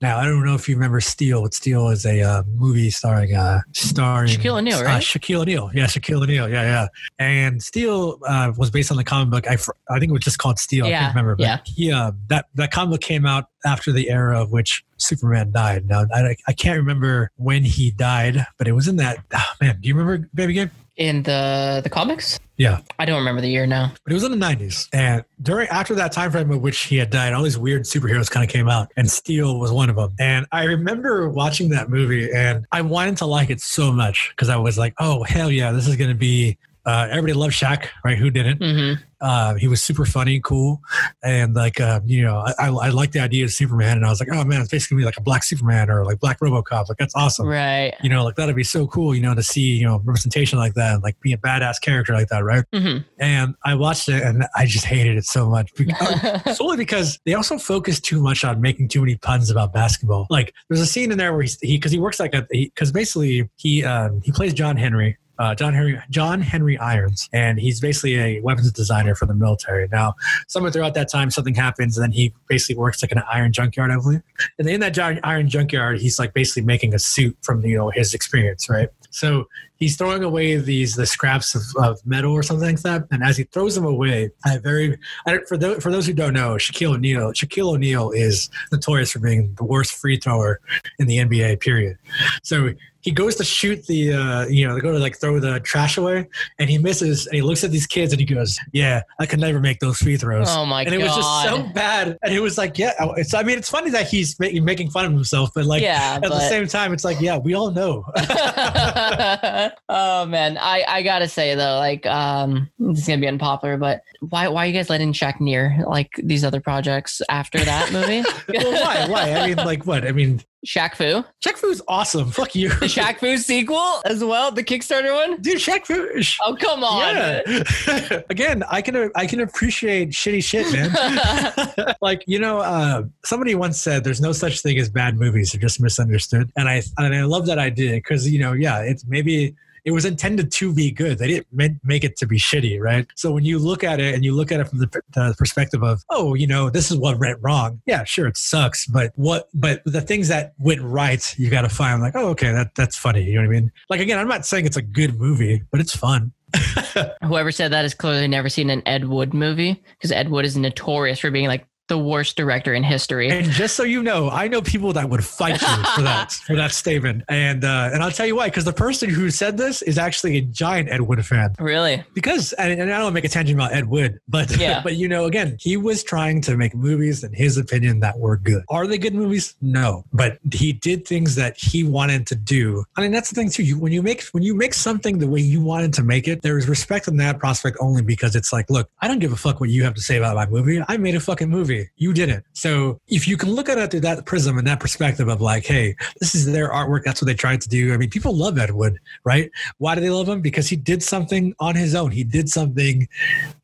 Now 0.00 0.18
I 0.18 0.24
don't 0.24 0.44
know 0.44 0.54
if 0.54 0.68
you 0.68 0.74
remember 0.74 1.00
Steel, 1.00 1.42
but 1.42 1.54
Steel 1.54 1.88
is 1.88 2.04
a 2.04 2.20
uh, 2.20 2.42
movie 2.54 2.90
starring 2.90 3.34
uh, 3.34 3.60
starring 3.72 4.30
Shaquille 4.30 4.58
O'Neal, 4.58 4.78
uh, 4.78 4.84
right? 4.84 5.02
Shaquille 5.02 5.42
O'Neal, 5.42 5.70
yeah, 5.74 5.86
Shaquille 5.86 6.22
O'Neal, 6.22 6.48
yeah, 6.48 6.62
yeah. 6.62 6.88
And 7.18 7.62
Steel 7.62 8.18
uh, 8.26 8.52
was 8.56 8.70
based 8.70 8.90
on 8.90 8.96
the 8.96 9.04
comic 9.04 9.30
book. 9.30 9.46
I, 9.48 9.56
I 9.92 9.98
think 9.98 10.10
it 10.10 10.12
was 10.12 10.22
just 10.22 10.38
called 10.38 10.58
Steel. 10.58 10.86
I 10.86 10.90
Yeah, 10.90 11.00
can't 11.00 11.14
remember. 11.14 11.36
But 11.36 11.44
yeah. 11.44 11.58
he, 11.64 11.92
uh, 11.92 12.12
that 12.28 12.46
that 12.54 12.72
comic 12.72 12.92
book 12.92 13.00
came 13.00 13.26
out 13.26 13.46
after 13.64 13.92
the 13.92 14.10
era 14.10 14.40
of 14.40 14.50
which 14.50 14.84
Superman 14.96 15.52
died. 15.52 15.86
Now 15.86 16.04
I, 16.12 16.36
I 16.48 16.52
can't 16.52 16.76
remember 16.78 17.30
when 17.36 17.62
he 17.62 17.90
died, 17.92 18.44
but 18.58 18.66
it 18.66 18.72
was 18.72 18.88
in 18.88 18.96
that. 18.96 19.18
ah, 19.32 19.54
man, 19.60 19.78
do 19.80 19.88
you 19.88 19.94
remember 19.94 20.28
Baby 20.34 20.54
Gabe? 20.54 20.70
In 20.96 21.22
the 21.22 21.80
the 21.82 21.88
comics? 21.88 22.38
Yeah. 22.58 22.80
I 22.98 23.06
don't 23.06 23.16
remember 23.18 23.40
the 23.40 23.48
year 23.48 23.66
now. 23.66 23.92
But 24.04 24.12
it 24.12 24.14
was 24.14 24.24
in 24.24 24.30
the 24.30 24.36
nineties, 24.36 24.88
and 24.92 25.24
during 25.40 25.68
after 25.68 25.94
that 25.94 26.12
time 26.12 26.30
frame 26.30 26.50
of 26.50 26.60
which 26.60 26.80
he 26.80 26.96
had 26.96 27.08
died, 27.08 27.32
all 27.32 27.42
these 27.42 27.58
weird 27.58 27.84
superheroes 27.84 28.30
kind 28.30 28.44
of 28.44 28.50
came 28.50 28.68
out, 28.68 28.92
and 28.96 29.10
Steel 29.10 29.58
was 29.58 29.72
one 29.72 29.88
of 29.88 29.96
them. 29.96 30.14
And 30.20 30.46
I 30.52 30.64
remember 30.64 31.28
watching 31.30 31.70
that 31.70 31.88
movie, 31.88 32.30
and 32.30 32.66
I 32.72 32.82
wanted 32.82 33.16
to 33.18 33.26
like 33.26 33.48
it 33.48 33.60
so 33.60 33.90
much 33.90 34.32
because 34.36 34.50
I 34.50 34.56
was 34.56 34.76
like, 34.76 34.94
"Oh 34.98 35.22
hell 35.22 35.50
yeah, 35.50 35.72
this 35.72 35.88
is 35.88 35.96
going 35.96 36.10
to 36.10 36.16
be 36.16 36.58
Uh, 36.84 37.06
everybody 37.10 37.32
loved 37.34 37.54
Shaq, 37.54 37.86
right? 38.04 38.18
Who 38.18 38.30
didn't? 38.30 38.60
Mm-hmm. 38.60 39.02
Uh, 39.20 39.54
he 39.54 39.68
was 39.68 39.80
super 39.80 40.04
funny, 40.04 40.40
cool, 40.40 40.80
and 41.22 41.54
like 41.54 41.80
uh, 41.80 42.00
you 42.04 42.22
know, 42.22 42.38
I, 42.38 42.54
I, 42.58 42.68
I 42.70 42.88
like 42.88 43.12
the 43.12 43.20
idea 43.20 43.44
of 43.44 43.52
Superman, 43.52 43.96
and 43.96 44.04
I 44.04 44.08
was 44.10 44.18
like, 44.18 44.28
oh 44.32 44.42
man, 44.44 44.60
it's 44.60 44.68
basically 44.70 44.96
gonna 44.96 45.02
be 45.02 45.06
like 45.06 45.16
a 45.16 45.20
black 45.20 45.44
Superman 45.44 45.88
or 45.90 46.04
like 46.04 46.18
black 46.18 46.40
RoboCop. 46.40 46.88
Like 46.88 46.98
that's 46.98 47.14
awesome, 47.14 47.46
Right. 47.46 47.94
you 48.02 48.08
know, 48.10 48.24
like 48.24 48.34
that'd 48.34 48.56
be 48.56 48.64
so 48.64 48.88
cool, 48.88 49.14
you 49.14 49.22
know, 49.22 49.32
to 49.32 49.42
see 49.44 49.76
you 49.76 49.86
know 49.86 49.98
representation 50.04 50.58
like 50.58 50.74
that, 50.74 51.04
like 51.04 51.20
be 51.20 51.32
a 51.32 51.36
badass 51.36 51.80
character 51.80 52.14
like 52.14 52.28
that, 52.28 52.42
right? 52.42 52.64
Mm-hmm. 52.74 53.04
And 53.20 53.54
I 53.64 53.76
watched 53.76 54.08
it, 54.08 54.20
and 54.22 54.44
I 54.56 54.66
just 54.66 54.86
hated 54.86 55.16
it 55.16 55.24
so 55.24 55.48
much. 55.48 55.70
Because, 55.82 56.56
solely 56.56 56.76
because 56.76 57.18
they 57.26 57.34
also 57.34 57.58
focus 57.58 58.00
too 58.00 58.20
much 58.22 58.44
on 58.44 58.60
making 58.60 58.88
too 58.88 59.00
many 59.00 59.16
puns 59.16 59.50
about 59.50 59.72
basketball. 59.72 60.26
Like 60.30 60.52
there's 60.68 60.80
a 60.80 60.86
scene 60.86 61.12
in 61.12 61.18
there 61.18 61.32
where 61.32 61.42
he 61.42 61.76
because 61.76 61.92
he 61.92 61.98
works 62.00 62.18
like 62.18 62.34
a 62.34 62.46
because 62.50 62.90
basically 62.92 63.48
he 63.56 63.84
um, 63.84 64.20
he 64.24 64.32
plays 64.32 64.52
John 64.52 64.76
Henry. 64.76 65.16
Uh, 65.42 65.56
John 65.56 65.74
Henry 65.74 66.00
John 66.08 66.40
Henry 66.40 66.78
Irons, 66.78 67.28
and 67.32 67.58
he's 67.58 67.80
basically 67.80 68.16
a 68.16 68.40
weapons 68.42 68.70
designer 68.70 69.16
for 69.16 69.26
the 69.26 69.34
military. 69.34 69.88
Now, 69.90 70.14
somewhere 70.46 70.70
throughout 70.70 70.94
that 70.94 71.10
time, 71.10 71.32
something 71.32 71.56
happens, 71.56 71.98
and 71.98 72.04
then 72.04 72.12
he 72.12 72.32
basically 72.46 72.76
works 72.76 73.02
like 73.02 73.10
an 73.10 73.24
iron 73.28 73.52
junkyard, 73.52 73.90
I 73.90 73.96
believe. 73.96 74.22
And 74.60 74.68
in 74.68 74.78
that 74.78 74.96
iron 75.24 75.48
junkyard, 75.48 76.00
he's 76.00 76.16
like 76.16 76.32
basically 76.32 76.62
making 76.62 76.94
a 76.94 77.00
suit 77.00 77.36
from 77.42 77.60
you 77.64 77.76
know 77.76 77.90
his 77.90 78.14
experience, 78.14 78.68
right? 78.68 78.88
So 79.10 79.48
he's 79.82 79.96
throwing 79.96 80.22
away 80.22 80.56
these 80.56 80.94
the 80.94 81.04
scraps 81.04 81.56
of, 81.56 81.62
of 81.84 82.06
metal 82.06 82.32
or 82.32 82.42
something 82.44 82.68
like 82.68 82.82
that. 82.82 83.04
And 83.10 83.22
as 83.24 83.36
he 83.36 83.42
throws 83.42 83.74
them 83.74 83.84
away, 83.84 84.30
I 84.44 84.58
very 84.58 84.96
I, 85.26 85.38
for 85.48 85.56
those 85.56 85.82
for 85.82 85.90
those 85.90 86.06
who 86.06 86.12
don't 86.12 86.34
know, 86.34 86.54
Shaquille 86.54 86.94
O'Neal 86.94 87.32
Shaquille 87.32 87.74
O'Neal 87.74 88.12
is 88.12 88.48
notorious 88.70 89.10
for 89.10 89.18
being 89.18 89.54
the 89.56 89.64
worst 89.64 89.94
free 89.94 90.18
thrower 90.18 90.60
in 91.00 91.08
the 91.08 91.18
NBA. 91.18 91.60
Period. 91.60 91.98
So 92.44 92.70
he 93.02 93.10
goes 93.10 93.34
to 93.36 93.44
shoot 93.44 93.84
the 93.86 94.12
uh, 94.12 94.46
you 94.46 94.66
know, 94.66 94.76
to 94.76 94.80
go 94.80 94.92
to 94.92 94.98
like 94.98 95.18
throw 95.18 95.40
the 95.40 95.58
trash 95.60 95.98
away, 95.98 96.28
and 96.60 96.70
he 96.70 96.78
misses. 96.78 97.26
And 97.26 97.34
he 97.34 97.42
looks 97.42 97.64
at 97.64 97.72
these 97.72 97.86
kids 97.86 98.12
and 98.12 98.20
he 98.20 98.26
goes, 98.26 98.58
"Yeah, 98.72 99.02
I 99.18 99.26
can 99.26 99.40
never 99.40 99.58
make 99.58 99.80
those 99.80 99.98
free 99.98 100.16
throws." 100.16 100.46
Oh 100.48 100.64
my 100.64 100.82
and 100.82 100.90
god. 100.90 100.94
And 100.94 101.02
it 101.02 101.04
was 101.04 101.16
just 101.16 101.44
so 101.44 101.62
bad. 101.74 102.18
And 102.22 102.32
it 102.32 102.40
was 102.40 102.56
like, 102.56 102.78
yeah, 102.78 102.92
it's. 103.16 103.34
I 103.34 103.42
mean, 103.42 103.58
it's 103.58 103.68
funny 103.68 103.90
that 103.90 104.08
he's 104.08 104.38
ma- 104.38 104.48
making 104.62 104.90
fun 104.90 105.04
of 105.04 105.12
himself, 105.12 105.50
but 105.52 105.64
like 105.64 105.82
yeah, 105.82 106.20
at 106.22 106.30
the 106.30 106.48
same 106.48 106.68
time, 106.68 106.92
it's 106.92 107.04
like, 107.04 107.20
yeah, 107.20 107.38
we 107.38 107.54
all 107.54 107.72
know. 107.72 108.04
oh 109.88 110.26
man, 110.26 110.58
I 110.58 110.84
I 110.86 111.02
gotta 111.02 111.28
say 111.28 111.54
though, 111.54 111.76
like 111.76 112.06
um, 112.06 112.70
this 112.78 113.00
is 113.00 113.06
gonna 113.06 113.20
be 113.20 113.28
unpopular, 113.28 113.76
but 113.76 114.02
why 114.20 114.48
why 114.48 114.64
are 114.64 114.66
you 114.66 114.72
guys 114.72 114.90
letting 114.90 115.12
Shaq 115.12 115.40
near 115.40 115.84
like 115.86 116.10
these 116.22 116.44
other 116.44 116.60
projects 116.60 117.22
after 117.28 117.58
that 117.58 117.92
movie? 117.92 118.22
well, 118.54 118.72
why? 118.72 119.06
Why? 119.08 119.32
I 119.34 119.46
mean, 119.48 119.56
like, 119.56 119.86
what? 119.86 120.06
I 120.06 120.12
mean, 120.12 120.40
Shaq 120.66 120.94
Fu, 120.94 121.24
Shaq 121.44 121.56
Fu's 121.56 121.82
awesome. 121.88 122.30
Fuck 122.32 122.54
you, 122.54 122.68
the 122.68 122.86
Shaq 122.86 123.18
Fu 123.18 123.36
sequel 123.36 124.00
as 124.04 124.22
well, 124.22 124.52
the 124.52 124.62
Kickstarter 124.62 125.14
one. 125.14 125.40
dude. 125.40 125.58
Shaq 125.58 125.86
Fu. 125.86 126.08
Oh 126.44 126.56
come 126.56 126.84
on. 126.84 127.14
Yeah. 127.14 128.22
Again, 128.30 128.62
I 128.70 128.80
can 128.80 129.10
I 129.16 129.26
can 129.26 129.40
appreciate 129.40 130.10
shitty 130.10 130.44
shit, 130.44 130.72
man. 130.72 131.94
like 132.00 132.22
you 132.26 132.38
know, 132.38 132.58
uh, 132.58 133.02
somebody 133.24 133.54
once 133.54 133.80
said, 133.80 134.04
"There's 134.04 134.20
no 134.20 134.32
such 134.32 134.60
thing 134.60 134.78
as 134.78 134.88
bad 134.88 135.18
movies; 135.18 135.52
they're 135.52 135.60
just 135.60 135.80
misunderstood." 135.80 136.50
And 136.56 136.68
I 136.68 136.82
and 136.98 137.14
I 137.14 137.22
love 137.24 137.46
that 137.46 137.58
idea 137.58 137.92
because 137.92 138.28
you 138.28 138.38
know, 138.38 138.52
yeah, 138.52 138.80
it's 138.80 139.04
maybe 139.06 139.56
it 139.84 139.90
was 139.90 140.04
intended 140.04 140.52
to 140.52 140.72
be 140.72 140.90
good. 140.90 141.18
They 141.18 141.28
didn't 141.28 141.80
make 141.82 142.04
it 142.04 142.16
to 142.18 142.26
be 142.26 142.38
shitty, 142.38 142.80
right? 142.80 143.06
So 143.16 143.32
when 143.32 143.44
you 143.44 143.58
look 143.58 143.82
at 143.82 144.00
it 144.00 144.14
and 144.14 144.24
you 144.24 144.34
look 144.34 144.52
at 144.52 144.60
it 144.60 144.68
from 144.68 144.78
the, 144.78 145.02
the 145.14 145.34
perspective 145.36 145.82
of, 145.82 146.02
oh, 146.10 146.34
you 146.34 146.46
know, 146.46 146.70
this 146.70 146.90
is 146.90 146.96
what 146.96 147.18
went 147.18 147.38
wrong. 147.42 147.80
Yeah, 147.86 148.04
sure, 148.04 148.26
it 148.26 148.36
sucks, 148.36 148.86
but 148.86 149.12
what? 149.16 149.48
But 149.54 149.82
the 149.84 150.00
things 150.00 150.28
that 150.28 150.54
went 150.58 150.82
right, 150.82 151.38
you 151.38 151.50
got 151.50 151.62
to 151.62 151.68
find 151.68 152.00
like, 152.00 152.14
oh, 152.16 152.28
okay, 152.28 152.52
that 152.52 152.74
that's 152.74 152.96
funny. 152.96 153.22
You 153.22 153.34
know 153.34 153.48
what 153.48 153.56
I 153.56 153.60
mean? 153.60 153.72
Like 153.90 154.00
again, 154.00 154.18
I'm 154.18 154.28
not 154.28 154.46
saying 154.46 154.66
it's 154.66 154.76
a 154.76 154.82
good 154.82 155.18
movie, 155.18 155.62
but 155.70 155.80
it's 155.80 155.96
fun. 155.96 156.32
Whoever 157.24 157.50
said 157.50 157.72
that 157.72 157.82
has 157.82 157.94
clearly 157.94 158.28
never 158.28 158.48
seen 158.48 158.70
an 158.70 158.82
Ed 158.86 159.06
Wood 159.08 159.32
movie 159.32 159.82
because 159.92 160.12
Ed 160.12 160.28
Wood 160.28 160.44
is 160.44 160.56
notorious 160.56 161.18
for 161.18 161.30
being 161.30 161.48
like 161.48 161.66
the 161.92 161.98
worst 161.98 162.36
director 162.38 162.72
in 162.72 162.82
history. 162.82 163.28
And 163.30 163.50
just 163.50 163.76
so 163.76 163.82
you 163.82 164.02
know, 164.02 164.30
I 164.30 164.48
know 164.48 164.62
people 164.62 164.94
that 164.94 165.10
would 165.10 165.22
fight 165.22 165.60
you 165.60 165.84
for 165.94 166.00
that 166.00 166.32
for 166.46 166.56
that 166.56 166.72
statement, 166.72 167.22
and 167.28 167.64
uh, 167.64 167.90
and 167.92 168.02
I'll 168.02 168.10
tell 168.10 168.24
you 168.24 168.34
why. 168.36 168.48
Because 168.48 168.64
the 168.64 168.72
person 168.72 169.10
who 169.10 169.28
said 169.30 169.58
this 169.58 169.82
is 169.82 169.98
actually 169.98 170.38
a 170.38 170.40
giant 170.40 170.88
Ed 170.88 171.02
Wood 171.02 171.24
fan. 171.26 171.54
Really? 171.58 172.02
Because 172.14 172.54
and, 172.54 172.80
and 172.80 172.90
I 172.90 172.98
don't 172.98 173.12
make 173.12 173.24
a 173.26 173.28
tangent 173.28 173.58
about 173.58 173.74
Ed 173.74 173.88
Wood, 173.88 174.20
but 174.26 174.56
Yeah. 174.62 174.80
but 174.82 174.96
you 174.96 175.06
know, 175.06 175.26
again, 175.26 175.56
he 175.60 175.76
was 175.76 176.02
trying 176.02 176.40
to 176.42 176.56
make 176.56 176.74
movies 176.74 177.22
in 177.24 177.32
his 177.34 177.58
opinion 177.58 178.00
that 178.00 178.18
were 178.18 178.38
good. 178.38 178.62
Are 178.70 178.86
they 178.86 178.96
good 178.96 179.14
movies? 179.14 179.54
No, 179.60 180.04
but 180.14 180.38
he 180.50 180.72
did 180.72 181.06
things 181.06 181.34
that 181.34 181.58
he 181.58 181.84
wanted 181.84 182.26
to 182.28 182.34
do. 182.34 182.84
I 182.96 183.02
mean, 183.02 183.10
that's 183.10 183.28
the 183.28 183.34
thing 183.34 183.50
too. 183.50 183.64
You 183.64 183.78
when 183.78 183.92
you 183.92 184.00
make 184.00 184.22
when 184.32 184.42
you 184.42 184.54
make 184.54 184.72
something 184.72 185.18
the 185.18 185.28
way 185.28 185.40
you 185.40 185.60
wanted 185.60 185.92
to 185.94 186.02
make 186.02 186.26
it, 186.26 186.40
there 186.40 186.56
is 186.56 186.68
respect 186.70 187.06
in 187.06 187.18
that 187.18 187.38
prospect 187.38 187.76
only 187.80 188.00
because 188.00 188.34
it's 188.34 188.50
like, 188.50 188.70
look, 188.70 188.88
I 189.02 189.08
don't 189.08 189.18
give 189.18 189.32
a 189.32 189.36
fuck 189.36 189.60
what 189.60 189.68
you 189.68 189.84
have 189.84 189.94
to 189.94 190.00
say 190.00 190.16
about 190.16 190.36
my 190.36 190.46
movie. 190.46 190.80
I 190.88 190.96
made 190.96 191.14
a 191.14 191.20
fucking 191.20 191.50
movie. 191.50 191.81
You 191.96 192.12
didn't. 192.12 192.44
So 192.52 193.00
if 193.08 193.26
you 193.26 193.36
can 193.36 193.50
look 193.50 193.68
at 193.68 193.78
it 193.78 193.90
through 193.90 194.00
that 194.00 194.26
prism 194.26 194.58
and 194.58 194.66
that 194.66 194.80
perspective 194.80 195.28
of 195.28 195.40
like, 195.40 195.64
hey, 195.64 195.96
this 196.20 196.34
is 196.34 196.50
their 196.50 196.70
artwork. 196.70 197.04
That's 197.04 197.20
what 197.20 197.26
they 197.26 197.34
tried 197.34 197.60
to 197.62 197.68
do. 197.68 197.92
I 197.92 197.96
mean, 197.96 198.10
people 198.10 198.36
love 198.36 198.58
Ed 198.58 198.72
Wood, 198.72 198.98
right? 199.24 199.50
Why 199.78 199.94
do 199.94 200.00
they 200.00 200.10
love 200.10 200.28
him? 200.28 200.40
Because 200.40 200.68
he 200.68 200.76
did 200.76 201.02
something 201.02 201.54
on 201.60 201.74
his 201.74 201.94
own. 201.94 202.10
He 202.10 202.24
did 202.24 202.48
something 202.48 203.08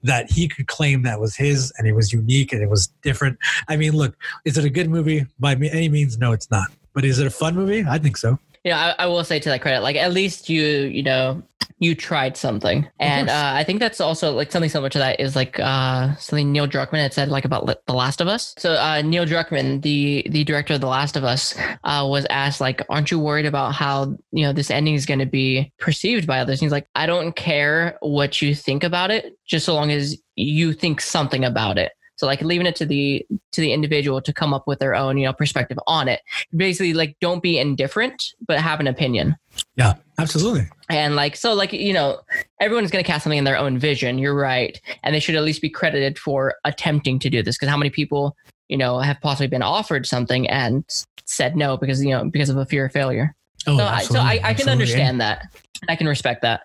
that 0.02 0.30
he 0.30 0.48
could 0.48 0.66
claim 0.66 1.02
that 1.02 1.20
was 1.20 1.36
his 1.36 1.72
and 1.78 1.86
it 1.86 1.92
was 1.92 2.12
unique 2.12 2.52
and 2.52 2.62
it 2.62 2.68
was 2.68 2.88
different. 3.02 3.38
I 3.68 3.76
mean, 3.76 3.92
look, 3.92 4.16
is 4.44 4.58
it 4.58 4.64
a 4.64 4.70
good 4.70 4.90
movie? 4.90 5.26
By 5.38 5.52
any 5.54 5.88
means, 5.88 6.18
no, 6.18 6.32
it's 6.32 6.50
not. 6.50 6.68
But 6.94 7.04
is 7.04 7.18
it 7.18 7.26
a 7.26 7.30
fun 7.30 7.54
movie? 7.54 7.84
I 7.88 7.98
think 7.98 8.16
so. 8.16 8.38
You 8.68 8.74
know, 8.74 8.80
I, 8.80 8.94
I 8.98 9.06
will 9.06 9.24
say 9.24 9.40
to 9.40 9.48
that 9.48 9.62
credit, 9.62 9.80
like 9.80 9.96
at 9.96 10.12
least 10.12 10.50
you, 10.50 10.62
you 10.62 11.02
know, 11.02 11.42
you 11.78 11.94
tried 11.94 12.36
something, 12.36 12.86
and 13.00 13.30
uh, 13.30 13.52
I 13.54 13.64
think 13.64 13.80
that's 13.80 13.98
also 13.98 14.32
like 14.32 14.52
something 14.52 14.68
similar 14.68 14.90
to 14.90 14.98
that 14.98 15.20
is 15.20 15.34
like 15.34 15.58
uh, 15.58 16.14
something 16.16 16.52
Neil 16.52 16.66
Druckmann 16.66 17.00
had 17.00 17.14
said 17.14 17.28
like 17.28 17.46
about 17.46 17.66
The 17.86 17.94
Last 17.94 18.20
of 18.20 18.28
Us. 18.28 18.54
So 18.58 18.74
uh, 18.74 19.00
Neil 19.00 19.24
Druckmann, 19.24 19.80
the 19.80 20.26
the 20.28 20.44
director 20.44 20.74
of 20.74 20.82
The 20.82 20.86
Last 20.88 21.16
of 21.16 21.24
Us, 21.24 21.54
uh, 21.84 22.06
was 22.06 22.26
asked 22.28 22.60
like, 22.60 22.82
"Aren't 22.90 23.10
you 23.10 23.18
worried 23.18 23.46
about 23.46 23.74
how 23.74 24.16
you 24.32 24.42
know 24.42 24.52
this 24.52 24.70
ending 24.70 24.94
is 24.94 25.06
going 25.06 25.20
to 25.20 25.26
be 25.26 25.72
perceived 25.78 26.26
by 26.26 26.40
others?" 26.40 26.60
And 26.60 26.66
he's 26.66 26.72
like, 26.72 26.88
"I 26.94 27.06
don't 27.06 27.34
care 27.34 27.96
what 28.00 28.42
you 28.42 28.54
think 28.54 28.84
about 28.84 29.10
it, 29.10 29.38
just 29.46 29.64
so 29.64 29.74
long 29.74 29.90
as 29.90 30.20
you 30.34 30.74
think 30.74 31.00
something 31.00 31.44
about 31.44 31.78
it." 31.78 31.92
So 32.18 32.26
like 32.26 32.42
leaving 32.42 32.66
it 32.66 32.74
to 32.76 32.84
the 32.84 33.24
to 33.52 33.60
the 33.60 33.72
individual 33.72 34.20
to 34.20 34.32
come 34.32 34.52
up 34.52 34.66
with 34.66 34.80
their 34.80 34.94
own 34.94 35.16
you 35.16 35.24
know 35.24 35.32
perspective 35.32 35.78
on 35.86 36.08
it. 36.08 36.20
Basically 36.54 36.92
like 36.92 37.16
don't 37.20 37.42
be 37.42 37.58
indifferent 37.58 38.34
but 38.46 38.58
have 38.60 38.80
an 38.80 38.88
opinion. 38.88 39.36
Yeah, 39.76 39.94
absolutely. 40.18 40.68
and 40.90 41.14
like 41.14 41.36
so 41.36 41.54
like 41.54 41.72
you 41.72 41.92
know 41.92 42.20
everyone's 42.60 42.90
going 42.90 43.04
to 43.04 43.06
cast 43.06 43.22
something 43.22 43.38
in 43.38 43.44
their 43.44 43.56
own 43.56 43.78
vision 43.78 44.18
you're 44.18 44.34
right. 44.34 44.80
And 45.04 45.14
they 45.14 45.20
should 45.20 45.36
at 45.36 45.44
least 45.44 45.62
be 45.62 45.70
credited 45.70 46.18
for 46.18 46.56
attempting 46.64 47.20
to 47.20 47.30
do 47.30 47.40
this 47.40 47.56
because 47.56 47.68
how 47.68 47.76
many 47.76 47.90
people 47.90 48.36
you 48.66 48.76
know 48.76 48.98
have 48.98 49.20
possibly 49.20 49.46
been 49.46 49.62
offered 49.62 50.04
something 50.04 50.48
and 50.48 50.84
said 51.24 51.56
no 51.56 51.76
because 51.76 52.04
you 52.04 52.10
know 52.10 52.24
because 52.24 52.48
of 52.48 52.56
a 52.56 52.66
fear 52.66 52.86
of 52.86 52.92
failure. 52.92 53.34
Oh, 53.66 53.76
so, 53.76 53.84
I, 53.84 54.02
so 54.02 54.18
I, 54.18 54.24
I 54.24 54.38
can 54.38 54.46
absolutely. 54.48 54.70
Eh? 54.70 54.72
understand 54.72 55.20
that 55.20 55.56
i 55.88 55.96
can 55.96 56.06
respect 56.06 56.42
that 56.42 56.62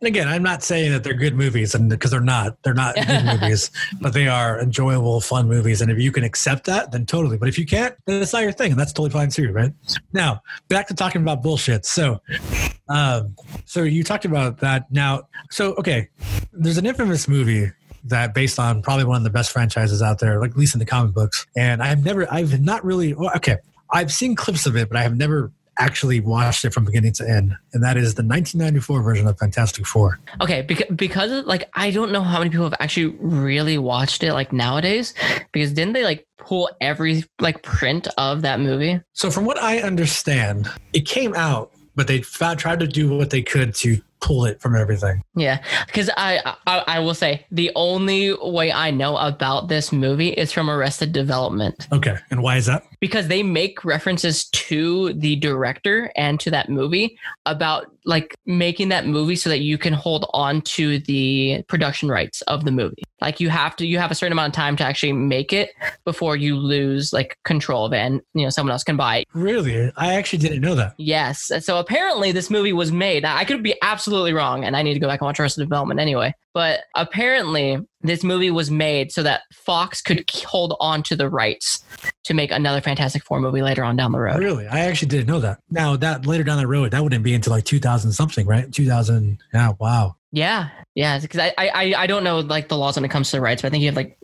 And 0.00 0.08
again, 0.08 0.28
I'm 0.28 0.42
not 0.42 0.62
saying 0.62 0.92
that 0.92 1.04
they're 1.04 1.14
good 1.14 1.34
movies, 1.34 1.74
and 1.74 1.88
because 1.88 2.10
they're 2.10 2.20
not, 2.20 2.62
they're 2.62 2.74
not 2.74 2.94
good 2.94 3.24
movies, 3.40 3.70
but 4.00 4.12
they 4.12 4.28
are 4.28 4.60
enjoyable, 4.60 5.20
fun 5.20 5.48
movies. 5.48 5.80
And 5.80 5.90
if 5.90 5.98
you 5.98 6.12
can 6.12 6.24
accept 6.24 6.64
that, 6.66 6.92
then 6.92 7.06
totally. 7.06 7.38
But 7.38 7.48
if 7.48 7.58
you 7.58 7.66
can't, 7.66 7.94
then 8.06 8.20
it's 8.20 8.32
not 8.32 8.42
your 8.42 8.52
thing, 8.52 8.72
and 8.72 8.80
that's 8.80 8.92
totally 8.92 9.10
fine 9.10 9.30
too, 9.30 9.52
right? 9.52 9.72
Now, 10.12 10.42
back 10.68 10.88
to 10.88 10.94
talking 10.94 11.22
about 11.22 11.42
bullshit. 11.42 11.86
So, 11.86 12.20
um, 12.88 13.34
so 13.64 13.82
you 13.82 14.04
talked 14.04 14.24
about 14.24 14.58
that. 14.58 14.90
Now, 14.90 15.28
so 15.50 15.74
okay, 15.74 16.08
there's 16.52 16.78
an 16.78 16.86
infamous 16.86 17.28
movie 17.28 17.70
that 18.04 18.34
based 18.34 18.58
on 18.58 18.82
probably 18.82 19.04
one 19.04 19.16
of 19.16 19.24
the 19.24 19.30
best 19.30 19.50
franchises 19.50 20.02
out 20.02 20.18
there, 20.18 20.40
like 20.40 20.50
at 20.50 20.56
least 20.56 20.74
in 20.74 20.78
the 20.78 20.86
comic 20.86 21.14
books. 21.14 21.46
And 21.56 21.82
I've 21.82 22.04
never, 22.04 22.30
I've 22.32 22.60
not 22.60 22.84
really, 22.84 23.14
well, 23.14 23.30
okay, 23.36 23.56
I've 23.90 24.12
seen 24.12 24.36
clips 24.36 24.66
of 24.66 24.76
it, 24.76 24.88
but 24.88 24.98
I 24.98 25.02
have 25.02 25.16
never 25.16 25.50
actually 25.78 26.20
watched 26.20 26.64
it 26.64 26.72
from 26.72 26.84
beginning 26.84 27.12
to 27.14 27.28
end. 27.28 27.56
And 27.72 27.82
that 27.82 27.96
is 27.96 28.14
the 28.14 28.22
1994 28.22 29.02
version 29.02 29.26
of 29.26 29.38
Fantastic 29.38 29.86
Four. 29.86 30.18
okay 30.40 30.62
because, 30.62 30.86
because 30.94 31.30
of, 31.30 31.46
like 31.46 31.68
i 31.74 31.90
don't 31.90 32.12
know 32.12 32.22
how 32.22 32.38
many 32.38 32.50
people 32.50 32.64
have 32.64 32.74
actually 32.80 33.16
really 33.18 33.78
watched 33.78 34.22
it 34.22 34.32
like 34.32 34.52
nowadays 34.52 35.14
because 35.52 35.72
didn't 35.72 35.92
they 35.94 36.04
like 36.04 36.26
pull 36.38 36.68
every 36.80 37.24
like 37.40 37.62
print 37.62 38.06
of 38.18 38.42
that 38.42 38.60
movie 38.60 39.00
So, 39.12 39.30
from 39.30 39.44
what 39.44 39.60
I 39.62 39.78
understand, 39.80 40.68
it 40.92 41.06
came 41.06 41.34
out, 41.34 41.72
but 41.94 42.06
they 42.06 42.20
tried 42.20 42.80
to 42.80 42.86
do 42.86 43.08
what 43.16 43.30
they 43.30 43.42
could 43.42 43.74
to 43.76 44.00
pull 44.24 44.46
it 44.46 44.60
from 44.60 44.74
everything. 44.74 45.22
Yeah, 45.36 45.62
because 45.86 46.08
I, 46.16 46.40
I 46.66 46.84
I 46.96 46.98
will 47.00 47.14
say 47.14 47.44
the 47.50 47.70
only 47.76 48.32
way 48.40 48.72
I 48.72 48.90
know 48.90 49.16
about 49.18 49.68
this 49.68 49.92
movie 49.92 50.30
is 50.30 50.50
from 50.50 50.70
Arrested 50.70 51.12
Development 51.12 51.86
Okay. 51.92 52.16
And 52.30 52.42
why 52.42 52.56
is 52.56 52.66
that? 52.66 52.84
because 53.00 53.28
they 53.28 53.42
make 53.42 53.84
references 53.84 54.46
to 54.46 55.12
the 55.12 55.36
director 55.36 56.10
and 56.16 56.40
to 56.40 56.50
that 56.50 56.70
movie 56.70 57.18
about 57.44 57.93
like 58.04 58.34
making 58.46 58.90
that 58.90 59.06
movie 59.06 59.36
so 59.36 59.48
that 59.50 59.60
you 59.60 59.78
can 59.78 59.92
hold 59.92 60.26
on 60.34 60.60
to 60.62 60.98
the 61.00 61.62
production 61.68 62.08
rights 62.08 62.42
of 62.42 62.64
the 62.64 62.72
movie. 62.72 63.02
Like 63.20 63.40
you 63.40 63.48
have 63.48 63.74
to 63.76 63.86
you 63.86 63.98
have 63.98 64.10
a 64.10 64.14
certain 64.14 64.32
amount 64.32 64.52
of 64.52 64.54
time 64.54 64.76
to 64.76 64.84
actually 64.84 65.12
make 65.12 65.52
it 65.52 65.70
before 66.04 66.36
you 66.36 66.56
lose 66.56 67.12
like 67.12 67.38
control 67.44 67.86
of 67.86 67.92
it 67.92 67.98
and 67.98 68.20
you 68.34 68.42
know 68.42 68.50
someone 68.50 68.72
else 68.72 68.84
can 68.84 68.96
buy 68.96 69.18
it. 69.18 69.28
Really? 69.32 69.90
I 69.96 70.14
actually 70.14 70.40
didn't 70.40 70.60
know 70.60 70.74
that. 70.74 70.94
Yes. 70.98 71.50
So 71.60 71.78
apparently 71.78 72.32
this 72.32 72.50
movie 72.50 72.72
was 72.72 72.92
made. 72.92 73.24
I 73.24 73.44
could 73.44 73.62
be 73.62 73.74
absolutely 73.82 74.32
wrong, 74.32 74.64
and 74.64 74.76
I 74.76 74.82
need 74.82 74.94
to 74.94 75.00
go 75.00 75.08
back 75.08 75.20
and 75.20 75.26
watch 75.26 75.40
Arrested 75.40 75.62
Development 75.62 75.98
anyway. 75.98 76.34
But 76.54 76.82
apparently, 76.94 77.78
this 78.02 78.22
movie 78.22 78.50
was 78.52 78.70
made 78.70 79.10
so 79.10 79.24
that 79.24 79.42
Fox 79.52 80.00
could 80.00 80.24
hold 80.46 80.76
on 80.78 81.02
to 81.02 81.16
the 81.16 81.28
rights 81.28 81.82
to 82.24 82.32
make 82.34 82.52
another 82.52 82.80
Fantastic 82.80 83.24
Four 83.24 83.40
movie 83.40 83.60
later 83.60 83.82
on 83.82 83.96
down 83.96 84.12
the 84.12 84.20
road. 84.20 84.38
Really, 84.38 84.66
I 84.68 84.80
actually 84.80 85.08
didn't 85.08 85.26
know 85.26 85.40
that. 85.40 85.58
Now 85.70 85.96
that 85.96 86.26
later 86.26 86.44
down 86.44 86.58
the 86.58 86.66
road, 86.68 86.92
that 86.92 87.02
wouldn't 87.02 87.24
be 87.24 87.34
until 87.34 87.52
like 87.52 87.64
2000 87.64 88.12
something, 88.12 88.46
right? 88.46 88.70
2000. 88.72 89.38
Yeah, 89.52 89.72
wow. 89.80 90.14
Yeah, 90.30 90.68
yeah. 90.94 91.18
Because 91.18 91.40
I, 91.40 91.52
I 91.58 91.94
I 91.96 92.06
don't 92.06 92.22
know 92.24 92.38
like 92.38 92.68
the 92.68 92.76
laws 92.78 92.96
when 92.96 93.04
it 93.04 93.10
comes 93.10 93.30
to 93.32 93.36
the 93.36 93.40
rights, 93.40 93.62
but 93.62 93.68
I 93.68 93.70
think 93.70 93.82
you 93.82 93.88
have 93.88 93.96
like 93.96 94.16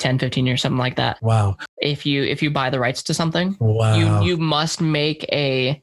10, 0.00 0.18
15 0.18 0.46
years, 0.46 0.60
something 0.62 0.78
like 0.78 0.96
that. 0.96 1.22
Wow. 1.22 1.56
If 1.78 2.04
you 2.04 2.24
if 2.24 2.42
you 2.42 2.50
buy 2.50 2.68
the 2.70 2.78
rights 2.80 3.02
to 3.04 3.14
something, 3.14 3.56
Wow. 3.58 3.94
you 4.22 4.30
you 4.32 4.36
must 4.36 4.80
make 4.82 5.24
a 5.32 5.82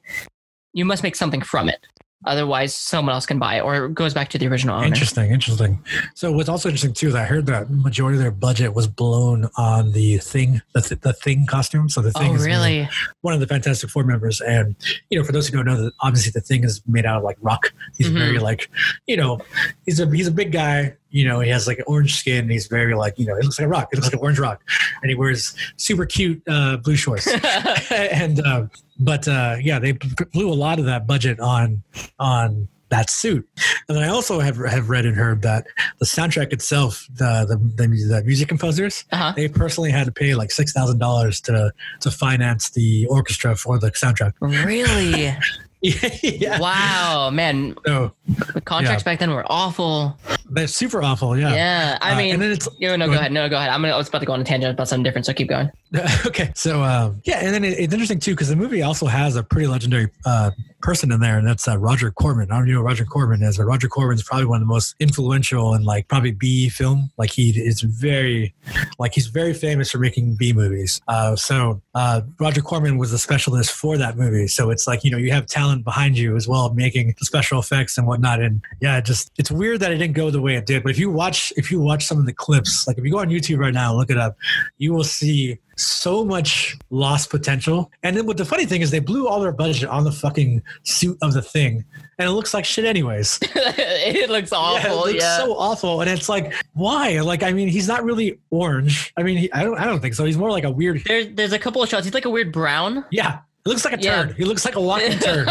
you 0.74 0.86
must 0.86 1.02
make 1.02 1.16
something 1.16 1.42
from 1.42 1.70
it. 1.70 1.86
Otherwise, 2.26 2.74
someone 2.74 3.14
else 3.14 3.28
can 3.28 3.38
buy 3.38 3.58
it, 3.58 3.62
or 3.62 3.86
it 3.86 3.94
goes 3.94 4.12
back 4.14 4.28
to 4.30 4.40
the 4.40 4.48
original 4.48 4.76
owner. 4.76 4.88
Interesting, 4.88 5.30
interesting. 5.32 5.80
So 6.16 6.32
what's 6.32 6.50
also 6.50 6.68
interesting 6.68 6.94
too 6.94 7.10
is 7.10 7.16
I 7.16 7.24
heard 7.26 7.46
that 7.46 7.70
majority 7.70 8.18
of 8.18 8.24
their 8.24 8.32
budget 8.32 8.74
was 8.74 8.88
blown 8.88 9.48
on 9.56 9.92
the 9.92 10.18
thing, 10.18 10.62
the, 10.74 10.82
th- 10.82 11.02
the 11.02 11.14
thing 11.14 11.46
costume. 11.46 11.90
So 11.90 12.02
the 12.02 12.12
thing 12.14 12.32
Oh, 12.32 12.36
is 12.36 12.44
really? 12.46 12.90
one 13.22 13.36
of 13.36 13.40
the 13.40 13.46
Fantastic 13.46 13.92
Four 13.92 14.04
members, 14.04 14.42
and 14.42 14.76
you 15.12 15.20
know, 15.20 15.24
for 15.24 15.32
those 15.32 15.48
who 15.48 15.56
don't 15.58 15.66
know, 15.68 15.80
that 15.84 15.94
obviously 16.02 16.32
the 16.32 16.42
thing 16.42 16.64
is 16.64 16.82
made 16.88 17.06
out 17.06 17.18
of 17.18 17.24
like 17.24 17.38
rock. 17.40 17.72
He's 17.98 18.10
Mhm. 18.10 18.18
very 18.18 18.40
like, 18.40 18.70
you 19.06 19.16
know, 19.16 19.40
he's 19.86 20.00
a 20.00 20.10
he's 20.10 20.28
a 20.28 20.32
big 20.32 20.52
guy. 20.52 20.96
You 21.12 21.26
know, 21.28 21.40
he 21.40 21.50
has 21.52 21.68
like 21.68 21.82
orange 21.88 22.16
skin. 22.16 22.40
And 22.40 22.52
he's 22.52 22.68
very 22.68 22.94
like, 22.96 23.18
you 23.18 23.26
know, 23.28 23.36
it 23.38 23.44
looks 23.44 23.60
like 23.60 23.66
a 23.68 23.70
rock. 23.70 23.90
It 23.94 23.96
looks 23.98 24.08
like 24.08 24.14
an 24.14 24.20
orange 24.20 24.40
rock, 24.40 24.62
and 25.04 25.10
he 25.10 25.16
wears 25.16 25.56
super 25.78 26.06
cute 26.08 26.42
uh, 26.48 26.78
blue 26.78 26.96
shorts. 26.96 27.28
and 27.92 28.40
uh, 28.46 28.66
but 29.00 29.28
uh, 29.28 29.58
yeah, 29.62 29.80
they 29.80 29.94
blew 29.94 30.50
a 30.50 30.54
lot 30.54 30.80
of 30.80 30.86
that 30.86 31.08
budget 31.08 31.40
on 31.40 31.84
on 32.20 32.68
that 32.90 33.10
suit. 33.10 33.48
And 33.88 33.98
then 33.98 34.04
I 34.04 34.08
also 34.08 34.40
have 34.40 34.58
have 34.58 34.90
read 34.90 35.06
and 35.06 35.16
heard 35.16 35.42
that 35.42 35.68
the 36.00 36.06
soundtrack 36.06 36.54
itself, 36.54 37.08
the 37.14 37.46
the, 37.48 37.58
the, 37.58 37.88
the 37.88 38.24
music 38.24 38.48
composers, 38.48 39.06
uh-huh. 39.12 39.34
they 39.36 39.48
personally 39.48 39.92
had 39.92 40.06
to 40.06 40.12
pay 40.12 40.36
like 40.36 40.52
six 40.52 40.72
thousand 40.72 41.00
dollars 41.00 41.42
to 41.42 41.74
to 42.02 42.12
finance 42.12 42.70
the 42.72 43.06
orchestra 43.08 43.56
for 43.56 43.78
the 43.78 43.92
soundtrack. 43.92 44.34
Really? 44.42 45.36
yeah. 46.24 46.60
Wow, 46.60 47.30
man. 47.32 47.76
So 47.86 48.12
The 48.54 48.62
contracts 48.62 49.04
back 49.04 49.20
then 49.20 49.32
were 49.32 49.46
awful. 49.52 50.18
that's 50.50 50.74
super 50.74 51.02
awful. 51.04 51.38
Yeah. 51.38 51.54
Yeah. 51.54 51.98
I 52.02 52.14
Uh, 52.14 52.18
mean, 52.18 52.34
and 52.34 52.42
then 52.42 52.52
it's 52.52 52.68
no, 52.80 52.96
no, 52.96 53.06
go 53.06 53.12
go 53.12 53.12
ahead. 53.14 53.20
ahead. 53.20 53.32
No, 53.34 53.50
go 53.50 53.58
ahead. 53.58 53.70
I'm 53.70 53.82
gonna. 53.82 53.94
I 53.94 53.98
was 53.98 54.10
about 54.10 54.20
to 54.20 54.26
go 54.26 54.34
on 54.34 54.42
a 54.42 54.44
tangent 54.44 54.74
about 54.74 54.88
something 54.88 55.04
different, 55.04 55.26
so 55.26 55.34
keep 55.34 55.50
going. 55.50 55.70
okay. 56.26 56.52
So 56.56 56.84
um, 56.84 57.22
yeah, 57.26 57.40
and 57.40 57.54
then 57.54 57.64
it, 57.64 57.78
it's 57.80 57.94
interesting 57.94 58.20
too 58.20 58.32
because 58.32 58.50
the 58.50 58.56
movie 58.56 58.82
also 58.82 59.06
has 59.06 59.36
a 59.36 59.44
pretty 59.44 59.68
legendary 59.68 60.10
uh, 60.26 60.52
person 60.82 61.12
in 61.12 61.20
there, 61.20 61.38
and 61.38 61.48
that's 61.48 61.68
uh, 61.68 61.78
Roger 61.78 62.10
Corman. 62.12 62.52
I 62.52 62.58
don't 62.58 62.68
know 62.68 62.74
who 62.74 62.82
Roger 62.82 63.06
Corman 63.06 63.42
is, 63.44 63.58
but 63.58 63.66
Roger 63.66 63.88
Corman 63.88 64.16
is 64.16 64.24
probably 64.24 64.46
one 64.46 64.58
of 64.62 64.68
the 64.68 64.74
most 64.74 64.96
influential 65.00 65.74
and 65.76 65.86
like 65.86 66.08
probably 66.08 66.32
B 66.32 66.70
film. 66.70 67.12
Like 67.18 67.32
he 67.32 67.52
is 67.52 67.82
very, 67.82 68.54
like 69.00 69.14
he's 69.14 69.28
very 69.28 69.54
famous 69.54 69.92
for 69.92 70.00
making 70.00 70.36
B 70.38 70.54
movies. 70.54 71.02
Uh, 71.08 71.36
so 71.36 71.82
uh, 71.96 72.22
Roger 72.40 72.62
Corman 72.62 72.98
was 72.98 73.12
the 73.12 73.18
specialist 73.20 73.72
for 73.72 73.98
that 73.98 74.18
movie. 74.18 74.48
So 74.48 74.72
it's 74.72 74.88
like 74.88 75.04
you 75.04 75.12
know 75.12 75.18
you 75.18 75.32
have 75.32 75.46
talent 75.46 75.67
behind 75.84 76.18
you 76.18 76.36
as 76.36 76.48
well, 76.48 76.74
making 76.74 77.14
the 77.20 77.26
special 77.26 77.60
effects 77.60 77.98
and 77.98 78.08
whatnot. 78.08 78.42
And 78.42 78.62
yeah, 78.82 78.98
it 78.98 79.06
just 79.06 79.32
it's 79.38 79.52
weird 79.52 79.80
that 79.82 79.92
it 79.92 79.98
didn't 79.98 80.16
go 80.16 80.30
the 80.32 80.42
way 80.42 80.56
it 80.56 80.66
did. 80.66 80.84
But 80.84 80.92
if 80.92 81.00
you 81.00 81.10
watch 81.12 81.52
if 81.58 81.72
you 81.72 81.80
watch 81.80 82.06
some 82.06 82.18
of 82.20 82.26
the 82.26 82.34
clips, 82.34 82.88
like 82.88 82.98
if 82.98 83.04
you 83.06 83.12
go 83.12 83.20
on 83.20 83.30
YouTube 83.30 83.60
right 83.60 83.74
now, 83.74 83.90
and 83.90 83.98
look 84.00 84.10
it 84.10 84.18
up, 84.18 84.38
you 84.78 84.94
will 84.94 85.04
see 85.04 85.60
so 85.80 86.26
much 86.26 86.76
lost 86.90 87.30
potential. 87.30 87.92
And 88.02 88.18
then 88.18 88.26
what 88.26 88.38
the 88.38 88.46
funny 88.46 88.66
thing 88.66 88.82
is 88.82 88.90
they 88.90 88.98
blew 89.00 89.28
all 89.28 89.40
their 89.40 89.52
budget 89.52 89.88
on 89.90 90.06
the 90.06 90.12
fucking 90.12 90.64
suit 90.84 91.18
of 91.22 91.34
the 91.34 91.42
thing. 91.44 91.86
And 92.18 92.28
it 92.28 92.32
looks 92.32 92.52
like 92.52 92.66
shit 92.66 92.84
anyways. 92.84 93.38
it 93.44 94.28
looks 94.32 94.52
awful. 94.52 94.80
Yeah, 94.90 94.92
it 94.92 95.06
looks 95.06 95.24
Yeah. 95.24 95.38
so 95.38 95.54
awful. 95.56 96.02
And 96.02 96.10
it's 96.10 96.28
like, 96.30 96.52
why? 96.74 97.20
Like, 97.22 97.44
I 97.44 97.54
mean, 97.54 97.68
he's 97.68 97.88
not 97.88 98.04
really 98.04 98.40
orange. 98.50 99.14
I 99.18 99.22
mean, 99.24 99.38
he, 99.38 99.54
I 99.54 99.64
don't 99.64 99.78
I 99.80 99.86
don't 99.86 100.00
think 100.00 100.16
so. 100.16 100.26
He's 100.26 100.38
more 100.38 100.50
like 100.50 100.64
a 100.64 100.72
weird 100.72 101.04
There's 101.06 101.28
there's 101.36 101.54
a 101.54 101.60
couple 101.60 101.84
of 101.84 101.90
shots. 101.90 102.06
He's 102.06 102.14
like 102.16 102.26
a 102.26 102.30
weird 102.32 102.52
brown. 102.52 103.06
Yeah. 103.12 103.40
It 103.68 103.70
looks 103.70 103.84
like 103.84 104.00
a 104.00 104.02
Yeah. 104.02 104.24
turd. 104.24 104.36
He 104.38 104.46
looks 104.46 104.64
like 104.64 104.76
a 104.76 104.82
walking 104.82 105.20
turd. 105.20 105.46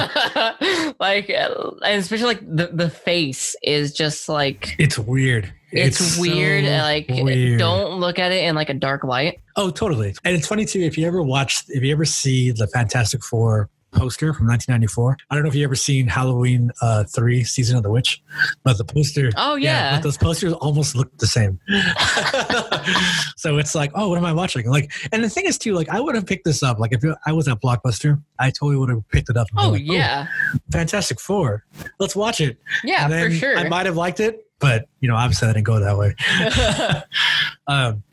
like, 0.99 1.29
uh, 1.29 1.71
and 1.85 2.01
especially 2.01 2.27
like 2.27 2.41
the 2.41 2.71
the 2.73 2.89
face 2.89 3.55
is 3.63 3.93
just 3.93 4.27
like 4.29 4.75
It's 4.79 4.99
weird. 4.99 5.53
it's, 5.71 6.19
weird. 6.19 6.65
so 6.65 6.71
like, 6.79 7.09
weird. 7.09 7.59
don't 7.59 8.01
look 8.01 8.19
at 8.19 8.33
it 8.33 8.45
in 8.45 8.55
like 8.55 8.71
a 8.71 8.75
dark 8.75 9.05
light. 9.05 9.41
Oh, 9.57 9.69
totally. 9.71 10.15
And 10.25 10.35
it's 10.35 10.47
funny 10.47 10.65
too. 10.65 10.81
If 10.81 10.97
you 10.97 11.07
ever 11.07 11.23
watch, 11.23 11.63
if 11.69 11.83
you 11.83 11.93
ever 11.93 12.07
see 12.07 12.53
the 12.53 12.67
Fantastic 12.69 13.23
Four 13.23 13.69
poster 13.97 14.33
from 14.33 14.47
1994, 14.47 15.17
I 15.31 15.35
don't 15.35 15.45
know 15.45 15.49
if 15.49 15.55
you 15.55 15.65
ever 15.65 15.75
seen 15.75 16.07
Halloween 16.07 16.71
uh, 16.83 17.05
three, 17.05 17.43
Season 17.45 17.77
of 17.77 17.83
the 17.83 17.91
Witch, 17.91 18.23
but 18.63 18.79
the 18.79 18.85
poster. 18.85 19.31
Oh 19.37 19.57
yeah. 19.57 19.97
but 19.97 20.03
those 20.03 20.17
posters 20.19 20.53
almost 20.55 20.95
look 20.95 21.17
the 21.19 21.27
same. 21.27 21.59
so 23.37 23.59
it's 23.59 23.75
like, 23.75 23.91
oh, 23.95 24.09
what 24.09 24.19
am 24.19 24.25
I 24.25 24.33
watching? 24.33 24.69
Like, 24.69 24.93
and 25.13 25.25
the 25.25 25.31
thing 25.31 25.47
is 25.47 25.59
too, 25.59 25.75
like, 25.75 25.89
I 25.89 26.01
would 26.01 26.15
have 26.15 26.27
picked 26.27 26.45
this 26.45 26.63
up. 26.63 26.79
Like, 26.79 26.93
if 26.93 27.03
I 27.27 27.33
was 27.33 27.49
at 27.49 27.61
Blockbuster, 27.61 28.23
I 28.39 28.51
totally 28.51 28.77
would 28.77 28.91
have 28.91 29.09
picked 29.09 29.31
it 29.31 29.37
up. 29.37 29.49
and 29.51 29.61
oh 29.61 29.71
like, 29.71 29.83
yeah. 29.85 30.27
Fantastic 30.71 31.21
Four. 31.21 31.65
Let's 31.99 32.15
watch 32.15 32.41
it. 32.41 32.59
Yeah, 32.85 33.09
for 33.09 33.31
sure. 33.31 33.57
I 33.57 33.69
might 33.69 33.87
have 33.87 33.97
liked 33.97 34.21
it, 34.21 34.47
but 34.59 34.89
you 35.01 35.09
know, 35.09 35.17
obviously 35.17 35.49
I 35.49 35.53
didn't 35.53 35.67
go 35.67 35.81
that 35.81 35.97
way. 35.97 36.15
Um, 37.69 38.05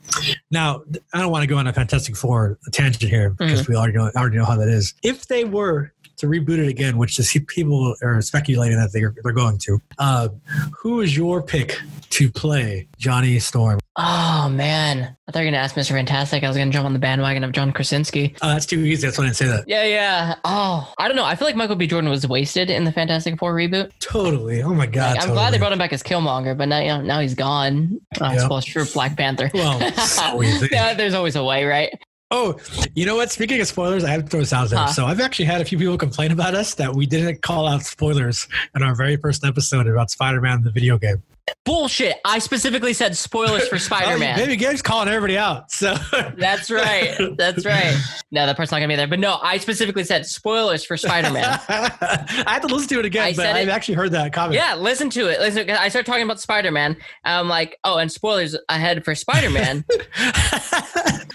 now, 0.51 0.83
I 1.13 1.19
don't 1.19 1.31
want 1.31 1.43
to 1.43 1.47
go 1.47 1.57
on 1.57 1.67
a 1.67 1.73
Fantastic 1.73 2.15
Four 2.15 2.59
tangent 2.71 3.09
here 3.09 3.31
because 3.31 3.61
Mm-hmm. 3.61 3.71
we 3.71 3.77
already 3.77 3.97
know, 3.97 4.11
already 4.15 4.37
know 4.37 4.45
how 4.45 4.57
that 4.57 4.67
is. 4.67 4.93
If 5.03 5.27
they 5.27 5.45
were 5.45 5.92
to 6.17 6.27
reboot 6.27 6.59
it 6.59 6.67
again, 6.67 6.97
which 6.97 7.17
is 7.19 7.35
people 7.47 7.95
are 8.01 8.21
speculating 8.21 8.77
that 8.77 8.91
they're, 8.93 9.13
they're 9.23 9.33
going 9.33 9.57
to, 9.59 9.79
uh, 9.99 10.29
who 10.77 11.01
is 11.01 11.15
your 11.15 11.41
pick 11.41 11.77
to 12.11 12.31
play 12.31 12.87
Johnny 12.97 13.39
Storm? 13.39 13.79
oh 13.95 14.49
man. 14.49 15.15
I 15.27 15.31
thought 15.31 15.39
you 15.41 15.45
were 15.45 15.51
gonna 15.51 15.63
ask 15.63 15.75
Mr. 15.75 15.91
Fantastic. 15.91 16.43
I 16.43 16.47
was 16.47 16.57
gonna 16.57 16.71
jump 16.71 16.85
on 16.87 16.93
the 16.93 16.99
bandwagon 16.99 17.43
of 17.43 17.51
John 17.51 17.71
Krasinski. 17.71 18.33
Oh, 18.41 18.47
that's 18.49 18.65
too 18.65 18.79
easy. 18.79 19.05
That's 19.05 19.19
why 19.19 19.25
I 19.25 19.27
didn't 19.27 19.37
say 19.37 19.45
that. 19.47 19.65
Yeah, 19.67 19.83
yeah. 19.83 20.35
Oh, 20.43 20.91
I 20.97 21.07
don't 21.07 21.15
know. 21.15 21.25
I 21.25 21.35
feel 21.35 21.47
like 21.47 21.55
Michael 21.55 21.75
B. 21.75 21.85
Jordan 21.85 22.09
was 22.09 22.27
wasted 22.27 22.71
in 22.71 22.85
the 22.85 22.91
Fantastic 22.91 23.37
Four 23.37 23.53
reboot. 23.53 23.91
Totally. 23.99 24.63
Oh 24.63 24.73
my 24.73 24.87
God. 24.87 25.17
Like, 25.17 25.27
I'm 25.27 25.33
glad 25.33 25.53
they 25.53 25.59
brought 25.59 25.71
him 25.73 25.77
back 25.77 25.93
as 25.93 26.01
Killmonger, 26.01 26.57
but 26.57 26.67
now 26.67 26.79
you 26.79 26.87
know, 26.87 27.01
now 27.01 27.19
he's 27.19 27.35
gone. 27.35 27.99
Oh, 28.19 28.31
Yeah. 28.31 28.39
suppose 28.39 28.65
true 28.65 28.85
Black 28.93 29.15
Panther. 29.15 29.51
Well, 29.53 29.79
so 29.93 30.41
yeah, 30.71 30.95
there's 30.95 31.13
always 31.13 31.35
a 31.35 31.43
way, 31.43 31.63
right? 31.65 31.93
Oh, 32.35 32.57
you 32.95 33.05
know 33.05 33.15
what? 33.15 33.31
Speaking 33.31 33.61
of 33.61 33.67
spoilers, 33.67 34.03
I 34.03 34.09
have 34.09 34.23
to 34.23 34.27
throw 34.27 34.39
this 34.39 34.53
out 34.53 34.67
there. 34.71 34.79
Huh. 34.79 34.87
So 34.87 35.05
I've 35.05 35.21
actually 35.21 35.45
had 35.45 35.61
a 35.61 35.65
few 35.65 35.77
people 35.77 35.99
complain 35.99 36.31
about 36.31 36.55
us 36.55 36.73
that 36.75 36.95
we 36.95 37.05
didn't 37.05 37.43
call 37.43 37.67
out 37.67 37.83
spoilers 37.83 38.47
in 38.75 38.81
our 38.81 38.95
very 38.95 39.17
first 39.17 39.45
episode 39.45 39.85
about 39.85 40.09
Spider-Man 40.09 40.63
the 40.63 40.71
video 40.71 40.97
game. 40.97 41.21
Bullshit. 41.65 42.17
I 42.25 42.39
specifically 42.39 42.93
said 42.93 43.17
spoilers 43.17 43.67
for 43.67 43.77
Spider 43.77 44.11
Oh, 44.15 44.19
Man. 44.19 44.37
Baby 44.37 44.55
Gabe's 44.55 44.81
calling 44.81 45.09
everybody 45.09 45.37
out. 45.37 45.71
So 45.71 45.95
That's 46.37 46.71
right. 46.71 47.15
That's 47.37 47.65
right. 47.65 47.95
No, 48.31 48.45
that 48.45 48.55
part's 48.55 48.71
not 48.71 48.77
gonna 48.77 48.87
be 48.87 48.95
there. 48.95 49.07
But 49.07 49.19
no, 49.19 49.39
I 49.41 49.57
specifically 49.57 50.03
said 50.05 50.25
spoilers 50.25 50.85
for 50.85 50.95
Spider 50.97 51.31
Man. 51.31 51.43
I 51.69 52.43
have 52.47 52.61
to 52.61 52.67
listen 52.73 52.87
to 52.89 52.99
it 52.99 53.05
again, 53.05 53.25
I 53.25 53.33
but 53.33 53.45
I've 53.47 53.67
it- 53.67 53.71
actually 53.71 53.95
heard 53.95 54.11
that 54.11 54.31
comment. 54.33 54.55
yeah, 54.55 54.75
listen 54.75 55.09
to 55.11 55.27
it. 55.27 55.39
Listen, 55.39 55.69
I 55.69 55.89
started 55.89 56.05
talking 56.09 56.23
about 56.23 56.39
Spider 56.39 56.71
Man. 56.71 56.95
I'm 57.25 57.49
like, 57.49 57.77
oh, 57.83 57.97
and 57.97 58.11
spoilers 58.11 58.57
ahead 58.69 59.03
for 59.03 59.13
Spider 59.15 59.49
Man. 59.49 59.83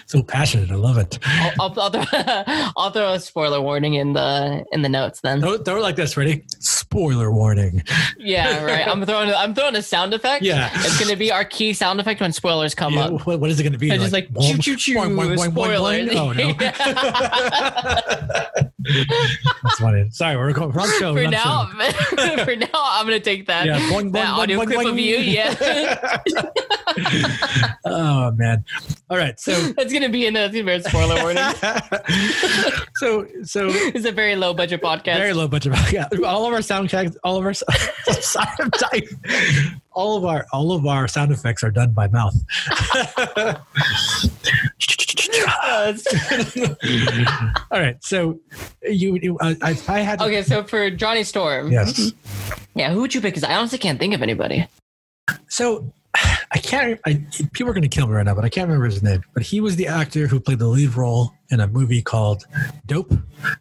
so 0.06 0.22
passionate. 0.22 0.70
I 0.70 0.74
love 0.76 0.96
it. 0.98 1.18
I'll, 1.26 1.52
I'll, 1.60 1.80
I'll, 1.80 1.90
throw, 1.90 2.04
I'll 2.76 2.90
throw 2.90 3.12
a 3.14 3.20
spoiler 3.20 3.60
warning 3.60 3.94
in 3.94 4.12
the 4.14 4.64
in 4.72 4.82
the 4.82 4.88
notes 4.88 5.20
then. 5.20 5.40
Throw, 5.40 5.58
throw 5.58 5.76
it 5.76 5.82
like 5.82 5.96
this. 5.96 6.16
Ready? 6.16 6.44
Spoiler 6.90 7.30
warning. 7.30 7.82
Yeah, 8.16 8.64
right. 8.64 8.88
I'm 8.88 9.04
throwing 9.04 9.30
I'm 9.30 9.54
throwing 9.54 9.76
a 9.76 9.82
sound 9.82 10.14
effect. 10.14 10.42
Yeah. 10.42 10.70
It's 10.74 10.98
gonna 10.98 11.16
be 11.16 11.30
our 11.30 11.44
key 11.44 11.74
sound 11.74 12.00
effect 12.00 12.22
when 12.22 12.32
spoilers 12.32 12.74
come 12.74 12.94
Yeah, 12.94 13.08
up. 13.08 13.26
what, 13.26 13.50
is 13.50 13.60
it 13.60 13.62
going 13.62 13.74
to 13.74 13.78
be? 13.78 13.90
It's 13.90 14.00
just 14.00 14.14
like 14.14 14.28
choo 14.40 14.56
choo 14.56 14.74
choo 14.76 14.94
boing? 14.94 16.14
Oh 16.16 16.32
no, 16.32 16.52
that's 19.62 19.78
funny. 19.78 20.08
Sorry, 20.10 20.34
we're 20.36 20.52
going 20.54 20.70
wrong 20.70 20.90
show. 20.98 21.14
for 21.14 21.28
now, 21.28 21.66
for 22.44 22.56
now, 22.56 22.66
I'm 22.72 23.04
gonna 23.06 23.20
take 23.20 23.46
that. 23.48 23.66
Yeah, 23.66 23.78
boing, 23.80 24.10
boing, 24.10 24.12
that 24.12 24.28
boing, 24.28 24.38
audio 24.38 24.60
boing, 24.60 24.66
clip 24.66 24.78
boing. 24.78 24.90
of 24.92 24.98
you, 24.98 25.16
yeah. 25.18 26.16
oh 27.84 28.30
man. 28.32 28.64
All 29.10 29.16
right. 29.18 29.38
So 29.38 29.52
That's 29.72 29.92
gonna 29.92 30.08
be 30.08 30.26
in 30.26 30.32
the, 30.34 30.48
that's 30.48 30.86
a 30.86 30.90
spoiler 30.90 31.22
warning. 31.22 31.44
so 32.96 33.26
so 33.44 33.68
It's 33.70 34.04
a 34.06 34.12
very 34.12 34.36
low 34.36 34.54
budget 34.54 34.80
podcast. 34.82 35.16
very 35.18 35.32
low 35.32 35.48
budget. 35.48 35.74
Yeah, 35.92 36.08
all 36.24 36.46
of 36.46 36.52
our 36.52 36.62
sound 36.62 36.77
all 37.24 37.36
of 37.36 37.44
our 37.44 37.52
all 39.92 40.16
of 40.16 40.24
our 40.24 40.46
all 40.52 40.72
of 40.72 40.86
our 40.86 41.08
sound 41.08 41.32
effects 41.32 41.64
are 41.64 41.70
done 41.70 41.92
by 41.92 42.08
mouth. 42.08 42.34
All 47.70 47.80
right. 47.80 47.96
So 48.02 48.40
you, 48.82 49.16
you 49.16 49.38
uh, 49.38 49.54
I, 49.62 49.70
I 49.88 50.00
had 50.00 50.18
to, 50.18 50.24
okay, 50.26 50.42
so 50.42 50.64
for 50.64 50.90
Johnny 50.90 51.24
Storm, 51.24 51.70
yes. 51.70 52.12
yeah, 52.74 52.92
who 52.92 53.00
would 53.00 53.14
you 53.14 53.20
pick? 53.20 53.34
Because 53.34 53.44
I 53.44 53.54
honestly 53.54 53.78
can't 53.78 53.98
think 53.98 54.14
of 54.14 54.22
anybody. 54.22 54.66
So 55.48 55.92
I 56.52 56.58
can't. 56.58 56.98
I, 57.06 57.24
people 57.52 57.68
are 57.70 57.74
going 57.74 57.82
to 57.82 57.88
kill 57.88 58.06
me 58.06 58.14
right 58.14 58.24
now, 58.24 58.34
but 58.34 58.44
I 58.44 58.48
can't 58.48 58.66
remember 58.68 58.86
his 58.86 59.02
name. 59.02 59.22
But 59.34 59.42
he 59.42 59.60
was 59.60 59.76
the 59.76 59.86
actor 59.86 60.26
who 60.26 60.40
played 60.40 60.58
the 60.58 60.66
lead 60.66 60.94
role 60.96 61.32
in 61.50 61.60
a 61.60 61.66
movie 61.66 62.00
called 62.02 62.44
Dope, 62.86 63.12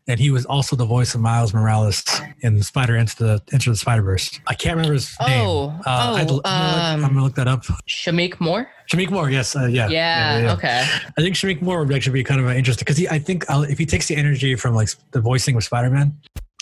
and 0.07 0.19
he 0.19 0.31
was 0.31 0.45
also 0.45 0.75
the 0.75 0.85
voice 0.85 1.13
of 1.15 1.21
Miles 1.21 1.53
Morales 1.53 2.03
in 2.41 2.61
Spider 2.63 2.95
Into 2.95 3.15
the 3.17 3.41
Into 3.51 3.69
the 3.71 3.75
Spider 3.75 4.01
Verse. 4.03 4.39
I 4.47 4.53
can't 4.53 4.75
remember 4.75 4.93
his 4.93 5.15
name. 5.25 5.45
Oh, 5.47 5.79
oh, 5.85 6.15
I'd- 6.15 6.31
um, 6.31 6.41
I'm 6.45 7.01
gonna 7.01 7.23
look 7.23 7.35
that 7.35 7.47
up. 7.47 7.63
Shameik 7.89 8.39
Moore. 8.39 8.69
Shameik 8.91 9.09
Moore, 9.09 9.29
yes, 9.29 9.55
uh, 9.55 9.65
yeah, 9.65 9.89
Yeah. 9.89 10.53
Okay. 10.53 10.85
I 11.17 11.21
think 11.21 11.35
Shameik 11.35 11.61
Moore 11.61 11.83
would 11.83 11.93
actually 11.93 12.13
be 12.13 12.23
kind 12.23 12.39
of 12.39 12.49
interesting 12.49 12.85
because 12.85 13.05
I 13.07 13.19
think 13.19 13.43
uh, 13.49 13.65
if 13.69 13.77
he 13.77 13.85
takes 13.85 14.07
the 14.07 14.15
energy 14.15 14.55
from 14.55 14.75
like 14.75 14.89
the 15.11 15.19
voicing 15.21 15.55
of 15.57 15.63
Spider 15.63 15.89
Man, 15.89 16.17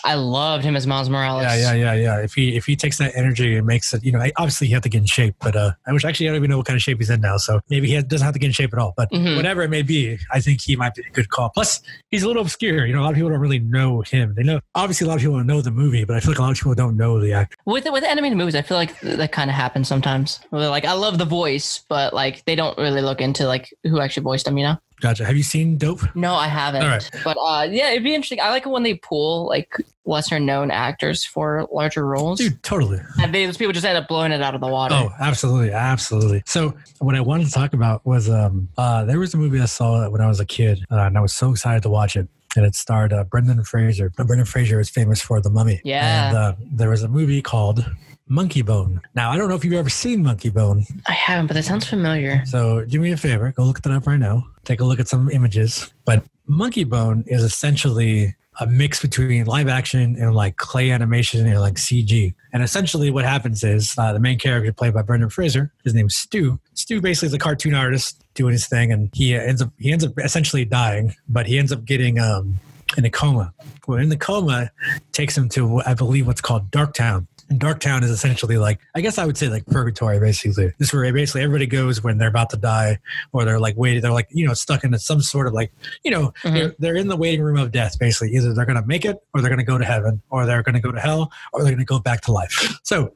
I 0.06 0.14
loved 0.14 0.64
him 0.64 0.76
as 0.76 0.86
Miles 0.88 1.10
Morales. 1.10 1.44
yeah, 1.44 1.56
yeah, 1.56 1.74
yeah, 1.74 1.94
yeah. 1.94 2.18
If 2.22 2.34
he 2.34 2.56
if 2.56 2.66
he 2.66 2.76
takes 2.76 2.98
that 3.00 3.14
energy 3.16 3.58
and 3.58 3.66
makes 3.66 3.94
it, 3.94 4.04
you 4.04 4.12
know, 4.12 4.24
obviously 4.38 4.68
he 4.68 4.74
have 4.74 4.84
to 4.84 4.90
get 4.90 5.00
in 5.00 5.06
shape, 5.06 5.36
but 5.42 5.56
uh, 5.56 5.72
I 5.88 5.92
wish 5.94 6.06
actually 6.06 6.28
I 6.28 6.30
don't 6.30 6.38
even 6.38 6.50
know 6.52 6.58
what 6.58 6.68
kind 6.68 6.78
of 6.78 6.82
shape 6.84 7.00
he's 7.00 7.10
in 7.10 7.22
now, 7.22 7.38
so 7.38 7.60
maybe 7.70 7.88
he 7.90 8.02
doesn't 8.02 8.24
have 8.24 8.34
to 8.34 8.40
get 8.40 8.48
in 8.48 8.54
shape 8.54 8.72
at 8.74 8.80
all. 8.80 8.94
But 8.96 9.10
Mhm. 9.12 9.36
whatever 9.36 9.62
it 9.64 9.70
may 9.70 9.82
be, 9.82 10.18
I 10.32 10.40
think 10.42 10.62
he 10.62 10.76
might 10.76 10.94
be 10.96 11.02
a 11.02 11.12
good 11.12 11.30
call. 11.30 11.50
Plus, 11.50 11.82
he's 12.12 12.24
a 12.24 12.28
little 12.28 12.44
obscure. 12.44 12.86
You 12.86 12.94
know, 12.94 13.02
a 13.02 13.04
lot 13.04 13.10
of 13.10 13.16
people 13.16 13.30
don't 13.32 13.40
really 13.40 13.60
know 13.60 14.02
him. 14.02 14.36
They 14.36 14.44
know 14.44 14.60
obviously 14.76 15.06
a 15.06 15.08
lot 15.10 15.16
of 15.16 15.22
people 15.22 15.44
know 15.44 15.62
the 15.62 15.72
movie, 15.72 16.04
but 16.06 16.16
I 16.16 16.20
feel 16.20 16.32
like 16.32 16.40
a 16.40 16.42
lot 16.44 16.52
of 16.52 16.58
people 16.58 16.76
don't 16.76 16.96
know 16.98 17.20
the 17.20 17.34
actor. 17.34 17.56
With 17.66 17.86
with 17.92 18.04
animated 18.04 18.38
movies, 18.38 18.56
I 18.56 18.62
feel 18.62 18.78
like 18.78 19.00
that 19.02 19.32
kind 19.32 19.50
of 19.50 19.56
happens 19.56 19.88
sometimes. 19.88 20.40
Where 20.52 20.70
like, 20.70 20.86
I 20.86 20.94
love 20.94 21.18
the 21.18 21.26
voice, 21.26 21.84
but 21.90 22.14
like 22.14 22.46
they 22.46 22.56
don't 22.56 22.78
really 22.78 23.02
look 23.02 23.22
into 23.22 23.48
like 23.48 23.74
who 23.84 24.00
actually 24.00 24.24
voiced 24.24 24.48
him. 24.48 24.58
You 24.58 24.66
know? 24.66 24.78
Gotcha. 25.02 25.26
Have 25.26 25.36
you 25.36 25.44
seen 25.44 25.78
Dope? 25.78 26.02
No, 26.16 26.36
I 26.36 26.48
haven't. 26.48 26.82
All 26.82 26.88
right. 26.88 27.10
But 27.24 27.38
uh, 27.38 27.68
yeah, 27.70 27.92
it'd 27.92 28.04
be 28.04 28.16
interesting. 28.16 28.40
I 28.40 28.50
like 28.50 28.66
it 28.66 28.70
when 28.70 28.84
they 28.84 28.96
pull 28.96 29.48
like 29.48 29.76
lesser 30.06 30.40
known 30.40 30.72
actors 30.72 31.26
for 31.26 31.68
larger 31.72 32.06
roles. 32.06 32.40
Dude, 32.40 32.62
totally. 32.64 33.00
And 33.22 33.34
they, 33.34 33.46
those 33.46 33.58
people 33.58 33.74
just 33.74 33.86
end 33.86 33.98
up 33.98 34.08
blowing 34.08 34.32
it 34.32 34.42
out 34.42 34.56
of 34.56 34.62
the 34.62 34.68
water. 34.68 34.96
Oh, 34.96 35.12
absolutely, 35.20 35.72
absolutely. 35.72 36.44
So 36.46 36.76
what 37.00 37.16
I 37.16 37.22
wanted 37.22 37.48
to 37.48 37.52
talk 37.52 37.74
about 37.74 38.06
was 38.06 38.30
um 38.30 38.70
uh 38.78 39.04
there 39.06 39.20
was 39.20 39.34
a 39.34 39.38
movie 39.38 39.60
I 39.60 39.66
saw 39.66 40.08
when 40.10 40.22
I 40.22 40.28
was 40.28 40.40
a 40.40 40.46
kid, 40.46 40.86
uh, 40.92 41.00
and 41.00 41.18
I 41.18 41.22
was 41.22 41.34
so 41.34 41.52
excited 41.52 41.84
to 41.84 41.90
watch 41.90 42.16
it. 42.16 42.28
And 42.56 42.66
it 42.66 42.74
starred 42.74 43.12
uh, 43.12 43.26
Brendan 43.26 43.62
Fraser. 43.66 44.10
Brendan 44.12 44.46
Fraser 44.46 44.80
is 44.80 44.90
famous 44.90 45.22
for 45.22 45.42
The 45.42 45.50
Mummy. 45.50 45.82
Yeah. 45.84 46.30
And 46.30 46.38
uh, 46.38 46.54
there 46.72 46.90
was 46.90 47.04
a 47.04 47.10
movie 47.10 47.42
called 47.42 47.86
Monkey 48.28 48.62
Bone. 48.62 49.02
Now 49.14 49.32
I 49.32 49.38
don't 49.38 49.50
know 49.50 49.56
if 49.56 49.64
you've 49.64 49.74
ever 49.74 49.90
seen 49.90 50.24
Monkey 50.24 50.50
Bone. 50.50 50.86
I 51.08 51.12
haven't, 51.12 51.48
but 51.48 51.54
that 51.54 51.66
sounds 51.66 51.88
familiar. 51.88 52.44
So 52.46 52.84
do 52.86 53.00
me 53.00 53.12
a 53.12 53.18
favor, 53.18 53.52
go 53.56 53.64
look 53.64 53.82
that 53.82 53.92
up 53.92 54.08
right 54.08 54.20
now. 54.20 54.48
Take 54.64 54.80
a 54.80 54.86
look 54.86 55.00
at 55.00 55.08
some 55.08 55.30
images. 55.30 55.94
But 56.06 56.24
Monkey 56.48 56.84
Bone 56.84 57.24
is 57.28 57.44
essentially 57.44 58.36
a 58.60 58.68
mix 58.68 59.02
between 59.02 59.46
live 59.46 59.68
action 59.68 60.16
and 60.20 60.34
like 60.34 60.58
clay 60.58 60.92
animation 60.92 61.46
and 61.46 61.60
like 61.60 61.76
CG. 61.76 62.34
And 62.54 62.64
essentially, 62.64 63.12
what 63.12 63.26
happens 63.26 63.64
is 63.64 63.96
uh, 63.98 64.14
the 64.14 64.20
main 64.20 64.40
character 64.40 64.72
played 64.72 64.94
by 64.94 65.02
Brendan 65.02 65.30
Fraser. 65.30 65.74
His 65.84 65.94
name's 65.94 66.16
Stu. 66.16 66.60
Stu 66.74 67.02
basically 67.02 67.28
is 67.28 67.34
a 67.34 67.40
cartoon 67.40 67.74
artist 67.74 68.24
doing 68.34 68.54
his 68.54 68.68
thing, 68.68 68.92
and 68.92 69.10
he 69.14 69.36
ends 69.36 69.62
up 69.62 69.72
he 69.78 69.92
ends 69.92 70.06
up 70.06 70.14
essentially 70.20 70.66
dying, 70.66 71.14
but 71.28 71.46
he 71.48 71.58
ends 71.58 71.72
up 71.72 71.86
getting 71.86 72.20
um, 72.20 72.56
in 72.98 73.06
a 73.06 73.10
coma. 73.10 73.54
Well, 73.88 74.00
in 74.00 74.10
the 74.10 74.18
coma, 74.18 74.72
takes 75.12 75.38
him 75.38 75.50
to 75.50 75.82
I 75.86 75.94
believe 75.94 76.28
what's 76.28 76.42
called 76.42 76.72
Darktown. 76.72 77.28
And 77.50 77.60
Darktown 77.60 78.02
is 78.04 78.10
essentially 78.10 78.58
like 78.58 78.80
I 78.96 79.02
guess 79.02 79.18
I 79.18 79.26
would 79.26 79.38
say 79.38 79.50
like 79.50 79.66
purgatory, 79.68 80.20
basically. 80.20 80.74
This 80.80 80.88
is 80.90 80.94
where 80.94 81.12
basically 81.14 81.42
everybody 81.44 81.68
goes 81.68 82.04
when 82.04 82.18
they're 82.18 82.28
about 82.30 82.50
to 82.52 82.58
die, 82.58 83.00
or 83.34 83.46
they're 83.46 83.60
like 83.60 83.76
waiting. 83.78 84.02
They're 84.02 84.12
like 84.12 84.28
you 84.32 84.48
know 84.48 84.54
stuck 84.54 84.84
in 84.84 84.98
some 84.98 85.22
sort 85.22 85.46
of 85.48 85.54
like 85.54 85.72
you 86.04 86.12
know 86.12 86.34
Mhm. 86.44 86.54
they're, 86.54 86.76
they're 86.80 86.96
in 86.96 87.08
the 87.08 87.16
waiting 87.16 87.42
room 87.44 87.58
of 87.58 87.72
death. 87.72 88.00
Basically, 88.00 88.36
either 88.36 88.54
they're 88.54 88.66
going 88.66 88.82
to 88.82 88.88
make 88.88 89.06
it, 89.06 89.18
or 89.34 89.42
they're 89.42 89.50
going 89.50 89.60
to 89.60 89.66
go 89.66 89.78
to 89.78 89.86
heaven, 89.86 90.22
or 90.30 90.46
they're 90.46 90.64
going 90.64 90.74
to 90.76 90.82
go 90.82 90.92
to 90.92 91.00
hell, 91.00 91.32
or 91.54 91.62
they're 91.64 91.72
going 91.74 91.80
to 91.80 91.86
go 91.86 92.00
back 92.00 92.22
to 92.22 92.32
life. 92.32 92.80
So 92.84 93.14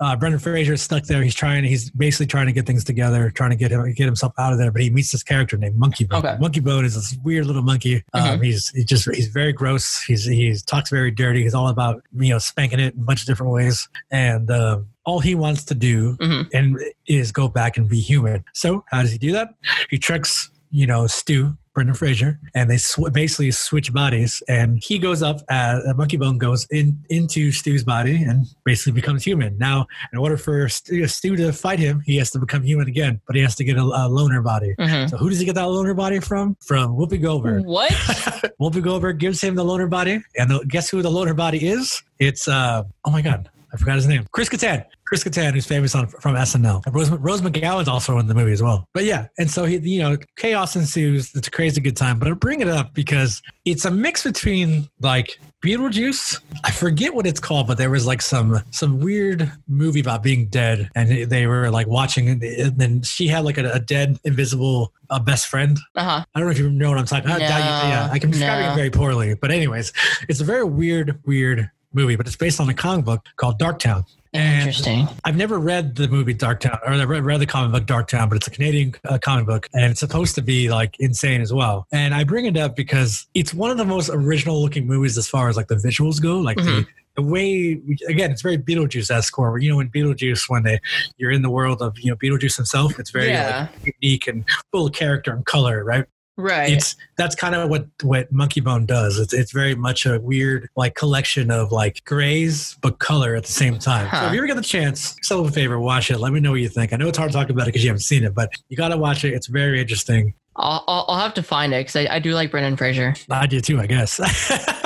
uh, 0.00 0.16
Brendan 0.16 0.40
Fraser 0.40 0.74
is 0.74 0.82
stuck 0.82 1.04
there. 1.04 1.22
He's 1.22 1.34
trying. 1.34 1.64
He's 1.64 1.90
basically 1.90 2.26
trying 2.26 2.46
to 2.46 2.52
get 2.52 2.66
things 2.66 2.84
together, 2.84 3.30
trying 3.30 3.50
to 3.50 3.56
get 3.56 3.70
him 3.70 3.84
get 3.92 4.04
himself 4.06 4.32
out 4.38 4.52
of 4.52 4.58
there. 4.58 4.70
But 4.70 4.82
he 4.82 4.90
meets 4.90 5.12
this 5.12 5.22
character 5.22 5.56
named 5.56 5.76
Monkey 5.76 6.04
Bone. 6.04 6.24
Okay. 6.24 6.36
Monkey 6.38 6.60
Bone 6.60 6.84
is 6.84 6.94
this 6.94 7.16
weird 7.24 7.46
little 7.46 7.62
monkey. 7.62 8.04
Um, 8.12 8.42
he's 8.42 8.68
he's 8.70 8.84
just 8.84 9.08
he's 9.14 9.28
very 9.28 9.52
gross. 9.52 10.02
He's 10.02 10.24
he's 10.24 10.62
talks 10.62 10.90
very 10.90 11.10
dirty. 11.10 11.42
He's 11.42 11.54
all 11.54 11.68
about 11.68 12.02
you 12.18 12.30
know 12.30 12.38
spanking 12.38 12.78
it 12.80 12.94
in 12.94 13.00
a 13.00 13.04
bunch 13.04 13.22
of 13.22 13.26
different 13.26 13.52
ways. 13.52 13.69
And 14.10 14.50
um, 14.50 14.86
all 15.04 15.20
he 15.20 15.34
wants 15.34 15.64
to 15.64 15.74
do 15.74 16.16
Mhm. 16.18 16.48
and 16.52 16.78
is 17.06 17.32
go 17.32 17.48
back 17.48 17.76
and 17.76 17.88
be 17.88 18.00
human. 18.00 18.44
So 18.54 18.84
how 18.90 19.02
does 19.02 19.12
he 19.12 19.18
do 19.18 19.32
that? 19.32 19.48
He 19.90 19.98
tricks 19.98 20.50
you 20.70 20.86
know 20.86 21.06
Stu. 21.06 21.56
Brendan 21.72 21.94
Fraser, 21.94 22.36
and 22.52 22.68
they 22.68 22.78
sw- 22.78 23.12
basically 23.12 23.52
switch 23.52 23.92
bodies, 23.92 24.42
and 24.48 24.82
he 24.82 24.98
goes 24.98 25.22
up. 25.22 25.40
As, 25.48 25.80
uh, 25.86 25.94
Monkey 25.94 26.16
Bone 26.16 26.36
goes 26.36 26.66
in 26.72 26.98
into 27.10 27.52
Stu's 27.52 27.84
body 27.84 28.16
and 28.24 28.44
basically 28.64 28.90
becomes 29.00 29.22
human. 29.22 29.56
Now, 29.56 29.86
in 30.12 30.18
order 30.18 30.36
for 30.36 30.68
Stu, 30.68 31.06
Stu 31.06 31.36
to 31.36 31.52
fight 31.52 31.78
him, 31.78 32.02
he 32.04 32.16
has 32.16 32.32
to 32.32 32.40
become 32.40 32.64
human 32.64 32.88
again, 32.88 33.20
but 33.24 33.36
he 33.36 33.42
has 33.42 33.54
to 33.54 33.64
get 33.64 33.76
a, 33.76 33.82
a 33.82 34.08
loaner 34.10 34.42
body. 34.42 34.74
Mhm. 34.80 35.10
So 35.10 35.16
who 35.16 35.30
does 35.30 35.38
he 35.38 35.44
get 35.46 35.54
that 35.54 35.68
loaner 35.68 35.94
body 35.94 36.18
from? 36.18 36.56
From 36.60 36.96
Whoopi 36.96 37.22
Goldberg. 37.22 37.64
What? 37.64 37.92
Whoopi 38.60 38.82
Goldberg 38.82 39.18
gives 39.18 39.40
him 39.40 39.54
the 39.54 39.64
loaner 39.64 39.88
body, 39.88 40.20
and 40.36 40.50
the, 40.50 40.64
guess 40.66 40.90
who 40.90 41.02
the 41.02 41.10
loaner 41.10 41.36
body 41.36 41.68
is? 41.68 42.02
It's 42.18 42.48
uh 42.48 42.82
oh 43.04 43.10
my 43.12 43.22
god, 43.22 43.48
I 43.72 43.76
forgot 43.76 43.96
his 43.96 44.06
name. 44.06 44.26
Chris 44.32 44.48
Kattan. 44.48 44.84
Chris 45.06 45.24
Kattan, 45.24 45.54
who's 45.54 45.66
famous 45.66 45.94
on 45.96 46.06
from 46.06 46.36
SNL. 46.36 46.86
And 46.86 46.94
Rose, 46.94 47.10
Rose 47.10 47.40
McGowan's 47.40 47.88
also 47.88 48.18
in 48.18 48.28
the 48.28 48.34
movie 48.34 48.52
as 48.52 48.62
well. 48.62 48.88
But 48.94 49.04
yeah, 49.04 49.26
and 49.38 49.50
so 49.50 49.64
he, 49.64 49.78
you 49.78 50.00
know, 50.00 50.16
chaos 50.36 50.76
ensues. 50.76 51.34
It's 51.34 51.48
a 51.48 51.50
crazy 51.50 51.80
good 51.80 51.96
time. 51.96 52.20
But 52.20 52.28
I 52.28 52.32
bring 52.32 52.60
it 52.60 52.68
up 52.68 52.94
because 52.94 53.42
it's 53.64 53.84
a 53.84 53.90
mix 53.90 54.22
between 54.22 54.88
like 55.00 55.36
Beetlejuice. 55.64 56.40
I 56.62 56.70
forget 56.70 57.12
what 57.12 57.26
it's 57.26 57.40
called, 57.40 57.66
but 57.66 57.76
there 57.76 57.90
was 57.90 58.06
like 58.06 58.22
some 58.22 58.60
some 58.70 59.00
weird 59.00 59.50
movie 59.66 60.00
about 60.00 60.22
being 60.22 60.46
dead, 60.46 60.88
and 60.94 61.28
they 61.28 61.46
were 61.46 61.70
like 61.70 61.88
watching, 61.88 62.28
and 62.28 62.40
then 62.78 63.02
she 63.02 63.26
had 63.26 63.44
like 63.44 63.58
a, 63.58 63.68
a 63.72 63.80
dead, 63.80 64.18
invisible 64.24 64.92
uh, 65.10 65.18
best 65.18 65.48
friend. 65.48 65.76
Uh 65.96 66.04
huh. 66.04 66.24
I 66.34 66.38
don't 66.38 66.46
know 66.46 66.52
if 66.52 66.58
you 66.58 66.70
know 66.70 66.88
what 66.88 66.98
I'm 66.98 67.06
talking 67.06 67.26
about. 67.26 67.40
No, 67.40 67.46
yeah, 67.46 68.08
I 68.12 68.18
can 68.20 68.30
describe 68.30 68.62
no. 68.62 68.72
it 68.72 68.74
very 68.76 68.90
poorly. 68.90 69.34
But 69.34 69.50
anyways, 69.50 69.92
it's 70.28 70.40
a 70.40 70.44
very 70.44 70.64
weird, 70.64 71.20
weird 71.26 71.68
movie, 71.92 72.16
but 72.16 72.26
it's 72.26 72.36
based 72.36 72.60
on 72.60 72.68
a 72.68 72.74
comic 72.74 73.04
book 73.04 73.24
called 73.36 73.58
Darktown. 73.58 74.04
And 74.32 74.60
Interesting. 74.68 75.08
I've 75.24 75.36
never 75.36 75.58
read 75.58 75.96
the 75.96 76.06
movie 76.06 76.34
Darktown, 76.34 76.78
or 76.86 76.90
I 76.92 77.02
read, 77.02 77.24
read 77.24 77.40
the 77.40 77.46
comic 77.46 77.72
book 77.72 77.84
Darktown, 77.84 78.28
but 78.28 78.36
it's 78.36 78.46
a 78.46 78.50
Canadian 78.52 78.94
uh, 79.08 79.18
comic 79.18 79.44
book, 79.46 79.66
and 79.74 79.90
it's 79.90 79.98
supposed 79.98 80.36
to 80.36 80.42
be 80.42 80.70
like 80.70 80.94
insane 81.00 81.40
as 81.40 81.52
well. 81.52 81.88
And 81.90 82.14
I 82.14 82.22
bring 82.22 82.44
it 82.46 82.56
up 82.56 82.76
because 82.76 83.26
it's 83.34 83.52
one 83.52 83.72
of 83.72 83.76
the 83.76 83.84
most 83.84 84.08
original 84.08 84.62
looking 84.62 84.86
movies 84.86 85.18
as 85.18 85.26
far 85.28 85.48
as 85.48 85.56
like 85.56 85.66
the 85.66 85.74
visuals 85.74 86.22
go. 86.22 86.38
Like 86.38 86.58
the, 86.58 86.62
Mhm. 86.62 86.86
the 87.16 87.22
way, 87.22 87.80
again, 88.06 88.30
it's 88.30 88.40
very 88.42 88.56
Beetlejuice 88.56 89.10
esque. 89.10 89.36
Or 89.36 89.58
you 89.58 89.68
know, 89.68 89.80
in 89.80 89.90
Beetlejuice, 89.90 90.48
when 90.48 90.62
they 90.62 90.78
you're 91.16 91.32
in 91.32 91.42
the 91.42 91.50
world 91.50 91.82
of 91.82 91.98
you 91.98 92.10
know 92.12 92.16
Beetlejuice 92.16 92.54
himself, 92.54 93.00
it's 93.00 93.10
very 93.10 93.30
Yeah. 93.30 93.66
like, 93.84 93.96
unique 94.00 94.28
and 94.28 94.44
full 94.70 94.86
of 94.86 94.92
character 94.92 95.32
and 95.34 95.44
color, 95.44 95.82
right? 95.82 96.04
Right. 96.36 96.72
it's 96.72 96.96
that's 97.18 97.34
kind 97.34 97.54
of 97.54 97.68
what 97.68 97.86
what 98.02 98.32
monkey 98.32 98.60
bone 98.60 98.86
does. 98.86 99.18
It's 99.18 99.34
it's 99.34 99.52
very 99.52 99.74
much 99.74 100.06
a 100.06 100.18
weird 100.20 100.68
like 100.74 100.94
collection 100.94 101.50
of 101.50 101.70
like 101.70 102.02
grays 102.04 102.78
but 102.80 102.98
color 102.98 103.34
at 103.34 103.44
the 103.44 103.52
same 103.52 103.78
time. 103.78 104.08
So 104.10 104.26
if 104.26 104.32
you 104.32 104.38
ever 104.38 104.46
get 104.46 104.56
the 104.56 104.62
chance 104.62 105.16
yourself 105.18 105.48
a 105.48 105.52
favor 105.52 105.78
watch 105.78 106.10
it. 106.10 106.18
Let 106.18 106.32
me 106.32 106.40
know 106.40 106.52
what 106.52 106.60
you 106.60 106.68
think. 106.68 106.92
I 106.92 106.96
know 106.96 107.08
it's 107.08 107.18
hard 107.18 107.30
to 107.30 107.36
talk 107.36 107.50
about 107.50 107.64
it 107.64 107.66
because 107.66 107.84
you 107.84 107.90
haven't 107.90 108.02
seen 108.02 108.24
it 108.24 108.34
but 108.34 108.50
you 108.68 108.76
got 108.76 108.88
to 108.88 108.96
watch 108.96 109.24
it. 109.24 109.34
It's 109.34 109.48
very 109.48 109.80
interesting 109.80 110.34
I'll, 110.60 110.84
I'll, 110.86 111.04
I'll 111.08 111.18
have 111.20 111.34
to 111.34 111.42
find 111.42 111.72
it 111.72 111.78
because 111.86 111.96
I, 111.96 112.16
I 112.16 112.18
do 112.18 112.32
like 112.34 112.50
Brendan 112.50 112.76
Fraser. 112.76 113.14
i 113.30 113.46
do 113.46 113.60
too 113.60 113.80
i 113.80 113.86
guess 113.86 114.20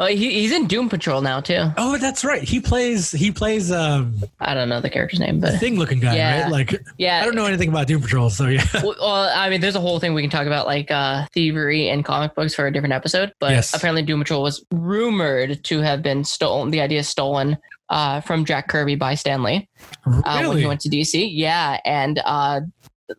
Oh, 0.00 0.06
he, 0.06 0.30
he's 0.40 0.50
in 0.50 0.66
Doom 0.66 0.88
Patrol 0.88 1.20
now 1.22 1.40
too. 1.40 1.70
oh 1.76 1.96
that's 1.96 2.24
right 2.24 2.42
he 2.42 2.58
plays 2.60 3.12
he 3.12 3.30
plays 3.30 3.70
um 3.70 4.16
I 4.40 4.54
don't 4.54 4.68
know 4.68 4.80
the 4.80 4.90
character's 4.90 5.20
name, 5.20 5.38
but 5.40 5.58
thing 5.60 5.78
looking 5.78 6.00
guy 6.00 6.16
Yeah. 6.16 6.42
right 6.42 6.50
like 6.50 6.82
yeah. 6.98 7.20
i 7.22 7.24
don't 7.24 7.36
know 7.36 7.46
anything 7.46 7.68
about 7.68 7.86
doom 7.86 8.02
patrol 8.02 8.28
so 8.30 8.46
yeah 8.48 8.64
Well, 8.82 8.96
well, 9.00 9.30
I 9.34 9.48
mean, 9.50 9.60
there's 9.60 9.76
a 9.76 9.80
whole 9.80 10.00
thing 10.00 10.14
we 10.14 10.22
can 10.22 10.30
talk 10.30 10.46
about, 10.46 10.66
like 10.66 10.90
uh, 10.90 11.26
thievery 11.32 11.88
and 11.88 12.04
comic 12.04 12.34
books 12.34 12.54
for 12.54 12.66
a 12.66 12.72
different 12.72 12.92
episode. 12.94 13.32
But 13.38 13.52
Yes. 13.52 13.72
apparently, 13.74 14.02
Doom 14.02 14.18
Patrol 14.20 14.42
was 14.42 14.64
rumored 14.72 15.62
to 15.64 15.80
have 15.80 16.02
been 16.02 16.24
stolen. 16.24 16.70
The 16.70 16.80
idea 16.80 17.04
stolen 17.04 17.56
uh, 17.90 18.20
from 18.22 18.44
Jack 18.44 18.68
Kirby 18.68 18.96
by 18.96 19.14
Stan 19.14 19.42
Lee 19.42 19.68
uh, 20.06 20.44
when 20.44 20.58
he 20.58 20.66
went 20.66 20.80
to 20.80 20.88
DC. 20.88 21.28
Yeah, 21.32 21.78
and 21.84 22.20
uh, 22.24 22.62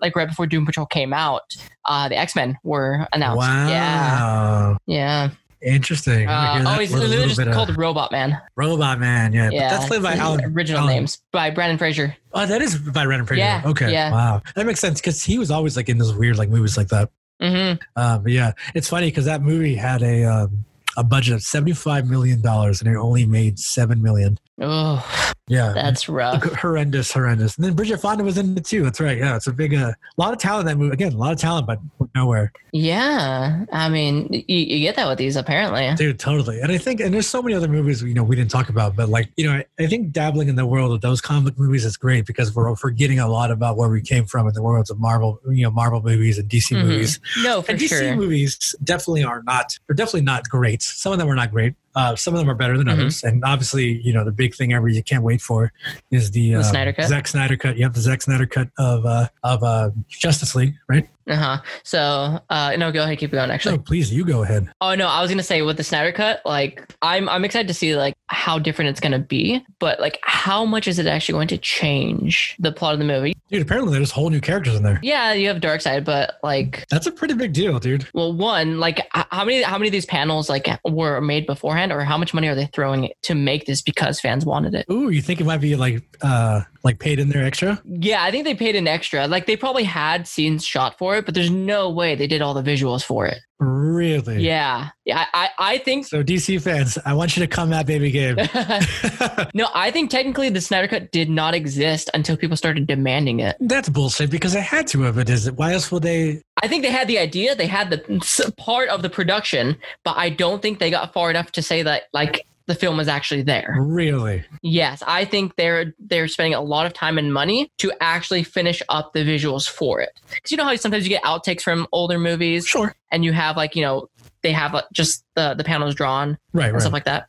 like 0.02 0.16
right 0.16 0.28
before 0.28 0.46
Doom 0.48 0.66
Patrol 0.66 0.86
came 0.86 1.14
out, 1.14 1.56
uh, 1.86 2.10
the 2.10 2.18
X 2.18 2.36
Men 2.36 2.58
were 2.64 3.08
announced. 3.14 3.38
wow 3.40 3.68
Yeah, 3.70 4.78
yeah. 4.86 5.30
interesting 5.62 6.28
Uh, 6.28 6.64
oh, 6.66 6.80
he's 6.80 6.92
literally 6.94 7.24
just 7.24 7.38
bit 7.38 7.48
of 7.48 7.54
called 7.54 7.76
Robot 7.78 8.12
Man. 8.12 8.38
robot 8.56 9.00
man 9.00 9.32
yeah, 9.34 9.50
Yeah, 9.50 9.70
but 9.70 9.76
that's 9.78 9.88
played 9.88 10.04
by 10.04 10.16
alan 10.16 10.44
original 10.54 10.82
Alan- 10.82 10.94
names 10.96 11.20
by 11.32 11.50
Brendan 11.52 11.78
Fraser. 11.78 12.16
Oh, 12.34 12.46
that 12.46 12.62
is 12.62 12.78
by 12.78 13.06
Brendan 13.06 13.26
Fraser. 13.26 13.40
Yeah, 13.40 13.62
okay. 13.66 13.92
yeah. 13.92 14.12
Wow. 14.12 14.42
That 14.56 14.66
makes 14.66 14.80
sense 14.82 15.00
because 15.00 15.24
he 15.24 15.38
was 15.40 15.52
always 15.52 15.78
like 15.78 15.88
in 15.90 15.98
those 16.00 16.14
weird 16.14 16.38
like 16.38 16.50
movies 16.50 16.76
like 16.78 16.88
that. 16.90 17.10
hmm 17.40 17.74
Uh, 17.96 18.18
but 18.20 18.32
yeah, 18.32 18.52
it's 18.76 18.90
funny 18.90 19.08
because 19.08 19.26
that 19.26 19.42
movie 19.42 19.76
had 19.76 20.02
a 20.04 20.24
um, 20.26 20.66
a 20.98 21.04
budget 21.04 21.34
of 21.36 21.42
seventy 21.42 21.74
five 21.74 22.10
million 22.10 22.42
dollars 22.42 22.82
and 22.82 22.90
it 22.94 22.98
only 22.98 23.26
made 23.26 23.58
seven 23.58 24.02
million. 24.02 24.38
Oh, 24.62 25.04
Yeah, 25.48 25.74
that's 25.74 26.08
rough. 26.08 26.44
horrendous, 26.62 27.12
horrendous. 27.12 27.56
And 27.58 27.66
then 27.66 27.74
Bridget 27.74 27.98
Fonda 27.98 28.24
was 28.24 28.38
in 28.38 28.56
it 28.58 28.64
too. 28.66 28.84
That's 28.84 29.00
right. 29.00 29.18
Yeah, 29.18 29.36
it's 29.36 29.48
a 29.48 29.52
big, 29.52 29.74
uh, 29.74 29.94
lot 30.18 30.32
of 30.32 30.38
talent 30.40 30.68
that 30.68 30.78
movie. 30.78 30.94
Again, 30.94 31.14
a 31.14 31.18
lot 31.18 31.34
of 31.34 31.40
talent, 31.40 31.66
but 31.66 31.80
nowhere, 32.16 32.52
Yeah, 32.72 33.66
I 33.72 33.90
mean, 33.90 34.28
you, 34.32 34.44
you 34.58 34.80
get 34.82 34.96
that 34.96 35.08
with 35.10 35.18
these 35.18 35.36
apparently. 35.36 35.94
dude. 35.96 36.20
Totally. 36.20 36.62
And 36.62 36.72
I 36.72 36.78
think, 36.78 37.02
and 37.02 37.12
there's 37.14 37.28
so 37.28 37.42
many 37.42 37.56
other 37.56 37.68
movies 37.68 38.04
you 38.04 38.14
know 38.14 38.24
we 38.24 38.36
didn't 38.36 38.52
talk 38.52 38.70
about, 38.70 38.96
but 38.96 39.10
like 39.10 39.32
you 39.36 39.46
know, 39.48 39.54
I, 39.54 39.66
I 39.80 39.88
think 39.88 40.12
dabbling 40.12 40.50
in 40.50 40.56
the 40.56 40.66
world 40.68 40.92
of 40.94 41.02
those 41.02 41.20
comic 41.20 41.58
movies 41.58 41.84
is 41.84 41.98
great 41.98 42.26
because 42.28 42.54
we're 42.56 42.76
forgetting 42.76 43.20
a 43.20 43.28
lot 43.28 43.50
about 43.52 43.76
where 43.76 43.90
we 43.90 44.02
came 44.02 44.26
from 44.26 44.48
in 44.48 44.54
the 44.54 44.62
worlds 44.62 44.90
of 44.92 45.00
Marvel, 45.00 45.40
you 45.50 45.64
know, 45.64 45.72
Marvel 45.72 46.02
movies 46.02 46.38
and 46.38 46.48
DC 46.48 46.76
Mhm. 46.76 46.84
movies. 46.86 47.20
No, 47.42 47.62
for 47.64 47.72
and 47.72 47.80
DC 47.80 47.88
sure. 47.90 48.16
movies 48.16 48.76
definitely 48.84 49.24
are 49.24 49.42
not. 49.44 49.78
They're 49.88 49.96
definitely 49.96 50.22
not 50.22 50.48
great. 50.48 50.82
Some 50.84 51.12
of 51.12 51.18
them 51.20 51.28
are 51.28 51.36
not 51.36 51.50
great. 51.52 51.74
Uh, 51.96 52.16
some 52.16 52.34
of 52.34 52.40
them 52.40 52.50
are 52.50 52.56
better 52.56 52.78
than 52.78 52.88
Mhm. 52.88 52.94
others. 52.94 53.24
And 53.24 53.44
obviously, 53.46 54.02
you 54.02 54.14
know, 54.14 54.24
the 54.26 54.32
big 54.32 54.56
thing 54.56 54.74
ever 54.74 54.88
you 54.88 55.04
can't 55.04 55.24
wait 55.24 55.42
for 55.42 55.72
is 56.12 56.32
the, 56.32 56.54
The 56.54 56.60
uh, 56.60 56.64
Snyder 56.64 56.94
Cut? 56.94 57.08
Zack 57.08 57.28
Snyder 57.28 57.56
cut. 57.58 57.78
You 57.78 57.84
have 57.84 57.94
the 57.94 58.02
Zack 58.02 58.22
Snyder 58.22 58.46
cut 58.48 58.70
of 58.78 59.06
uh, 59.06 59.28
of 59.44 59.64
uh, 59.64 59.90
Justice 60.10 60.56
League, 60.56 60.76
right? 60.88 61.08
Uh 61.28 61.36
huh. 61.36 61.58
So, 61.84 62.40
uh, 62.50 62.76
no, 62.78 62.92
go 62.92 63.04
ahead, 63.04 63.18
keep 63.18 63.32
going. 63.32 63.50
Actually, 63.52 63.76
So 63.76 63.82
please, 63.82 64.14
you 64.14 64.26
go 64.26 64.44
ahead. 64.44 64.70
Oh 64.82 64.96
no, 64.96 65.08
I 65.08 65.22
was 65.22 65.30
gonna 65.32 65.44
say 65.44 65.62
with 65.62 65.78
the 65.78 65.84
Snyder 65.84 66.12
cut, 66.12 66.42
like 66.46 66.94
I'm 67.02 67.30
I'm 67.30 67.46
excited 67.46 67.68
to 67.70 67.74
see 67.74 67.96
like 67.96 68.14
how 68.28 68.60
different 68.60 68.90
it's 68.90 69.00
gonna 69.00 69.20
be, 69.20 69.64
but 69.80 70.00
like 70.00 70.20
how 70.24 70.66
much 70.66 70.88
is 70.88 71.00
it 71.00 71.06
actually 71.08 71.34
going 71.34 71.48
to 71.50 71.58
change 71.58 72.56
the 72.60 72.72
plot 72.72 72.94
of 72.94 73.00
the 73.00 73.06
movie? 73.06 73.34
Dude, 73.50 73.62
apparently 73.62 73.94
there's 73.94 74.12
whole 74.12 74.30
new 74.30 74.42
characters 74.42 74.76
in 74.76 74.84
there. 74.84 75.00
Yeah, 75.04 75.34
you 75.34 75.48
have 75.50 75.58
Darkseid, 75.58 76.04
but 76.06 76.36
like, 76.42 76.86
That's 76.90 77.06
a 77.06 77.12
pretty 77.12 77.36
big 77.36 77.54
deal, 77.54 77.78
dude. 77.80 78.08
well, 78.14 78.34
one 78.34 78.80
like 78.80 79.06
how 79.14 79.46
many 79.46 79.62
how 79.62 79.78
many 79.78 79.90
of 79.90 79.92
these 79.92 80.06
panels 80.06 80.50
like 80.50 80.68
were 80.86 81.22
made 81.22 81.46
beforehand, 81.46 81.92
or 81.92 82.02
how 82.04 82.18
much 82.18 82.34
money 82.34 82.48
are 82.48 82.56
they 82.56 82.66
throwing 82.68 83.12
to 83.24 83.36
make 83.36 83.66
this 83.66 83.82
because 83.82 84.20
fans 84.20 84.46
wanted 84.46 84.74
it? 84.74 84.86
Ooh, 84.92 85.10
you 85.10 85.22
think 85.22 85.40
it 85.40 85.46
might 85.46 85.62
be 85.62 85.76
like 85.76 86.04
uh 86.22 86.62
like 86.84 87.00
paid 87.00 87.20
in 87.20 87.30
there 87.30 87.46
extra? 87.46 87.82
Yeah, 87.86 88.24
I 88.24 88.32
think 88.32 88.44
they 88.46 88.56
paid 88.56 88.76
an 88.76 88.88
extra. 88.88 89.28
Like 89.28 89.46
they 89.46 89.56
probably 89.56 89.84
had 89.84 90.28
scenes 90.28 90.66
shot 90.66 90.98
for 90.98 91.13
it, 91.16 91.26
but 91.26 91.34
there's 91.34 91.50
no 91.50 91.90
way 91.90 92.16
they 92.16 92.28
did 92.28 92.42
all 92.42 92.54
the 92.54 92.64
visuals 92.64 93.04
for 93.04 93.26
it. 93.26 93.40
Really? 93.60 94.42
Yeah, 94.42 94.90
yeah, 95.06 95.26
I 95.34 95.50
I, 95.58 95.74
I 95.74 95.78
think. 95.78 96.06
So 96.08 96.24
DC 96.24 96.62
fans, 96.62 96.98
I 97.06 97.14
want 97.14 97.38
you 97.38 97.42
to 97.42 97.48
come 97.48 97.72
at 97.72 97.86
Baby 97.86 98.12
Gabe. 98.12 98.38
no, 99.54 99.70
I 99.74 99.90
think 99.92 100.10
technically 100.10 100.50
the 100.50 100.62
Snyder 100.62 100.88
Cut 100.88 101.12
did 101.12 101.30
not 101.30 101.54
exist 101.54 102.10
until 102.14 102.36
people 102.36 102.58
started 102.58 102.88
demanding 102.88 103.40
it. 103.40 103.56
That's 103.60 103.90
bullshit 103.90 104.30
because 104.30 104.54
they 104.54 104.62
had 104.62 104.88
to 104.88 105.02
have 105.04 105.18
it. 105.18 105.30
Is 105.30 105.48
it? 105.48 105.56
Why 105.56 105.74
else 105.74 105.92
would 105.92 106.04
they? 106.04 106.42
I 106.62 106.68
think 106.68 106.84
they 106.84 106.92
had 106.92 107.08
the 107.08 107.20
idea, 107.20 107.56
they 107.56 107.68
had 107.68 107.90
the 107.90 108.54
part 108.58 108.90
of 108.90 109.02
the 109.02 109.10
production, 109.10 109.78
but 110.04 110.18
I 110.18 110.30
don't 110.30 110.62
think 110.62 110.80
they 110.80 110.90
got 110.90 111.14
far 111.14 111.30
enough 111.30 111.52
to 111.54 111.62
say 111.62 111.84
that 111.84 112.04
like 112.14 112.46
the 112.68 112.76
film 112.76 113.00
is 113.00 113.08
actually 113.08 113.42
there. 113.42 113.76
Really? 113.80 114.44
Yes, 114.62 115.04
I 115.06 115.26
think 115.26 115.56
they're 115.58 115.94
they're 116.00 116.28
spending 116.28 116.54
a 116.54 116.62
lot 116.62 116.86
of 116.86 116.94
time 116.94 117.18
and 117.18 117.34
money 117.34 117.72
to 117.80 117.92
actually 118.02 118.44
finish 118.44 118.82
up 118.90 119.14
the 119.14 119.20
visuals 119.20 119.68
for 119.68 120.00
it. 120.02 120.12
Because 120.30 120.52
you 120.52 120.58
know 120.58 120.64
how 120.64 120.76
sometimes 120.76 121.04
you 121.04 121.10
get 121.10 121.24
outtakes 121.24 121.62
from 121.62 121.88
older 121.92 122.18
movies, 122.18 122.66
Sure. 122.66 122.96
and 123.12 123.26
you 123.26 123.34
have 123.34 123.58
like 123.58 123.76
you 123.76 123.82
know 123.82 124.10
they 124.44 124.52
have 124.52 124.76
just 124.94 125.26
the 125.36 125.54
the 125.56 125.64
panels 125.64 125.96
drawn 125.96 126.38
Right. 126.54 126.66
and 126.66 126.74
Right. 126.74 126.82
stuff 126.82 126.94
like 126.94 127.06
that. 127.06 127.28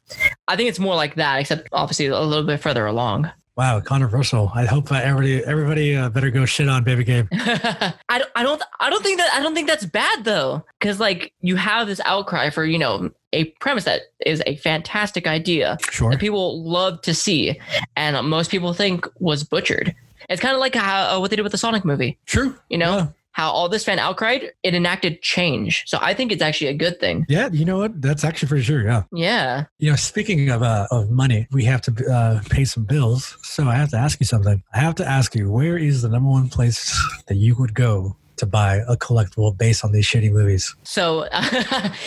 I 0.49 0.57
think 0.57 0.68
it's 0.68 0.78
more 0.78 0.95
like 0.95 1.16
that, 1.16 1.41
except 1.41 1.68
obviously 1.72 2.07
a 2.07 2.20
little 2.20 2.45
bit 2.47 2.61
further 2.61 2.87
along. 2.87 3.30
Wow, 3.57 3.80
controversial. 3.80 4.50
I 4.52 4.64
hope 4.64 4.90
uh, 4.90 4.96
everybody 4.96 5.44
everybody 5.44 5.94
uh, 5.96 6.09
better 6.09 6.28
go 6.30 6.44
shit 6.44 6.68
on 6.68 6.82
Baby 6.82 7.05
Gabe. 7.05 7.28
I 7.32 7.92
don't, 8.18 8.30
I 8.34 8.42
don't, 8.42 8.61
I 8.80 8.90
don't 8.90 9.02
think 9.02 9.18
that, 9.18 9.30
I 9.32 9.40
don't 9.40 9.55
think 9.55 9.68
that's 9.68 9.86
bad 9.86 10.24
though, 10.24 10.64
because 10.80 10.98
like 10.98 11.32
you 11.40 11.55
have 11.55 11.86
this 11.86 12.00
outcry 12.05 12.50
for 12.50 12.64
you 12.64 12.78
know 12.78 13.11
a 13.32 13.44
premise 13.61 13.84
that 13.84 14.02
is 14.26 14.42
a 14.46 14.57
fantastic 14.57 15.26
idea 15.28 15.78
Sure. 15.90 16.11
that 16.11 16.18
people 16.18 16.64
love 16.68 17.00
to 17.02 17.14
see, 17.14 17.61
and 17.96 18.28
most 18.28 18.50
people 18.50 18.72
think 18.74 19.07
was 19.20 19.44
butchered. 19.44 19.94
It's 20.28 20.40
kind 20.40 20.55
of 20.55 20.61
like 20.61 20.74
how 20.74 21.16
uh, 21.16 21.20
what 21.20 21.30
they 21.30 21.36
did 21.36 21.42
with 21.42 21.52
the 21.52 21.59
Sonic 21.59 21.84
movie. 21.84 22.18
True. 22.26 22.57
You 22.70 22.78
know 22.78 22.96
Yeah. 22.96 23.07
How 23.35 23.51
all 23.51 23.68
this 23.68 23.85
fan 23.85 23.99
outcried, 23.99 24.51
it 24.62 24.74
enacted 24.74 25.20
change. 25.20 25.82
So 25.87 25.99
I 26.01 26.14
think 26.14 26.30
it's 26.30 26.41
actually 26.41 26.68
a 26.68 26.74
good 26.74 27.01
thing. 27.01 27.26
Yeah, 27.28 27.49
you 27.53 27.64
know 27.64 27.78
what? 27.78 28.01
That's 28.01 28.22
actually 28.22 28.49
for 28.49 28.62
sure. 28.62 28.85
Yeah. 28.85 29.03
Yeah. 29.12 29.64
You 29.78 29.91
know, 29.91 29.97
speaking 29.97 30.49
of 30.51 30.62
uh, 30.62 30.87
of 30.93 31.11
money, 31.11 31.49
we 31.51 31.64
have 31.64 31.82
to 31.82 32.11
uh, 32.11 32.41
pay 32.49 32.64
some 32.64 32.85
bills. 32.85 33.37
So 33.43 33.64
I 33.68 33.74
have 33.74 33.91
to 33.91 33.97
ask 33.97 34.20
you 34.20 34.26
something. 34.26 34.62
I 34.72 34.78
have 34.78 34.95
to 34.97 35.07
ask 35.07 35.35
you, 35.35 35.51
where 35.51 35.76
is 35.76 36.03
the 36.03 36.09
number 36.09 36.30
one 36.30 36.49
place 36.49 36.97
that 37.26 37.35
you 37.35 37.57
would 37.57 37.74
go 37.74 38.16
to 38.37 38.47
buy 38.47 38.76
a 38.89 38.97
collectible 38.97 39.57
based 39.57 39.85
on 39.85 39.91
these 39.91 40.07
shitty 40.07 40.30
movies? 40.30 40.74
So 40.85 41.26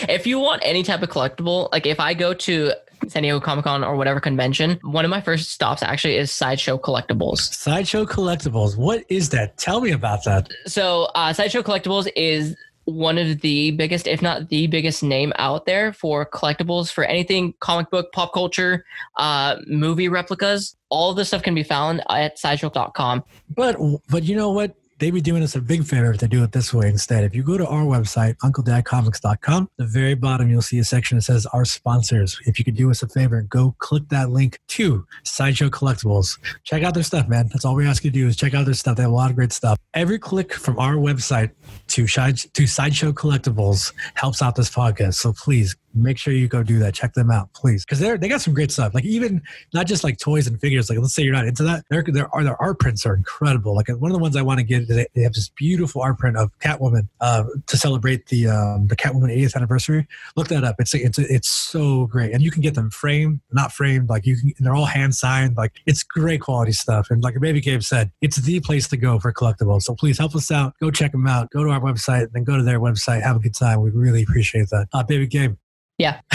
if 0.08 0.26
you 0.26 0.38
want 0.38 0.62
any 0.64 0.82
type 0.82 1.02
of 1.02 1.10
collectible, 1.10 1.70
like 1.72 1.86
if 1.86 2.00
I 2.00 2.14
go 2.14 2.32
to 2.32 2.72
San 3.08 3.22
Diego 3.22 3.40
Comic 3.40 3.64
Con 3.64 3.84
or 3.84 3.96
whatever 3.96 4.20
convention, 4.20 4.78
one 4.82 5.04
of 5.04 5.10
my 5.10 5.20
first 5.20 5.50
stops 5.50 5.82
actually 5.82 6.16
is 6.16 6.32
Sideshow 6.32 6.78
Collectibles. 6.78 7.38
Sideshow 7.38 8.04
Collectibles. 8.04 8.76
What 8.76 9.04
is 9.08 9.30
that? 9.30 9.56
Tell 9.56 9.80
me 9.80 9.92
about 9.92 10.24
that. 10.24 10.50
So 10.66 11.04
uh, 11.14 11.32
Sideshow 11.32 11.62
Collectibles 11.62 12.08
is 12.16 12.56
one 12.88 13.18
of 13.18 13.42
the 13.42 13.72
biggest, 13.72 14.06
if 14.06 14.22
not 14.22 14.48
the 14.48 14.66
biggest 14.66 15.02
name 15.02 15.32
out 15.36 15.66
there 15.66 15.92
for 15.92 16.24
collectibles 16.24 16.90
for 16.90 17.04
anything 17.04 17.52
comic 17.60 17.90
book, 17.90 18.10
pop 18.12 18.32
culture, 18.32 18.84
uh, 19.18 19.56
movie 19.66 20.08
replicas. 20.08 20.74
All 20.88 21.10
of 21.10 21.16
this 21.16 21.28
stuff 21.28 21.42
can 21.42 21.54
be 21.54 21.62
found 21.62 22.02
at 22.08 22.38
sideshow.com. 22.38 23.24
But 23.54 23.76
but 24.08 24.24
you 24.24 24.36
know 24.36 24.50
what? 24.50 24.74
They'd 24.98 25.12
be 25.12 25.20
doing 25.20 25.42
us 25.42 25.54
a 25.54 25.60
big 25.60 25.84
favor 25.84 26.10
if 26.10 26.18
they 26.18 26.26
do 26.26 26.42
it 26.42 26.52
this 26.52 26.74
way 26.74 26.88
instead. 26.88 27.24
If 27.24 27.34
you 27.34 27.42
go 27.42 27.56
to 27.56 27.66
our 27.66 27.82
website, 27.82 28.36
uncledadcomics.com, 28.38 29.70
the 29.76 29.86
very 29.86 30.14
bottom 30.14 30.50
you'll 30.50 30.62
see 30.62 30.78
a 30.78 30.84
section 30.84 31.18
that 31.18 31.22
says 31.22 31.46
our 31.46 31.64
sponsors. 31.64 32.38
If 32.46 32.58
you 32.58 32.64
could 32.64 32.76
do 32.76 32.90
us 32.90 33.02
a 33.02 33.08
favor, 33.08 33.42
go 33.42 33.74
click 33.78 34.08
that 34.08 34.30
link 34.30 34.58
to 34.68 35.06
Sideshow 35.24 35.68
Collectibles. 35.70 36.38
Check 36.64 36.82
out 36.82 36.94
their 36.94 37.02
stuff, 37.02 37.28
man. 37.28 37.48
That's 37.52 37.64
all 37.64 37.74
we 37.74 37.86
ask 37.86 38.04
you 38.04 38.10
to 38.10 38.18
do 38.18 38.26
is 38.26 38.36
check 38.36 38.54
out 38.54 38.64
their 38.64 38.74
stuff. 38.74 38.96
They 38.96 39.02
have 39.02 39.12
a 39.12 39.14
lot 39.14 39.30
of 39.30 39.36
great 39.36 39.52
stuff. 39.52 39.78
Every 39.94 40.18
click 40.18 40.52
from 40.52 40.78
our 40.78 40.94
website 40.94 41.52
to 41.88 42.06
to 42.06 42.66
Sideshow 42.66 43.12
Collectibles 43.12 43.92
helps 44.14 44.42
out 44.42 44.56
this 44.56 44.70
podcast. 44.70 45.14
So 45.14 45.32
please 45.32 45.76
make 46.02 46.18
sure 46.18 46.32
you 46.32 46.48
go 46.48 46.62
do 46.62 46.78
that. 46.80 46.94
Check 46.94 47.14
them 47.14 47.30
out, 47.30 47.52
please, 47.52 47.84
because 47.84 47.98
they're 47.98 48.18
they 48.18 48.28
got 48.28 48.40
some 48.40 48.54
great 48.54 48.70
stuff. 48.70 48.94
Like 48.94 49.04
even 49.04 49.42
not 49.72 49.86
just 49.86 50.04
like 50.04 50.18
toys 50.18 50.46
and 50.46 50.60
figures. 50.60 50.88
Like 50.88 50.98
let's 50.98 51.14
say 51.14 51.22
you're 51.22 51.34
not 51.34 51.46
into 51.46 51.62
that, 51.64 51.84
their 51.90 52.02
their, 52.02 52.28
their 52.42 52.60
art 52.62 52.78
prints 52.78 53.04
are 53.06 53.14
incredible. 53.14 53.74
Like 53.74 53.88
one 53.88 54.10
of 54.10 54.14
the 54.14 54.22
ones 54.22 54.36
I 54.36 54.42
want 54.42 54.58
to 54.58 54.64
get 54.64 54.88
they, 54.88 55.06
have 55.22 55.32
this 55.32 55.50
beautiful 55.50 56.02
art 56.02 56.18
print 56.18 56.36
of 56.36 56.56
Catwoman 56.58 57.08
uh, 57.20 57.44
to 57.66 57.76
celebrate 57.76 58.26
the 58.26 58.48
um, 58.48 58.86
the 58.86 58.96
Catwoman 58.96 59.36
80th 59.36 59.56
anniversary. 59.56 60.06
Look 60.36 60.48
that 60.48 60.64
up. 60.64 60.76
It's 60.78 60.94
it's 60.94 61.18
it's 61.18 61.48
so 61.48 62.06
great, 62.06 62.32
and 62.32 62.42
you 62.42 62.50
can 62.50 62.62
get 62.62 62.74
them 62.74 62.90
framed, 62.90 63.40
not 63.52 63.72
framed. 63.72 64.08
Like 64.08 64.26
you 64.26 64.36
can, 64.36 64.52
they're 64.58 64.74
all 64.74 64.86
hand 64.86 65.14
signed. 65.14 65.56
Like 65.56 65.72
it's 65.86 66.02
great 66.02 66.40
quality 66.40 66.72
stuff. 66.72 67.10
And 67.10 67.22
like 67.22 67.38
Baby 67.40 67.60
Gabe 67.60 67.82
said, 67.82 68.10
it's 68.20 68.36
the 68.36 68.60
place 68.60 68.88
to 68.88 68.96
go 68.96 69.18
for 69.18 69.32
collectibles. 69.32 69.82
So 69.82 69.94
please 69.94 70.18
help 70.18 70.34
us 70.34 70.50
out. 70.50 70.74
Go 70.80 70.90
check 70.90 71.12
them 71.12 71.26
out. 71.26 71.50
Go 71.50 71.64
to 71.64 71.70
our 71.70 71.80
website, 71.80 72.32
then 72.32 72.44
go 72.44 72.56
to 72.56 72.62
their 72.62 72.80
website. 72.80 73.22
Have 73.22 73.36
a 73.36 73.40
good 73.40 73.54
time. 73.54 73.80
We 73.80 73.90
really 73.90 74.22
appreciate 74.22 74.68
that. 74.70 74.88
Uh, 74.92 75.02
Baby 75.02 75.26
Gabe. 75.26 75.56
Yeah. 75.98 76.20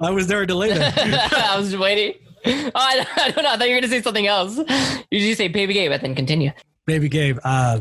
I 0.00 0.10
was 0.10 0.26
there 0.26 0.42
a 0.42 0.46
delay 0.46 0.72
there. 0.72 0.92
I 0.96 1.56
was 1.58 1.76
waiting. 1.76 2.14
Oh, 2.44 2.70
I, 2.74 3.06
I 3.16 3.30
don't 3.30 3.44
know. 3.44 3.50
I 3.50 3.56
thought 3.56 3.68
you 3.68 3.74
were 3.74 3.80
going 3.80 3.82
to 3.82 3.88
say 3.88 4.02
something 4.02 4.26
else. 4.26 4.58
You 5.10 5.20
just 5.20 5.38
say 5.38 5.48
Baby 5.48 5.74
Gabe, 5.74 5.90
but 5.90 6.00
then 6.02 6.14
continue. 6.14 6.52
Baby 6.84 7.08
Gabe, 7.08 7.38
uh, 7.44 7.80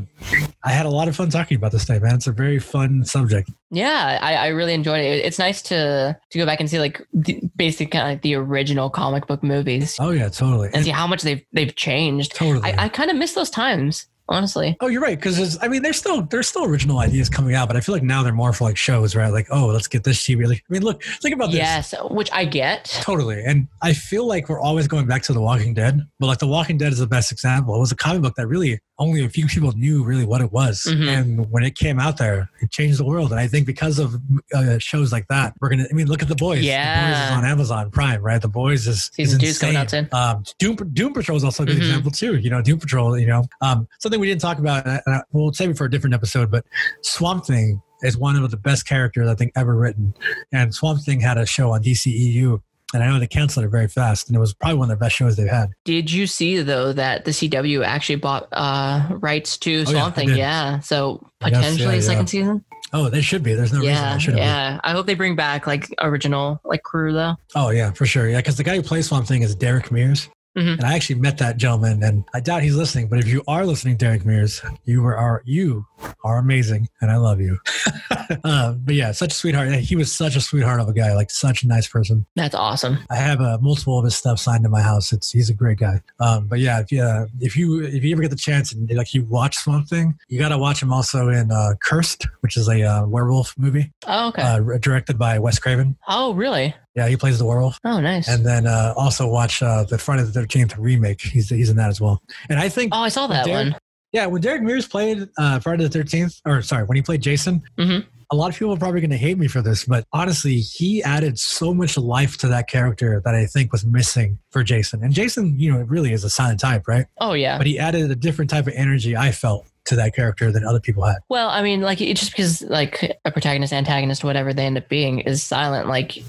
I 0.64 0.72
had 0.72 0.86
a 0.86 0.90
lot 0.90 1.08
of 1.08 1.16
fun 1.16 1.32
talking 1.32 1.58
about 1.58 1.72
this 1.72 1.86
today, 1.86 1.98
man. 1.98 2.14
It's 2.16 2.28
a 2.28 2.32
very 2.32 2.60
fun 2.60 3.04
subject. 3.04 3.50
Yeah, 3.72 4.20
I, 4.22 4.36
I 4.36 4.48
really 4.50 4.76
enjoyed 4.76 5.00
it. 5.04 5.26
It's 5.26 5.40
nice 5.40 5.64
to 5.64 6.16
to 6.30 6.38
go 6.38 6.46
back 6.46 6.60
and 6.60 6.70
see 6.70 6.78
like 6.78 7.02
the, 7.12 7.42
basically 7.56 7.88
kind 7.88 8.04
of 8.08 8.10
like 8.12 8.22
the 8.22 8.36
original 8.36 8.92
comic 8.92 9.26
book 9.26 9.42
movies 9.42 9.98
Oh 10.00 10.12
yeah, 10.12 10.30
totally. 10.30 10.70
and 10.72 10.84
see 10.86 10.92
how 10.92 11.08
much 11.08 11.24
they've 11.24 11.44
they've 11.52 11.76
changed. 11.76 12.36
totally. 12.36 12.72
I, 12.74 12.84
I 12.84 12.90
kind 12.90 13.10
of 13.10 13.18
miss 13.18 13.34
those 13.34 13.50
times, 13.50 14.06
honestly. 14.32 14.78
oh, 14.82 14.88
you're 14.88 15.02
right. 15.02 15.18
Because 15.18 15.58
I 15.62 15.68
mean, 15.68 15.82
there's 15.82 15.98
still 15.98 16.22
there's 16.24 16.48
still 16.48 16.66
original 16.66 17.00
ideas 17.00 17.30
coming 17.30 17.56
out, 17.56 17.68
but 17.68 17.78
I 17.78 17.82
feel 17.82 17.94
like 17.94 18.04
now 18.04 18.24
they're 18.24 18.34
more 18.34 18.54
for 18.54 18.64
like 18.64 18.78
shows, 18.78 19.16
right? 19.16 19.32
Like, 19.32 19.48
oh, 19.52 19.68
let's 19.68 19.88
get 19.88 20.04
this 20.04 20.26
TV. 20.26 20.48
Like, 20.48 20.64
I 20.70 20.74
mean, 20.74 20.84
look, 20.84 21.04
think 21.22 21.36
about 21.36 21.48
this. 21.48 21.58
Yes, 21.58 21.94
which 22.10 22.30
I 22.32 22.46
get. 22.46 22.86
Totally. 23.02 23.44
And 23.44 23.68
I 23.82 23.94
feel 23.94 24.26
like 24.26 24.50
we're 24.50 24.60
always 24.62 24.88
going 24.88 25.08
back 25.08 25.22
to 25.24 25.34
The 25.34 25.42
Walking 25.42 25.74
Dead, 25.74 26.02
but 26.20 26.28
like 26.28 26.40
The 26.40 26.48
Walking 26.48 26.78
Dead 26.78 26.92
is 26.92 27.00
the 27.00 27.08
best 27.08 27.32
example. 27.32 27.76
It 27.76 27.80
was 27.80 27.92
a 27.92 27.96
comic 27.96 28.22
book 28.22 28.36
that 28.36 28.48
really 28.48 28.80
only 29.02 29.26
a 29.26 29.30
few 29.30 29.48
people 29.48 29.72
knew 29.74 30.04
really 30.04 30.26
what 30.26 30.42
it 30.42 30.52
was. 30.52 30.86
Mhm. 30.88 31.08
And 31.08 31.52
when 31.52 31.64
it 31.64 31.76
came 31.76 32.00
out 32.00 32.18
there, 32.18 32.50
it 32.62 32.70
changed 32.72 33.00
the 33.00 33.04
world. 33.04 33.32
And 33.32 33.40
I 33.40 33.48
think 33.48 33.66
because 33.66 34.00
of 34.00 34.16
uh, 34.54 34.78
shows 34.78 35.12
like 35.12 35.28
that, 35.30 35.54
we're 35.60 35.70
going 35.70 35.80
to, 35.80 35.88
I 35.90 35.94
mean, 35.94 36.08
look 36.08 36.22
at 36.22 36.28
The 36.28 36.36
Boys. 36.36 36.62
Yeah, 36.64 37.10
The 37.28 37.32
Boys 37.32 37.38
on 37.38 37.46
Amazon 37.46 37.92
Prime, 37.92 38.22
right? 38.22 38.42
The 38.42 38.48
Boys 38.48 38.88
is, 38.88 39.10
Season 39.14 39.42
is 39.42 39.48
two's 39.48 39.60
coming 39.60 39.76
out 39.76 39.90
soon. 39.90 40.08
Um, 40.12 40.44
Doom, 40.60 40.76
Doom 40.94 41.14
Patrol 41.14 41.36
is 41.38 41.44
also 41.44 41.64
a 41.64 41.66
good 41.66 41.78
Mhm. 41.78 41.80
example 41.80 42.12
too. 42.12 42.38
You 42.38 42.50
know, 42.52 42.62
Doom 42.62 42.80
Patrol, 42.80 43.18
you 43.18 43.28
know, 43.28 43.44
um, 43.62 43.88
something 44.00 44.20
we 44.20 44.28
didn't 44.28 44.42
talk 44.42 44.60
about, 44.60 44.86
and 44.86 45.02
I, 45.08 45.22
we'll 45.32 45.52
save 45.54 45.72
it 45.72 45.78
for 45.78 45.86
a 45.86 45.90
different 45.92 46.14
episode, 46.14 46.52
but 46.52 46.64
Swamp 47.02 47.46
Thing 47.46 47.82
is 48.04 48.18
one 48.18 48.36
of 48.36 48.50
the 48.52 48.58
best 48.58 48.88
characters 48.88 49.28
I 49.30 49.36
think 49.36 49.52
ever 49.56 49.76
written. 49.76 50.14
And 50.52 50.74
Swamp 50.74 51.02
Thing 51.02 51.20
had 51.20 51.38
a 51.38 51.46
show 51.46 51.72
on 51.72 51.82
DCEU, 51.84 52.62
and 52.94 53.04
I 53.04 53.08
know 53.08 53.20
they 53.20 53.28
canceled 53.28 53.66
it 53.66 53.70
very 53.70 53.88
fast, 53.88 54.28
and 54.28 54.36
it 54.36 54.40
was 54.40 54.54
probably 54.54 54.78
one 54.78 54.92
of 54.92 55.00
the 55.00 55.04
best 55.04 55.16
shows 55.16 55.36
they've 55.38 55.48
had. 55.48 55.70
Did 55.86 56.12
you 56.12 56.28
see 56.28 56.62
though 56.62 56.94
that 56.94 57.26
the 57.26 57.32
CW 57.32 57.86
actually 57.86 58.18
bought 58.18 58.48
uh 58.52 59.08
rights 59.20 59.58
to 59.60 59.72
Oh, 59.72 59.78
yeah, 59.80 59.86
Swamp 59.86 60.18
I 60.18 60.26
Thing? 60.26 60.36
Yeah, 60.36 60.80
so 60.80 61.26
potentially 61.40 61.94
yeah, 61.94 62.00
a 62.00 62.02
second 62.02 62.24
yeah. 62.34 62.42
season. 62.42 62.66
Oh, 62.94 63.08
they 63.10 63.22
should 63.22 63.42
be. 63.42 63.54
There's 63.54 63.72
no 63.72 63.80
reason 63.80 63.94
yeah, 63.94 64.14
they 64.14 64.20
shouldn't 64.20 64.42
be. 64.42 64.46
yeah. 64.46 64.80
I 64.84 64.92
hope 64.92 65.06
they 65.06 65.14
bring 65.14 65.36
back 65.38 65.66
like 65.66 65.88
original 66.00 66.60
like 66.66 66.84
crew 66.84 67.14
though. 67.14 67.36
Oh 67.56 67.70
yeah, 67.70 67.92
for 67.92 68.06
sure. 68.06 68.28
Yeah, 68.30 68.38
because 68.38 68.58
the 68.58 68.64
guy 68.64 68.76
who 68.76 68.84
plays 68.84 69.08
Swamp 69.08 69.28
Thing 69.28 69.44
is 69.44 69.56
Derek 69.56 69.92
Mears. 69.92 70.28
Mhm. 70.58 70.74
And 70.80 70.84
I 70.84 70.96
actually 70.96 71.16
met 71.20 71.38
that 71.38 71.56
gentleman, 71.58 72.04
and 72.04 72.26
I 72.34 72.42
doubt 72.42 72.62
he's 72.62 72.76
listening. 72.76 73.08
But 73.08 73.20
if 73.20 73.28
you 73.28 73.42
are 73.48 73.66
listening, 73.66 73.96
Derek 73.96 74.26
Mears, 74.26 74.62
you 74.84 75.06
are, 75.06 75.16
are 75.16 75.42
you 75.46 75.86
are 76.26 76.38
amazing, 76.40 76.90
and 77.00 77.10
I 77.10 77.16
love 77.16 77.40
you. 77.40 77.58
uh, 78.44 78.74
but 78.74 78.96
yeah, 78.96 79.12
such 79.14 79.32
a 79.32 79.36
sweetheart. 79.36 79.74
He 79.76 79.96
was 79.96 80.14
such 80.14 80.36
a 80.36 80.42
sweetheart 80.42 80.80
of 80.82 80.90
a 80.90 80.94
guy, 80.94 81.14
like 81.14 81.32
such 81.32 81.64
a 81.64 81.68
nice 81.68 81.88
person. 81.88 82.26
That's 82.36 82.54
awesome. 82.56 83.00
I 83.10 83.16
have 83.16 83.40
uh, 83.40 83.60
multiple 83.62 83.98
of 83.98 84.04
his 84.06 84.16
stuff 84.16 84.40
signed 84.40 84.66
in 84.66 84.72
my 84.72 84.82
house. 84.82 85.14
It's 85.14 85.32
he's 85.32 85.50
a 85.50 85.54
great 85.54 85.78
guy. 85.80 86.02
Um, 86.20 86.48
but 86.48 86.60
yeah, 86.60 86.80
if 86.82 86.92
you 86.92 87.02
uh, 87.02 87.28
if 87.40 87.56
you 87.56 87.82
if 87.84 88.04
you 88.04 88.12
ever 88.14 88.22
get 88.22 88.32
the 88.32 88.36
chance 88.38 88.72
and 88.74 88.92
like 88.92 89.14
you 89.14 89.24
watch 89.26 89.56
Swamp 89.58 89.88
Thing, 89.88 90.18
you 90.28 90.38
got 90.40 90.50
to 90.50 90.58
watch 90.58 90.82
him 90.82 90.92
also 90.92 91.30
in 91.30 91.52
uh, 91.52 91.76
Cursed, 91.82 92.28
which 92.42 92.58
is 92.58 92.68
a 92.68 92.82
uh, 92.84 93.06
werewolf 93.06 93.58
movie 93.58 93.92
Oh, 94.08 94.28
okay. 94.30 94.42
uh, 94.42 94.60
directed 94.80 95.18
by 95.18 95.40
Wes 95.40 95.60
Craven. 95.60 95.96
oh, 96.08 96.34
really? 96.34 96.76
Yeah, 96.96 97.08
he 97.08 97.16
plays 97.16 97.40
the 97.40 97.46
werewolf. 97.46 97.80
Oh, 97.86 98.00
nice. 98.02 98.28
And 98.28 98.46
then 98.46 98.68
uh, 98.68 98.94
also 98.98 99.28
watch 99.28 99.64
uh, 99.64 99.84
the 99.86 99.98
Friday 99.98 100.24
the 100.24 100.32
Thirteenth 100.32 100.78
remake. 100.78 101.22
He's 101.22 101.50
he's 101.50 101.70
in 101.70 101.78
that 101.78 101.90
as 101.90 102.02
well. 102.02 102.22
And 102.50 102.60
I 102.60 102.68
think 102.70 102.94
oh, 102.94 103.00
I 103.02 103.10
saw 103.10 103.28
that 103.28 103.46
Derek- 103.46 103.72
one. 103.74 103.80
yeah, 104.12 104.26
when 104.26 104.42
Derek 104.42 104.62
Mears 104.62 104.88
played 104.88 105.28
uh, 105.38 105.60
Friday 105.60 105.84
the 105.84 105.90
Thirteenth, 105.90 106.40
or 106.46 106.62
sorry, 106.62 106.84
when 106.84 106.98
he 106.98 107.02
played 107.02 107.22
Jason, 107.22 107.62
Mhm. 107.78 108.06
a 108.32 108.36
lot 108.36 108.50
of 108.50 108.56
people 108.60 108.74
are 108.74 108.78
probably 108.78 109.00
going 109.02 109.12
to 109.12 109.18
hate 109.18 109.38
me 109.38 109.48
for 109.48 109.62
this, 109.62 109.86
but 109.86 110.06
honestly, 110.14 110.58
he 110.58 111.02
added 111.04 111.40
so 111.40 111.74
much 111.74 111.98
life 111.98 112.38
to 112.40 112.48
that 112.50 112.68
character 112.68 113.22
that 113.24 113.36
I 113.36 113.46
think 113.46 113.72
was 113.72 113.86
missing 113.86 114.38
for 114.50 114.62
Jason. 114.64 115.02
And 115.04 115.14
Jason, 115.14 115.58
you 115.60 115.72
know, 115.72 115.80
it 115.80 115.88
really 115.90 116.12
is 116.14 116.24
a 116.26 116.30
silent 116.30 116.60
type, 116.60 116.88
right? 116.88 117.06
Oh, 117.20 117.34
yeah. 117.34 117.58
But 117.58 117.68
he 117.68 117.78
added 117.80 118.10
a 118.12 118.16
different 118.16 118.50
type 118.52 118.68
of 118.68 118.74
energy 118.76 119.16
I 119.18 119.32
felt 119.32 119.66
to 119.86 119.96
that 119.96 120.16
character 120.16 120.52
than 120.52 120.66
other 120.66 120.80
people 120.80 121.04
had. 121.04 121.18
Well, 121.30 121.50
I 121.50 121.62
mean, 121.62 121.82
like 121.82 122.02
it 122.02 122.16
just 122.16 122.32
because 122.32 122.62
like 122.62 123.18
a 123.26 123.32
protagonist, 123.32 123.74
antagonist, 123.74 124.24
whatever 124.24 124.54
they 124.54 124.66
end 124.66 124.78
up 124.78 124.90
being 124.90 125.20
is 125.20 125.44
silent. 125.44 125.88
Like 125.88 126.24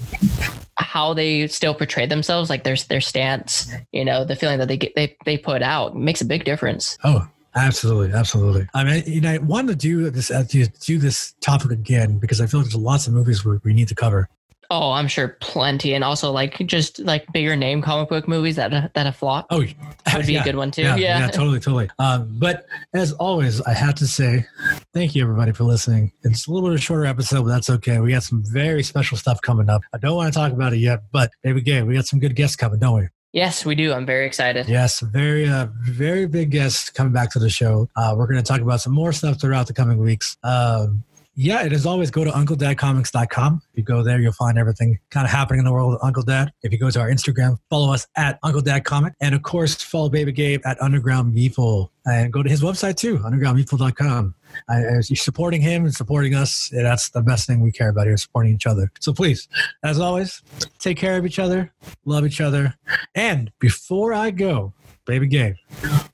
how 0.77 1.13
they 1.13 1.47
still 1.47 1.73
portray 1.73 2.05
themselves, 2.05 2.49
like 2.49 2.63
their 2.63 2.75
their 2.75 3.01
stance, 3.01 3.71
you 3.91 4.05
know, 4.05 4.25
the 4.25 4.35
feeling 4.35 4.59
that 4.59 4.67
they 4.67 4.77
get 4.77 4.95
they 4.95 5.15
they 5.25 5.37
put 5.37 5.61
out 5.61 5.95
makes 5.95 6.21
a 6.21 6.25
big 6.25 6.45
difference. 6.45 6.97
Oh, 7.03 7.27
absolutely, 7.55 8.13
absolutely. 8.13 8.67
I 8.73 8.83
mean, 8.83 9.03
you 9.05 9.21
know, 9.21 9.31
I 9.31 9.37
wanted 9.37 9.73
to 9.73 9.75
do 9.75 10.09
this 10.09 10.31
uh, 10.31 10.43
to 10.49 10.67
do 10.67 10.97
this 10.97 11.33
topic 11.41 11.71
again 11.71 12.17
because 12.17 12.41
I 12.41 12.47
feel 12.47 12.61
like 12.61 12.69
there's 12.69 12.75
lots 12.75 13.07
of 13.07 13.13
movies 13.13 13.45
where 13.45 13.59
we 13.63 13.73
need 13.73 13.87
to 13.89 13.95
cover. 13.95 14.29
Oh, 14.73 14.91
I'm 14.91 15.07
sure 15.07 15.37
plenty, 15.39 15.93
and 15.93 16.03
also 16.03 16.31
like 16.31 16.57
just 16.65 16.97
like 16.97 17.31
bigger 17.31 17.55
name 17.55 17.83
comic 17.83 18.09
book 18.09 18.27
movies 18.27 18.55
that 18.55 18.71
that 18.95 19.05
have 19.05 19.15
flopped 19.15 19.49
Oh, 19.51 19.61
yeah. 19.61 19.73
would 20.17 20.25
be 20.25 20.33
yeah. 20.33 20.41
a 20.41 20.43
good 20.43 20.55
one 20.55 20.71
too. 20.71 20.81
Yeah, 20.81 20.95
Yeah, 20.95 21.19
yeah, 21.19 21.27
totally, 21.27 21.59
totally. 21.59 21.89
Um, 21.99 22.27
but 22.39 22.65
as 22.93 23.11
always, 23.13 23.61
I 23.61 23.73
have 23.73 23.93
to 23.95 24.07
say 24.07 24.47
thank 24.91 25.13
you 25.13 25.21
everybody 25.21 25.51
for 25.51 25.63
listening. 25.63 26.11
It's 26.23 26.47
a 26.47 26.51
little 26.51 26.67
bit 26.67 26.73
of 26.73 26.79
a 26.79 26.81
shorter 26.81 27.05
episode, 27.05 27.43
but 27.43 27.49
that's 27.49 27.69
okay. 27.69 27.99
We 27.99 28.11
got 28.13 28.23
some 28.23 28.43
very 28.47 28.81
special 28.81 29.15
stuff 29.15 29.39
coming 29.41 29.69
up. 29.69 29.83
I 29.93 29.99
don't 29.99 30.15
want 30.15 30.33
to 30.33 30.39
talk 30.39 30.51
about 30.51 30.73
it 30.73 30.79
yet, 30.79 31.03
but 31.11 31.29
Baby 31.43 31.61
Gabe, 31.61 31.85
we 31.85 31.93
got 31.93 32.07
some 32.07 32.19
good 32.19 32.35
guests 32.35 32.55
coming, 32.55 32.79
don't 32.79 32.99
we? 32.99 33.07
Yes, 33.31 33.65
we 33.65 33.75
do. 33.75 33.93
I'm 33.93 34.05
very 34.05 34.25
excited. 34.27 34.67
Yes, 34.67 34.99
very, 34.99 35.47
uh, 35.47 35.67
very 35.81 36.27
big 36.27 36.51
guest 36.51 36.93
coming 36.93 37.13
back 37.13 37.31
to 37.31 37.39
the 37.39 37.49
show. 37.49 37.89
Uh, 37.95 38.13
we're 38.17 38.27
going 38.27 38.37
to 38.41 38.47
talk 38.47 38.61
about 38.61 38.81
some 38.81 38.93
more 38.93 39.11
stuff 39.11 39.39
throughout 39.41 39.65
the 39.67 39.73
coming 39.73 39.97
weeks. 39.97 40.37
Um, 40.43 41.03
yeah, 41.35 41.63
and 41.63 41.73
as 41.73 41.85
always, 41.87 42.11
go 42.11 42.23
to 42.23 42.29
UncleDadComics.com. 42.29 43.61
If 43.71 43.77
you 43.77 43.83
go 43.83 44.03
there, 44.03 44.19
you'll 44.19 44.33
find 44.33 44.57
everything 44.59 44.99
kind 45.09 45.25
of 45.25 45.31
happening 45.31 45.59
in 45.59 45.65
the 45.65 45.73
world 45.73 45.95
of 45.95 45.99
Uncle 46.03 46.21
Dad. 46.21 46.53
If 46.61 46.71
you 46.71 46.77
go 46.77 46.91
to 46.91 46.99
our 46.99 47.09
Instagram, 47.09 47.57
follow 47.71 47.91
us 47.91 48.05
at 48.15 48.37
Uncle 48.43 48.61
Dad 48.61 48.85
Comic. 48.85 49.13
And 49.19 49.33
of 49.33 49.41
course, 49.41 49.81
follow 49.81 50.09
Baby 50.09 50.31
Gabe 50.31 50.61
at 50.63 50.79
Underground 50.79 51.35
Meeple. 51.35 51.89
And 52.05 52.31
go 52.31 52.43
to 52.43 52.49
his 52.49 52.61
website 52.61 52.97
too, 52.97 53.17
undergroundmeeple.com. 53.17 54.35
I, 54.69 54.83
as 54.83 55.09
you're 55.09 55.17
supporting 55.17 55.61
him 55.61 55.85
and 55.85 55.93
supporting 55.93 56.35
us, 56.35 56.69
that's 56.71 57.09
the 57.09 57.21
best 57.21 57.47
thing 57.47 57.61
we 57.61 57.71
care 57.71 57.89
about 57.89 58.05
here, 58.05 58.17
supporting 58.17 58.53
each 58.53 58.67
other. 58.67 58.91
So 58.99 59.11
please, 59.13 59.47
as 59.83 59.99
always, 59.99 60.43
take 60.79 60.97
care 60.97 61.17
of 61.17 61.25
each 61.25 61.39
other, 61.39 61.73
love 62.05 62.25
each 62.25 62.41
other. 62.41 62.75
And 63.15 63.51
before 63.59 64.13
I 64.13 64.29
go, 64.31 64.73
Baby 65.05 65.27
Gabe, 65.27 65.55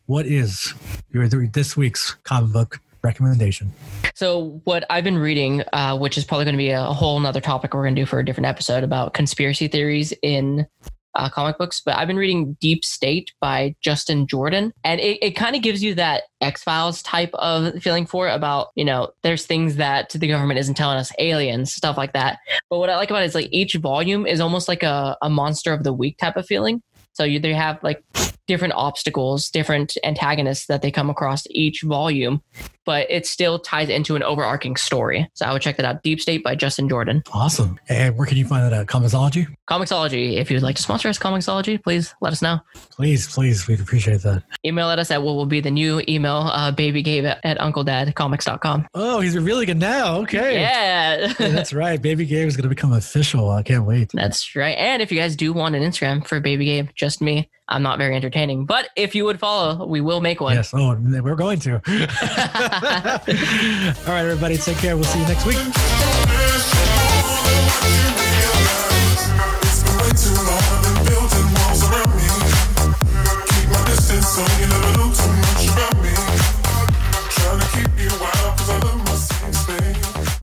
what 0.05 0.25
is 0.25 0.73
your 1.11 1.27
this 1.27 1.75
week's 1.75 2.15
comic 2.23 2.53
book 2.53 2.79
recommendation? 3.03 3.73
So 4.15 4.61
what 4.63 4.85
I've 4.89 5.03
been 5.03 5.17
reading, 5.17 5.63
uh, 5.73 5.97
which 5.97 6.17
is 6.17 6.25
probably 6.25 6.45
going 6.45 6.55
to 6.55 6.57
be 6.57 6.71
a 6.71 6.83
whole 6.83 7.19
nother 7.19 7.41
topic 7.41 7.73
we're 7.73 7.83
going 7.83 7.95
to 7.95 8.01
do 8.01 8.05
for 8.05 8.19
a 8.19 8.25
different 8.25 8.47
episode 8.47 8.83
about 8.83 9.13
conspiracy 9.13 9.67
theories 9.67 10.13
in 10.21 10.67
uh, 11.15 11.29
comic 11.29 11.57
books, 11.57 11.81
but 11.83 11.97
I've 11.97 12.07
been 12.07 12.17
reading 12.17 12.55
Deep 12.61 12.85
State 12.85 13.33
by 13.41 13.75
Justin 13.81 14.27
Jordan, 14.27 14.71
and 14.83 14.99
it, 15.01 15.17
it 15.21 15.31
kind 15.31 15.55
of 15.55 15.61
gives 15.61 15.83
you 15.83 15.95
that 15.95 16.23
X 16.39 16.63
Files 16.63 17.01
type 17.01 17.31
of 17.33 17.81
feeling 17.81 18.05
for 18.05 18.27
it 18.27 18.33
about 18.33 18.67
you 18.75 18.85
know 18.85 19.09
there's 19.23 19.45
things 19.45 19.77
that 19.77 20.11
the 20.11 20.27
government 20.27 20.59
isn't 20.59 20.75
telling 20.75 20.97
us, 20.97 21.11
aliens, 21.19 21.73
stuff 21.73 21.97
like 21.97 22.13
that. 22.13 22.39
But 22.69 22.79
what 22.79 22.89
I 22.89 22.95
like 22.95 23.09
about 23.09 23.23
it 23.23 23.27
is 23.27 23.35
like 23.35 23.49
each 23.51 23.73
volume 23.75 24.25
is 24.25 24.39
almost 24.39 24.67
like 24.67 24.83
a, 24.83 25.17
a 25.21 25.29
monster 25.29 25.73
of 25.73 25.83
the 25.83 25.93
week 25.93 26.17
type 26.17 26.37
of 26.37 26.45
feeling. 26.45 26.81
So 27.13 27.23
you 27.23 27.39
they 27.39 27.53
have 27.53 27.83
like 27.83 28.03
different 28.49 28.73
obstacles, 28.75 29.49
different 29.51 29.95
antagonists 30.03 30.65
that 30.65 30.81
they 30.81 30.89
come 30.89 31.09
across 31.09 31.45
each 31.51 31.83
volume, 31.83 32.41
but 32.83 33.05
it 33.11 33.27
still 33.27 33.59
ties 33.59 33.89
into 33.89 34.15
an 34.15 34.23
overarching 34.23 34.75
story. 34.75 35.29
So 35.35 35.45
I 35.45 35.53
would 35.53 35.61
check 35.61 35.77
that 35.77 35.85
out. 35.85 36.01
Deep 36.01 36.19
State 36.19 36.43
by 36.43 36.55
Justin 36.55 36.89
Jordan. 36.89 37.21
Awesome. 37.31 37.79
And 37.87 38.17
where 38.17 38.25
can 38.25 38.37
you 38.37 38.45
find 38.45 38.65
that 38.65 38.73
at? 38.73 38.87
Comixology? 38.87 39.45
Comixology. 39.69 40.37
If 40.37 40.49
you'd 40.49 40.63
like 40.63 40.75
to 40.77 40.81
sponsor 40.81 41.07
us, 41.09 41.19
Comixology, 41.19 41.81
please 41.81 42.15
let 42.21 42.33
us 42.33 42.41
know. 42.41 42.59
Please, 42.89 43.31
please, 43.31 43.67
we'd 43.67 43.79
appreciate 43.79 44.21
that. 44.23 44.41
Email 44.65 44.89
at 44.89 44.97
us 44.97 45.11
at 45.11 45.21
what 45.21 45.35
will 45.35 45.45
be 45.45 45.61
the 45.61 45.69
new 45.69 46.01
email, 46.09 46.49
uh, 46.51 46.71
babygabe 46.71 47.25
at, 47.25 47.39
at 47.45 47.59
uncledadcomics.com. 47.59 48.87
Oh, 48.95 49.19
he's 49.19 49.35
revealing 49.35 49.69
it 49.69 49.77
now. 49.77 50.21
Okay. 50.21 50.59
Yeah. 50.59 51.27
Yeah, 51.39 51.49
that's 51.49 51.73
right. 51.73 52.01
Baby 52.01 52.25
Gabe 52.25 52.47
is 52.47 52.57
going 52.57 52.63
to 52.63 52.69
become 52.69 52.93
official. 52.93 53.51
I 53.51 53.61
can't 53.61 53.85
wait. 53.85 54.09
That's 54.13 54.55
right. 54.55 54.75
And 54.77 55.01
if 55.01 55.11
you 55.11 55.19
guys 55.19 55.35
do 55.35 55.53
want 55.53 55.75
an 55.75 55.83
Instagram 55.83 56.25
for 56.25 56.39
Baby 56.39 56.65
Gabe, 56.65 56.89
just 56.95 57.21
me, 57.21 57.49
I'm 57.69 57.83
not 57.83 57.97
very 57.99 58.15
entertaining. 58.15 58.65
But 58.65 58.89
if 58.95 59.15
you 59.15 59.25
would 59.25 59.39
follow, 59.39 59.85
we 59.85 60.01
will 60.01 60.21
make 60.21 60.41
one. 60.41 60.55
Yes. 60.55 60.73
Oh, 60.73 60.95
we're 60.95 61.35
going 61.35 61.59
to. 61.61 61.73
All 61.75 61.81
right, 64.13 64.25
everybody, 64.25 64.57
take 64.57 64.77
care. 64.77 64.95
We'll 64.95 65.05
see 65.05 65.19
you 65.19 65.27
next 65.27 65.45
week. 65.45 65.57